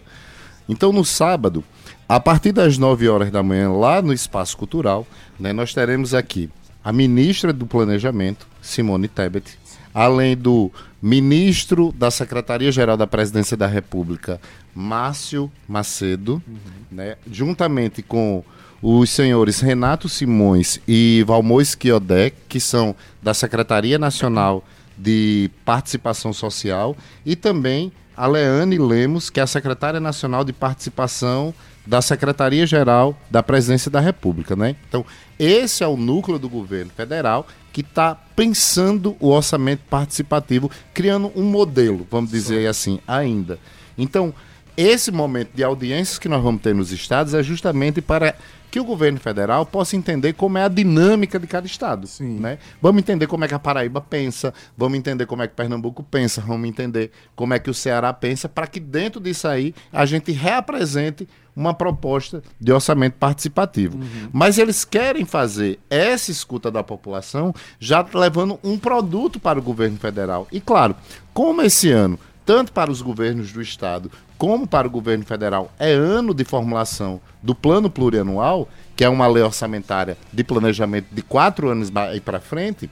Então, 0.68 0.92
no 0.92 1.04
sábado, 1.04 1.64
a 2.06 2.20
partir 2.20 2.52
das 2.52 2.76
9 2.76 3.08
horas 3.08 3.30
da 3.30 3.42
manhã, 3.42 3.72
lá 3.72 4.02
no 4.02 4.12
Espaço 4.12 4.54
Cultural, 4.54 5.06
né, 5.40 5.52
nós 5.54 5.72
teremos 5.72 6.12
aqui 6.12 6.50
a 6.84 6.92
ministra 6.92 7.52
do 7.52 7.66
Planejamento, 7.66 8.46
Simone 8.60 9.08
Tebet, 9.08 9.58
além 9.94 10.36
do 10.36 10.70
ministro 11.00 11.92
da 11.96 12.10
Secretaria-Geral 12.10 12.96
da 12.96 13.06
Presidência 13.06 13.56
da 13.56 13.66
República, 13.66 14.40
Márcio 14.74 15.50
Macedo, 15.66 16.42
uhum. 16.46 16.56
né, 16.90 17.16
juntamente 17.30 18.02
com 18.02 18.44
os 18.82 19.08
senhores 19.08 19.60
Renato 19.60 20.08
Simões 20.08 20.78
e 20.86 21.24
Valmor 21.26 21.64
Quiodé, 21.78 22.32
que 22.48 22.60
são 22.60 22.94
da 23.22 23.32
Secretaria 23.32 23.98
Nacional 23.98 24.62
de 24.96 25.50
Participação 25.64 26.32
Social, 26.34 26.94
e 27.24 27.34
também 27.34 27.90
a 28.16 28.26
Leane 28.26 28.78
Lemos, 28.78 29.30
que 29.30 29.40
é 29.40 29.42
a 29.42 29.46
secretária 29.46 29.98
nacional 29.98 30.44
de 30.44 30.52
participação 30.52 31.54
da 31.86 32.00
Secretaria-Geral 32.00 33.16
da 33.30 33.42
Presidência 33.42 33.90
da 33.90 34.00
República, 34.00 34.56
né? 34.56 34.76
Então, 34.88 35.04
esse 35.38 35.82
é 35.82 35.86
o 35.86 35.96
núcleo 35.96 36.38
do 36.38 36.48
governo 36.48 36.90
federal 36.90 37.46
que 37.72 37.80
está 37.80 38.14
pensando 38.14 39.16
o 39.18 39.30
orçamento 39.30 39.82
participativo, 39.90 40.70
criando 40.92 41.32
um 41.34 41.42
modelo, 41.42 42.06
vamos 42.10 42.30
dizer 42.30 42.62
Sim. 42.62 42.68
assim, 42.68 43.00
ainda. 43.06 43.58
Então, 43.98 44.32
esse 44.76 45.10
momento 45.10 45.50
de 45.54 45.62
audiências 45.62 46.18
que 46.18 46.28
nós 46.28 46.42
vamos 46.42 46.62
ter 46.62 46.74
nos 46.74 46.90
estados 46.92 47.34
é 47.34 47.42
justamente 47.42 48.00
para 48.00 48.34
que 48.74 48.80
o 48.80 48.84
governo 48.84 49.20
federal 49.20 49.64
possa 49.64 49.94
entender 49.94 50.32
como 50.32 50.58
é 50.58 50.64
a 50.64 50.68
dinâmica 50.68 51.38
de 51.38 51.46
cada 51.46 51.64
estado. 51.64 52.08
Sim. 52.08 52.40
Né? 52.40 52.58
Vamos 52.82 53.00
entender 53.00 53.28
como 53.28 53.44
é 53.44 53.48
que 53.48 53.54
a 53.54 53.58
Paraíba 53.58 54.00
pensa, 54.00 54.52
vamos 54.76 54.98
entender 54.98 55.26
como 55.26 55.42
é 55.42 55.46
que 55.46 55.54
Pernambuco 55.54 56.02
pensa, 56.02 56.40
vamos 56.40 56.68
entender 56.68 57.12
como 57.36 57.54
é 57.54 57.60
que 57.60 57.70
o 57.70 57.74
Ceará 57.74 58.12
pensa, 58.12 58.48
para 58.48 58.66
que 58.66 58.80
dentro 58.80 59.20
disso 59.20 59.46
aí 59.46 59.72
a 59.92 60.04
gente 60.04 60.32
reapresente 60.32 61.28
uma 61.56 61.72
proposta 61.72 62.42
de 62.60 62.72
orçamento 62.72 63.14
participativo. 63.14 63.98
Uhum. 63.98 64.28
Mas 64.32 64.58
eles 64.58 64.84
querem 64.84 65.24
fazer 65.24 65.78
essa 65.88 66.30
escuta 66.30 66.70
da 66.70 66.82
população 66.82 67.54
já 67.78 68.04
levando 68.14 68.58
um 68.62 68.78
produto 68.78 69.38
para 69.38 69.58
o 69.58 69.62
governo 69.62 69.98
federal. 69.98 70.48
E 70.50 70.60
claro, 70.60 70.96
como 71.32 71.62
esse 71.62 71.90
ano 71.90 72.18
tanto 72.44 72.72
para 72.72 72.90
os 72.90 73.00
governos 73.00 73.52
do 73.52 73.62
estado 73.62 74.10
como 74.36 74.66
para 74.66 74.86
o 74.86 74.90
governo 74.90 75.24
federal 75.24 75.72
é 75.78 75.92
ano 75.92 76.34
de 76.34 76.44
formulação 76.44 77.20
do 77.42 77.54
plano 77.54 77.88
plurianual, 77.88 78.68
que 78.94 79.04
é 79.04 79.08
uma 79.08 79.26
lei 79.26 79.42
orçamentária 79.42 80.18
de 80.32 80.44
planejamento 80.44 81.06
de 81.10 81.22
quatro 81.22 81.68
anos 81.70 81.90
para 82.24 82.40
frente, 82.40 82.90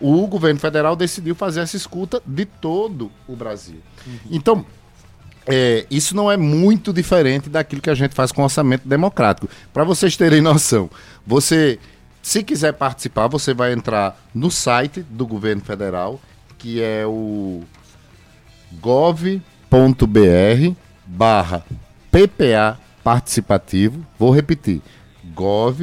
o 0.00 0.26
governo 0.26 0.58
federal 0.58 0.96
decidiu 0.96 1.34
fazer 1.34 1.60
essa 1.60 1.76
escuta 1.76 2.22
de 2.26 2.44
todo 2.44 3.10
o 3.26 3.36
Brasil. 3.36 3.78
Uhum. 4.06 4.18
Então, 4.30 4.66
é, 5.46 5.86
isso 5.90 6.14
não 6.14 6.30
é 6.30 6.36
muito 6.36 6.92
diferente 6.92 7.48
daquilo 7.48 7.80
que 7.80 7.90
a 7.90 7.94
gente 7.94 8.14
faz 8.14 8.32
com 8.32 8.42
orçamento 8.42 8.86
democrático. 8.86 9.48
Para 9.72 9.84
vocês 9.84 10.16
terem 10.16 10.40
noção, 10.42 10.90
você, 11.26 11.78
se 12.22 12.42
quiser 12.42 12.72
participar, 12.72 13.28
você 13.28 13.54
vai 13.54 13.72
entrar 13.72 14.20
no 14.34 14.50
site 14.50 15.02
do 15.02 15.26
governo 15.26 15.62
federal, 15.62 16.20
que 16.58 16.82
é 16.82 17.04
o 17.06 17.62
gov.br 18.80 19.30
barra 21.06 21.64
PPA 22.10 22.78
participativo. 23.02 24.04
Vou 24.18 24.30
repetir, 24.30 24.82
gov.br 25.34 25.80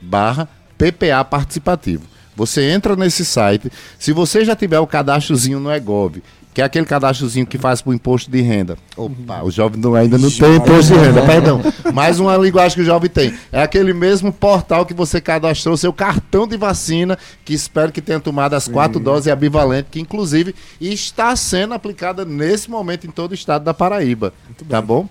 barra 0.00 0.48
PPA 0.78 1.24
participativo. 1.24 2.12
Você 2.34 2.70
entra 2.70 2.96
nesse 2.96 3.26
site, 3.26 3.70
se 3.98 4.10
você 4.10 4.42
já 4.42 4.56
tiver 4.56 4.80
o 4.80 4.86
cadastrozinho 4.86 5.60
no 5.60 5.70
eGov 5.70 6.22
que 6.54 6.60
é 6.60 6.64
aquele 6.64 6.84
cadastrozinho 6.84 7.46
que 7.46 7.56
faz 7.56 7.80
para 7.80 7.90
o 7.90 7.94
imposto 7.94 8.30
de 8.30 8.40
renda. 8.42 8.76
Opa, 8.96 9.42
o 9.42 9.50
jovem 9.50 9.80
não, 9.80 9.94
ainda 9.94 10.18
não 10.18 10.30
tem 10.30 10.56
imposto 10.56 10.92
de 10.92 10.98
renda, 10.98 11.22
perdão. 11.22 11.60
Mais 11.92 12.20
uma 12.20 12.36
linguagem 12.36 12.76
que 12.76 12.82
o 12.82 12.84
jovem 12.84 13.08
tem. 13.08 13.34
É 13.50 13.62
aquele 13.62 13.94
mesmo 13.94 14.32
portal 14.32 14.84
que 14.84 14.92
você 14.92 15.20
cadastrou 15.20 15.76
seu 15.76 15.92
cartão 15.92 16.46
de 16.46 16.56
vacina, 16.56 17.18
que 17.44 17.54
espero 17.54 17.90
que 17.90 18.02
tenha 18.02 18.20
tomado 18.20 18.54
as 18.54 18.68
quatro 18.68 18.98
Sim. 18.98 19.04
doses 19.04 19.32
ambivalentes, 19.32 19.90
que 19.90 20.00
inclusive 20.00 20.54
está 20.80 21.34
sendo 21.36 21.74
aplicada 21.74 22.24
nesse 22.24 22.70
momento 22.70 23.06
em 23.06 23.10
todo 23.10 23.32
o 23.32 23.34
estado 23.34 23.64
da 23.64 23.72
Paraíba. 23.72 24.32
Tá 24.68 24.82
bom? 24.82 25.08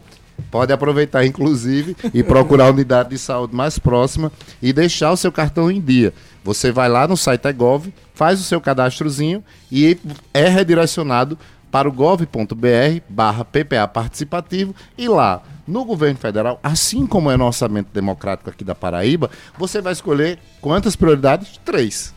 Pode 0.50 0.74
aproveitar, 0.74 1.26
inclusive, 1.26 1.96
e 2.14 2.24
procurar 2.24 2.66
a 2.66 2.72
unidade 2.72 3.10
de 3.10 3.18
saúde 3.18 3.56
mais 3.56 3.80
próxima 3.80 4.32
e 4.62 4.74
deixar 4.74 5.12
o 5.12 5.18
seu 5.18 5.32
cartão 5.32 5.72
em 5.72 5.80
dia. 5.80 6.14
Você 6.44 6.72
vai 6.72 6.90
lá 6.90 7.08
no 7.08 7.16
site 7.16 7.48
Egov, 7.48 7.94
faz 8.14 8.40
o 8.40 8.44
seu 8.44 8.60
cadastrozinho 8.60 9.44
e 9.72 9.98
é 10.34 10.48
redirecionado 10.48 11.38
para 11.72 11.88
o 11.88 11.92
gov.br 11.92 13.02
barra 13.08 13.46
PPA 13.46 13.88
participativo 13.88 14.76
e 14.98 15.08
lá 15.08 15.42
no 15.66 15.86
governo 15.86 16.18
federal, 16.18 16.60
assim 16.62 17.08
como 17.08 17.32
é 17.32 17.38
no 17.38 17.46
orçamento 17.46 17.90
democrático 17.94 18.50
aqui 18.50 18.64
da 18.64 18.76
Paraíba, 18.76 19.32
você 19.58 19.80
vai 19.80 19.94
escolher 19.94 20.38
quantas 20.60 20.98
prioridades? 20.98 21.60
Três. 21.64 22.14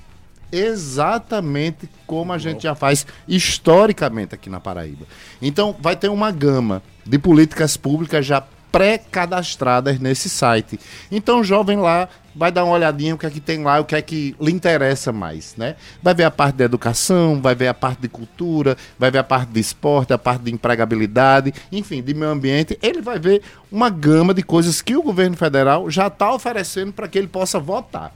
Exatamente 0.50 1.88
como 2.06 2.32
a 2.32 2.38
gente 2.38 2.64
já 2.64 2.74
faz 2.74 3.06
historicamente 3.28 4.34
aqui 4.34 4.50
na 4.50 4.58
Paraíba. 4.58 5.06
Então, 5.40 5.76
vai 5.80 5.94
ter 5.94 6.08
uma 6.08 6.30
gama 6.30 6.82
de 7.04 7.18
políticas 7.18 7.76
públicas 7.76 8.24
já 8.24 8.42
pré-cadastradas 8.74 10.00
nesse 10.00 10.28
site. 10.28 10.80
Então 11.08 11.40
o 11.40 11.44
jovem 11.44 11.78
lá 11.78 12.08
vai 12.34 12.50
dar 12.50 12.64
uma 12.64 12.74
olhadinha 12.74 13.14
o 13.14 13.18
que 13.18 13.24
é 13.24 13.30
que 13.30 13.40
tem 13.40 13.62
lá, 13.62 13.78
o 13.78 13.84
que 13.84 13.94
é 13.94 14.02
que 14.02 14.34
lhe 14.40 14.50
interessa 14.50 15.12
mais, 15.12 15.54
né? 15.56 15.76
Vai 16.02 16.12
ver 16.12 16.24
a 16.24 16.30
parte 16.30 16.56
da 16.56 16.64
educação, 16.64 17.40
vai 17.40 17.54
ver 17.54 17.68
a 17.68 17.74
parte 17.74 18.00
de 18.00 18.08
cultura, 18.08 18.76
vai 18.98 19.12
ver 19.12 19.18
a 19.18 19.22
parte 19.24 19.50
de 19.50 19.60
esporte, 19.60 20.12
a 20.12 20.18
parte 20.18 20.42
de 20.42 20.52
empregabilidade, 20.52 21.54
enfim, 21.70 22.02
de 22.02 22.12
meio 22.14 22.32
ambiente. 22.32 22.76
Ele 22.82 23.00
vai 23.00 23.16
ver 23.16 23.42
uma 23.70 23.88
gama 23.88 24.34
de 24.34 24.42
coisas 24.42 24.82
que 24.82 24.96
o 24.96 25.02
governo 25.02 25.36
federal 25.36 25.88
já 25.88 26.08
está 26.08 26.34
oferecendo 26.34 26.92
para 26.92 27.06
que 27.06 27.16
ele 27.16 27.28
possa 27.28 27.60
votar. 27.60 28.12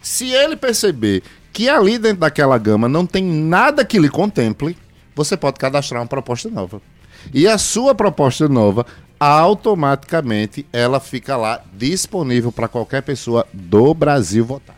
Se 0.00 0.30
ele 0.30 0.54
perceber 0.54 1.24
que 1.52 1.68
ali 1.68 1.98
dentro 1.98 2.20
daquela 2.20 2.56
gama 2.56 2.88
não 2.88 3.04
tem 3.04 3.24
nada 3.24 3.84
que 3.84 3.98
lhe 3.98 4.08
contemple, 4.08 4.78
você 5.12 5.36
pode 5.36 5.58
cadastrar 5.58 6.00
uma 6.00 6.06
proposta 6.06 6.48
nova. 6.48 6.80
E 7.32 7.46
a 7.46 7.58
sua 7.58 7.94
proposta 7.94 8.48
nova 8.48 8.86
automaticamente 9.18 10.64
ela 10.72 10.98
fica 10.98 11.36
lá 11.36 11.60
disponível 11.72 12.50
para 12.50 12.68
qualquer 12.68 13.02
pessoa 13.02 13.46
do 13.52 13.92
Brasil 13.92 14.44
votar. 14.44 14.76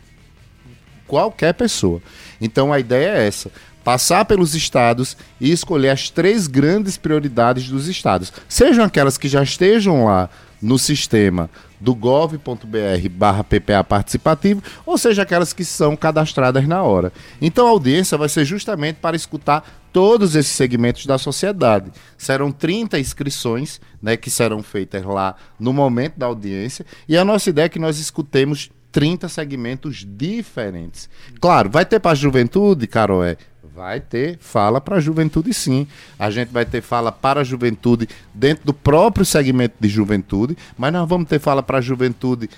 Qualquer 1.07 1.53
pessoa. 1.53 2.01
Então 2.41 2.73
a 2.73 2.79
ideia 2.79 3.17
é 3.17 3.27
essa: 3.27 3.51
passar 3.83 4.25
pelos 4.25 4.53
estados 4.53 5.15
e 5.39 5.51
escolher 5.51 5.89
as 5.89 6.09
três 6.09 6.47
grandes 6.47 6.97
prioridades 6.97 7.69
dos 7.69 7.87
estados. 7.87 8.33
Sejam 8.49 8.83
aquelas 8.83 9.17
que 9.17 9.29
já 9.29 9.41
estejam 9.41 10.05
lá 10.05 10.29
no 10.61 10.77
sistema 10.79 11.49
do 11.83 11.93
gov.br 11.93 13.09
barra 13.11 13.43
PPA 13.43 13.83
participativo, 13.83 14.63
ou 14.85 14.97
seja, 14.97 15.23
aquelas 15.23 15.51
que 15.51 15.65
são 15.65 15.97
cadastradas 15.97 16.65
na 16.65 16.81
hora. 16.81 17.11
Então 17.41 17.67
a 17.67 17.71
audiência 17.71 18.17
vai 18.17 18.29
ser 18.29 18.45
justamente 18.45 18.99
para 19.01 19.17
escutar 19.17 19.81
todos 19.91 20.33
esses 20.33 20.53
segmentos 20.53 21.05
da 21.05 21.17
sociedade. 21.17 21.91
Serão 22.17 22.53
30 22.53 22.97
inscrições 22.99 23.81
né, 24.01 24.15
que 24.15 24.29
serão 24.29 24.63
feitas 24.63 25.03
lá 25.03 25.35
no 25.59 25.73
momento 25.73 26.17
da 26.17 26.25
audiência, 26.25 26.85
e 27.07 27.17
a 27.17 27.25
nossa 27.25 27.49
ideia 27.49 27.65
é 27.65 27.69
que 27.69 27.79
nós 27.79 27.99
escutemos 27.99 28.71
30 28.93 29.27
segmentos 29.27 30.05
diferentes. 30.07 31.09
Claro, 31.41 31.69
vai 31.69 31.83
ter 31.83 31.99
para 31.99 32.11
a 32.11 32.15
juventude, 32.15 32.87
Carol, 32.87 33.25
é 33.25 33.35
Vai 33.75 33.99
ter 33.99 34.37
fala 34.39 34.79
para 34.79 34.97
a 34.97 34.99
juventude, 34.99 35.51
sim. 35.51 35.87
A 36.19 36.29
gente 36.29 36.49
vai 36.49 36.63
ter 36.63 36.81
fala 36.81 37.11
para 37.11 37.41
a 37.41 37.43
juventude 37.43 38.07
dentro 38.33 38.65
do 38.65 38.73
próprio 38.73 39.25
segmento 39.25 39.75
de 39.79 39.89
juventude, 39.89 40.55
mas 40.77 40.93
nós 40.93 41.09
vamos 41.09 41.27
ter 41.27 41.39
fala 41.39 41.63
para 41.63 41.79
a 41.79 41.81
juventude 41.81 42.49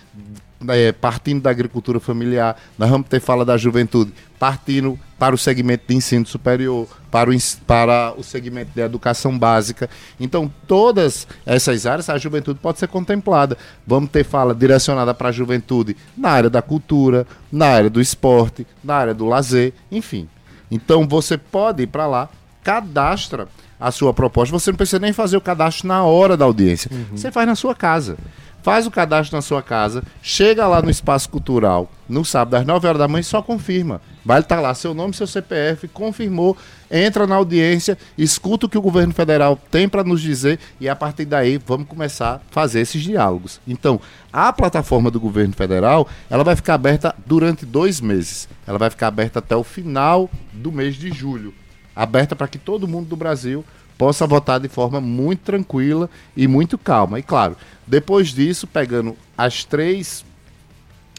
é, 0.68 0.92
partindo 0.92 1.42
da 1.42 1.50
agricultura 1.50 2.00
familiar, 2.00 2.60
nós 2.78 2.90
vamos 2.90 3.08
ter 3.08 3.20
fala 3.20 3.46
da 3.46 3.56
juventude 3.56 4.12
partindo 4.40 5.00
para 5.18 5.34
o 5.34 5.38
segmento 5.38 5.86
de 5.88 5.96
ensino 5.96 6.26
superior, 6.26 6.88
para 7.10 7.30
o, 7.30 7.34
para 7.66 8.14
o 8.18 8.24
segmento 8.24 8.72
de 8.76 8.82
educação 8.82 9.38
básica. 9.40 9.90
Então, 10.20 10.52
todas 10.68 11.26
essas 11.46 11.86
áreas, 11.86 12.10
a 12.10 12.18
juventude 12.18 12.60
pode 12.62 12.78
ser 12.78 12.88
contemplada. 12.88 13.58
Vamos 13.88 14.10
ter 14.10 14.26
fala 14.26 14.54
direcionada 14.54 15.14
para 15.14 15.30
a 15.30 15.32
juventude 15.32 15.96
na 16.18 16.30
área 16.30 16.50
da 16.50 16.62
cultura, 16.62 17.26
na 17.50 17.68
área 17.68 17.90
do 17.90 18.02
esporte, 18.02 18.68
na 18.84 18.96
área 18.96 19.14
do 19.14 19.26
lazer, 19.26 19.74
enfim. 19.90 20.28
Então 20.70 21.08
você 21.08 21.38
pode 21.38 21.84
ir 21.84 21.88
para 21.88 22.08
lá, 22.08 22.30
cadastra 22.64 23.48
a 23.80 23.92
sua 23.92 24.14
proposta. 24.14 24.58
Você 24.58 24.72
não 24.72 24.78
precisa 24.78 25.00
nem 25.00 25.14
fazer 25.14 25.38
o 25.38 25.42
cadastro 25.42 25.88
na 25.88 26.04
hora 26.04 26.36
da 26.36 26.46
audiência. 26.46 26.90
Uhum. 26.92 27.18
Você 27.18 27.32
faz 27.32 27.48
na 27.48 27.56
sua 27.56 27.76
casa. 27.76 28.18
Faz 28.66 28.88
o 28.88 28.90
cadastro 28.90 29.36
na 29.36 29.44
sua 29.44 29.62
casa, 29.62 30.02
chega 30.24 30.66
lá 30.66 30.82
no 30.82 30.90
espaço 30.90 31.30
cultural 31.30 31.88
no 32.10 32.26
sábado 32.26 32.56
às 32.56 32.66
9 32.66 32.88
horas 32.88 32.98
da 32.98 33.08
manhã 33.08 33.22
e 33.22 33.24
só 33.24 33.40
confirma. 33.40 34.02
Vai 34.26 34.40
estar 34.40 34.60
lá 34.60 34.74
seu 34.74 34.92
nome, 34.92 35.14
seu 35.14 35.28
CPF, 35.28 35.88
confirmou, 35.88 36.58
entra 36.90 37.28
na 37.28 37.36
audiência, 37.36 37.96
escuta 38.18 38.66
o 38.66 38.70
que 38.70 38.76
o 38.76 38.82
governo 38.82 39.14
federal 39.14 39.56
tem 39.70 39.88
para 39.88 40.04
nos 40.04 40.20
dizer 40.20 40.58
e 40.82 40.90
a 40.90 40.96
partir 40.96 41.26
daí 41.26 41.62
vamos 41.64 41.88
começar 41.88 42.38
a 42.38 42.42
fazer 42.50 42.80
esses 42.80 43.04
diálogos. 43.04 43.62
Então, 43.68 44.02
a 44.34 44.52
plataforma 44.52 45.12
do 45.12 45.20
governo 45.20 45.54
federal 45.54 46.08
ela 46.28 46.44
vai 46.44 46.56
ficar 46.56 46.74
aberta 46.74 47.14
durante 47.24 47.68
dois 47.68 48.02
meses. 48.02 48.50
Ela 48.66 48.80
vai 48.80 48.90
ficar 48.90 49.10
aberta 49.10 49.38
até 49.38 49.56
o 49.56 49.64
final 49.64 50.28
do 50.52 50.72
mês 50.72 50.96
de 50.96 51.12
julho. 51.12 51.54
Aberta 51.96 52.36
para 52.36 52.48
que 52.48 52.58
todo 52.58 52.88
mundo 52.88 53.08
do 53.10 53.16
Brasil 53.16 53.64
possa 53.98 54.28
votar 54.28 54.60
de 54.60 54.68
forma 54.68 55.00
muito 55.00 55.40
tranquila 55.40 56.10
e 56.36 56.48
muito 56.48 56.78
calma. 56.78 57.20
E 57.20 57.24
claro, 57.24 57.56
depois 57.86 58.30
disso, 58.30 58.68
pegando 58.68 59.16
as 59.38 59.64
três 59.64 60.26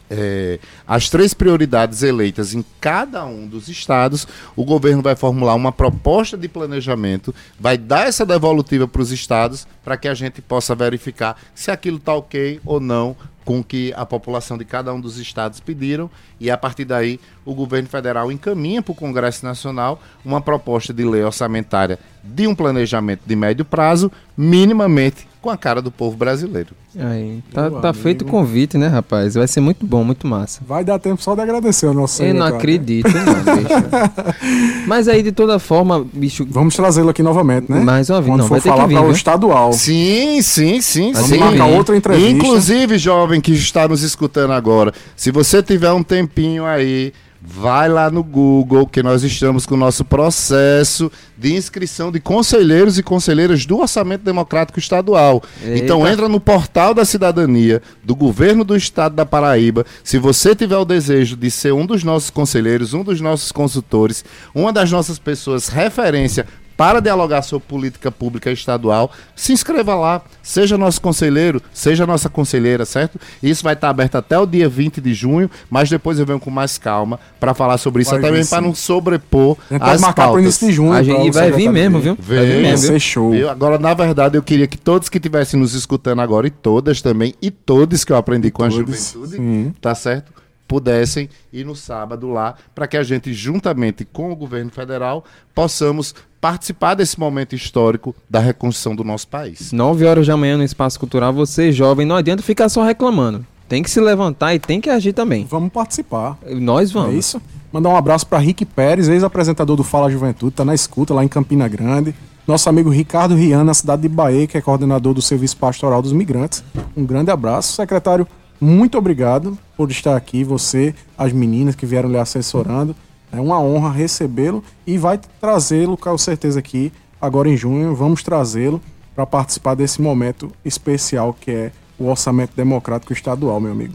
é, 0.08 0.60
as 0.86 1.10
três 1.10 1.34
prioridades 1.34 2.02
eleitas 2.02 2.54
em 2.54 2.64
cada 2.80 3.24
um 3.24 3.46
dos 3.46 3.68
estados, 3.68 4.26
o 4.54 4.64
governo 4.64 5.02
vai 5.02 5.16
formular 5.16 5.54
uma 5.54 5.72
proposta 5.72 6.36
de 6.36 6.48
planejamento, 6.48 7.34
vai 7.58 7.76
dar 7.76 8.06
essa 8.06 8.24
devolutiva 8.24 8.86
para 8.86 9.02
os 9.02 9.10
estados 9.10 9.66
para 9.84 9.96
que 9.96 10.06
a 10.06 10.14
gente 10.14 10.40
possa 10.40 10.74
verificar 10.74 11.36
se 11.54 11.70
aquilo 11.70 11.96
está 11.96 12.14
ok 12.14 12.60
ou 12.64 12.78
não 12.78 13.16
com 13.46 13.60
o 13.60 13.64
que 13.64 13.94
a 13.96 14.04
população 14.04 14.58
de 14.58 14.64
cada 14.64 14.92
um 14.92 15.00
dos 15.00 15.18
estados 15.18 15.60
pediram 15.60 16.10
e 16.40 16.50
a 16.50 16.58
partir 16.58 16.84
daí 16.84 17.20
o 17.44 17.54
governo 17.54 17.88
federal 17.88 18.30
encaminha 18.30 18.82
para 18.82 18.90
o 18.90 18.94
Congresso 18.94 19.46
Nacional 19.46 20.02
uma 20.24 20.40
proposta 20.40 20.92
de 20.92 21.04
lei 21.04 21.22
orçamentária 21.22 21.98
de 22.24 22.48
um 22.48 22.54
planejamento 22.56 23.20
de 23.24 23.36
médio 23.36 23.64
prazo, 23.64 24.10
minimamente 24.36 25.28
com 25.46 25.50
a 25.50 25.56
cara 25.56 25.80
do 25.80 25.92
povo 25.92 26.16
brasileiro. 26.16 26.70
Aí, 26.98 27.40
tá, 27.52 27.70
tá 27.70 27.92
feito 27.92 28.22
o 28.22 28.24
convite, 28.24 28.76
né, 28.76 28.88
rapaz? 28.88 29.34
Vai 29.34 29.46
ser 29.46 29.60
muito 29.60 29.86
bom, 29.86 30.02
muito 30.02 30.26
massa. 30.26 30.60
Vai 30.66 30.84
dar 30.84 30.98
tempo 30.98 31.22
só 31.22 31.36
de 31.36 31.40
agradecer 31.40 31.86
o 31.86 31.94
nosso 31.94 32.20
Eu 32.20 32.34
não 32.34 32.46
acredito, 32.46 33.08
não, 33.08 33.34
bicho. 33.56 34.88
Mas 34.88 35.06
aí, 35.06 35.22
de 35.22 35.30
toda 35.30 35.60
forma, 35.60 36.04
bicho. 36.12 36.44
Vamos 36.50 36.74
trazê-lo 36.74 37.10
aqui 37.10 37.22
novamente, 37.22 37.70
né? 37.70 37.78
Mais 37.78 38.10
uma 38.10 38.20
vez, 38.20 38.32
Quando 38.32 38.40
não, 38.40 38.48
for 38.48 38.60
falar 38.60 38.88
para 38.88 39.02
o 39.02 39.12
estadual. 39.12 39.72
Sim, 39.72 40.42
sim, 40.42 40.80
sim. 40.80 41.12
Vamos 41.12 41.28
sim. 41.28 41.38
marcar 41.38 41.66
outra 41.66 41.96
entrevista. 41.96 42.28
Inclusive, 42.28 42.98
jovem 42.98 43.40
que 43.40 43.52
está 43.52 43.86
nos 43.86 44.02
escutando 44.02 44.52
agora, 44.52 44.92
se 45.14 45.30
você 45.30 45.62
tiver 45.62 45.92
um 45.92 46.02
tempinho 46.02 46.64
aí 46.64 47.12
Vai 47.48 47.88
lá 47.88 48.10
no 48.10 48.24
Google, 48.24 48.88
que 48.88 49.04
nós 49.04 49.22
estamos 49.22 49.64
com 49.64 49.76
o 49.76 49.78
nosso 49.78 50.04
processo 50.04 51.10
de 51.38 51.54
inscrição 51.54 52.10
de 52.10 52.18
conselheiros 52.18 52.98
e 52.98 53.04
conselheiras 53.04 53.64
do 53.64 53.78
Orçamento 53.78 54.24
Democrático 54.24 54.80
Estadual. 54.80 55.40
Eita. 55.62 55.78
Então 55.78 56.06
entra 56.08 56.28
no 56.28 56.40
portal 56.40 56.92
da 56.92 57.04
cidadania 57.04 57.80
do 58.02 58.16
governo 58.16 58.64
do 58.64 58.76
estado 58.76 59.14
da 59.14 59.24
Paraíba. 59.24 59.86
Se 60.02 60.18
você 60.18 60.56
tiver 60.56 60.76
o 60.76 60.84
desejo 60.84 61.36
de 61.36 61.48
ser 61.48 61.72
um 61.72 61.86
dos 61.86 62.02
nossos 62.02 62.30
conselheiros, 62.30 62.94
um 62.94 63.04
dos 63.04 63.20
nossos 63.20 63.52
consultores, 63.52 64.24
uma 64.52 64.72
das 64.72 64.90
nossas 64.90 65.16
pessoas 65.16 65.68
referência 65.68 66.46
para 66.76 67.00
dialogar 67.00 67.42
sobre 67.42 67.66
política 67.66 68.10
pública 68.10 68.50
estadual, 68.50 69.10
se 69.34 69.52
inscreva 69.52 69.94
lá, 69.94 70.22
seja 70.42 70.76
nosso 70.76 71.00
conselheiro, 71.00 71.62
seja 71.72 72.06
nossa 72.06 72.28
conselheira, 72.28 72.84
certo? 72.84 73.18
Isso 73.42 73.64
vai 73.64 73.74
estar 73.74 73.88
aberto 73.88 74.16
até 74.16 74.38
o 74.38 74.46
dia 74.46 74.68
20 74.68 75.00
de 75.00 75.14
junho, 75.14 75.50
mas 75.70 75.88
depois 75.88 76.18
eu 76.18 76.26
venho 76.26 76.38
com 76.38 76.50
mais 76.50 76.76
calma 76.76 77.18
para 77.40 77.54
falar 77.54 77.78
sobre 77.78 78.02
isso, 78.02 78.18
também 78.20 78.44
para 78.44 78.60
não 78.60 78.74
sobrepor 78.74 79.56
a 79.70 79.92
as 79.92 80.00
marcar 80.00 80.26
pautas. 80.26 80.42
início 80.42 80.68
de 80.68 80.74
junho. 80.74 80.92
A 80.92 81.02
gente 81.02 81.30
vai 81.30 81.50
vir 81.50 81.70
mesmo, 81.70 82.00
viu? 82.00 82.16
Vem, 82.18 82.36
vai 82.36 82.46
vir 82.46 82.62
mesmo, 82.62 83.00
show. 83.00 83.30
Viu? 83.30 83.48
Agora, 83.48 83.78
na 83.78 83.94
verdade, 83.94 84.36
eu 84.36 84.42
queria 84.42 84.66
que 84.66 84.76
todos 84.76 85.08
que 85.08 85.18
estivessem 85.18 85.58
nos 85.58 85.74
escutando 85.74 86.20
agora, 86.20 86.46
e 86.46 86.50
todas 86.50 87.00
também, 87.00 87.34
e 87.40 87.50
todos 87.50 88.04
que 88.04 88.12
eu 88.12 88.16
aprendi 88.16 88.50
com 88.50 88.62
todos, 88.68 88.76
a 88.76 88.80
juventude, 88.80 89.36
sim. 89.36 89.74
tá 89.80 89.94
certo? 89.94 90.36
pudessem 90.66 91.28
ir 91.52 91.64
no 91.64 91.74
sábado 91.74 92.28
lá, 92.28 92.54
para 92.74 92.86
que 92.86 92.96
a 92.96 93.02
gente, 93.02 93.32
juntamente 93.32 94.04
com 94.04 94.30
o 94.30 94.36
governo 94.36 94.70
federal, 94.70 95.24
possamos 95.54 96.14
participar 96.46 96.94
desse 96.94 97.18
momento 97.18 97.56
histórico 97.56 98.14
da 98.30 98.38
reconstrução 98.38 98.94
do 98.94 99.02
nosso 99.02 99.26
país. 99.26 99.72
9 99.72 100.06
horas 100.06 100.28
da 100.28 100.36
manhã 100.36 100.56
no 100.56 100.62
Espaço 100.62 100.96
Cultural, 101.00 101.32
você 101.32 101.72
jovem, 101.72 102.06
não 102.06 102.14
adianta 102.14 102.40
ficar 102.40 102.68
só 102.68 102.84
reclamando. 102.84 103.44
Tem 103.68 103.82
que 103.82 103.90
se 103.90 104.00
levantar 104.00 104.54
e 104.54 104.60
tem 104.60 104.80
que 104.80 104.88
agir 104.88 105.12
também. 105.12 105.44
Vamos 105.50 105.72
participar. 105.72 106.38
Nós 106.48 106.92
vamos. 106.92 107.14
É 107.16 107.18
isso. 107.18 107.42
Mandar 107.72 107.88
um 107.88 107.96
abraço 107.96 108.24
para 108.28 108.38
Rick 108.38 108.64
Pérez, 108.64 109.08
ex-apresentador 109.08 109.74
do 109.74 109.82
Fala 109.82 110.08
Juventude, 110.08 110.52
tá 110.52 110.64
na 110.64 110.72
escuta 110.72 111.12
lá 111.12 111.24
em 111.24 111.28
Campina 111.28 111.66
Grande. 111.66 112.14
Nosso 112.46 112.68
amigo 112.68 112.90
Ricardo 112.90 113.34
Rian, 113.34 113.64
na 113.64 113.74
cidade 113.74 114.02
de 114.02 114.08
Bahia, 114.08 114.46
que 114.46 114.56
é 114.56 114.60
coordenador 114.60 115.12
do 115.12 115.20
Serviço 115.20 115.56
Pastoral 115.56 116.00
dos 116.00 116.12
Migrantes. 116.12 116.62
Um 116.96 117.04
grande 117.04 117.32
abraço. 117.32 117.72
Secretário, 117.72 118.24
muito 118.60 118.96
obrigado 118.96 119.58
por 119.76 119.90
estar 119.90 120.16
aqui, 120.16 120.44
você, 120.44 120.94
as 121.18 121.32
meninas 121.32 121.74
que 121.74 121.84
vieram 121.84 122.08
lhe 122.08 122.18
assessorando. 122.18 122.94
É 123.32 123.40
uma 123.40 123.60
honra 123.60 123.90
recebê-lo 123.90 124.62
e 124.86 124.96
vai 124.96 125.20
trazê-lo, 125.40 125.96
com 125.96 126.16
certeza, 126.16 126.58
aqui 126.58 126.92
agora 127.20 127.48
em 127.48 127.56
junho. 127.56 127.94
Vamos 127.94 128.22
trazê-lo 128.22 128.80
para 129.14 129.26
participar 129.26 129.74
desse 129.74 130.00
momento 130.00 130.50
especial 130.64 131.34
que 131.38 131.50
é 131.50 131.72
o 131.98 132.06
Orçamento 132.06 132.52
Democrático 132.54 133.12
Estadual, 133.12 133.60
meu 133.60 133.72
amigo. 133.72 133.94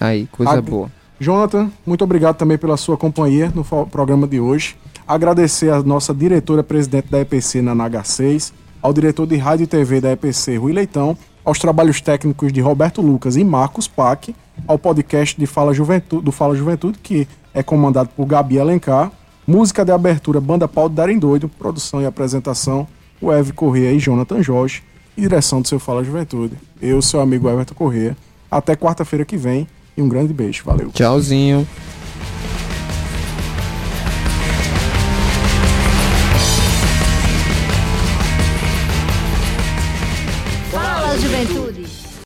Aí, 0.00 0.26
coisa 0.32 0.60
boa. 0.60 0.90
Jonathan, 1.20 1.70
muito 1.86 2.02
obrigado 2.02 2.36
também 2.36 2.58
pela 2.58 2.76
sua 2.76 2.96
companhia 2.96 3.52
no 3.54 3.64
programa 3.86 4.26
de 4.26 4.40
hoje. 4.40 4.76
Agradecer 5.06 5.70
a 5.70 5.82
nossa 5.82 6.14
diretora-presidente 6.14 7.08
da 7.08 7.20
EPC, 7.20 7.62
Nanaga 7.62 8.02
6, 8.02 8.52
ao 8.82 8.92
diretor 8.92 9.26
de 9.26 9.36
rádio 9.36 9.64
e 9.64 9.66
TV 9.66 10.00
da 10.00 10.12
EPC, 10.12 10.56
Rui 10.56 10.72
Leitão, 10.72 11.16
aos 11.44 11.58
trabalhos 11.58 12.00
técnicos 12.00 12.52
de 12.52 12.60
Roberto 12.60 13.02
Lucas 13.02 13.36
e 13.36 13.44
Marcos 13.44 13.86
Pac, 13.86 14.34
ao 14.66 14.78
podcast 14.78 15.38
de 15.38 15.46
Fala 15.46 15.74
Juventude, 15.74 16.24
do 16.24 16.32
Fala 16.32 16.56
Juventude, 16.56 16.98
que 17.02 17.28
é 17.52 17.62
comandado 17.62 18.08
por 18.16 18.24
Gabi 18.24 18.58
Alencar, 18.58 19.12
música 19.46 19.84
de 19.84 19.92
abertura 19.92 20.40
Banda 20.40 20.66
Pau 20.66 20.88
de 20.88 20.94
Darem 20.94 21.18
Doido, 21.18 21.48
produção 21.48 22.00
e 22.00 22.06
apresentação, 22.06 22.86
o 23.20 23.32
Eve 23.32 23.52
Corrêa 23.52 23.92
e 23.92 23.98
Jonathan 23.98 24.42
Jorge, 24.42 24.82
e 25.16 25.20
direção 25.20 25.60
do 25.60 25.68
seu 25.68 25.78
Fala 25.78 26.02
Juventude. 26.02 26.56
Eu, 26.80 27.00
seu 27.02 27.20
amigo 27.20 27.48
Everton 27.48 27.74
Corrêa. 27.74 28.16
Até 28.50 28.74
quarta-feira 28.74 29.24
que 29.24 29.36
vem 29.36 29.66
e 29.96 30.02
um 30.02 30.08
grande 30.08 30.32
beijo. 30.32 30.64
Valeu. 30.64 30.90
Tchauzinho. 30.90 31.66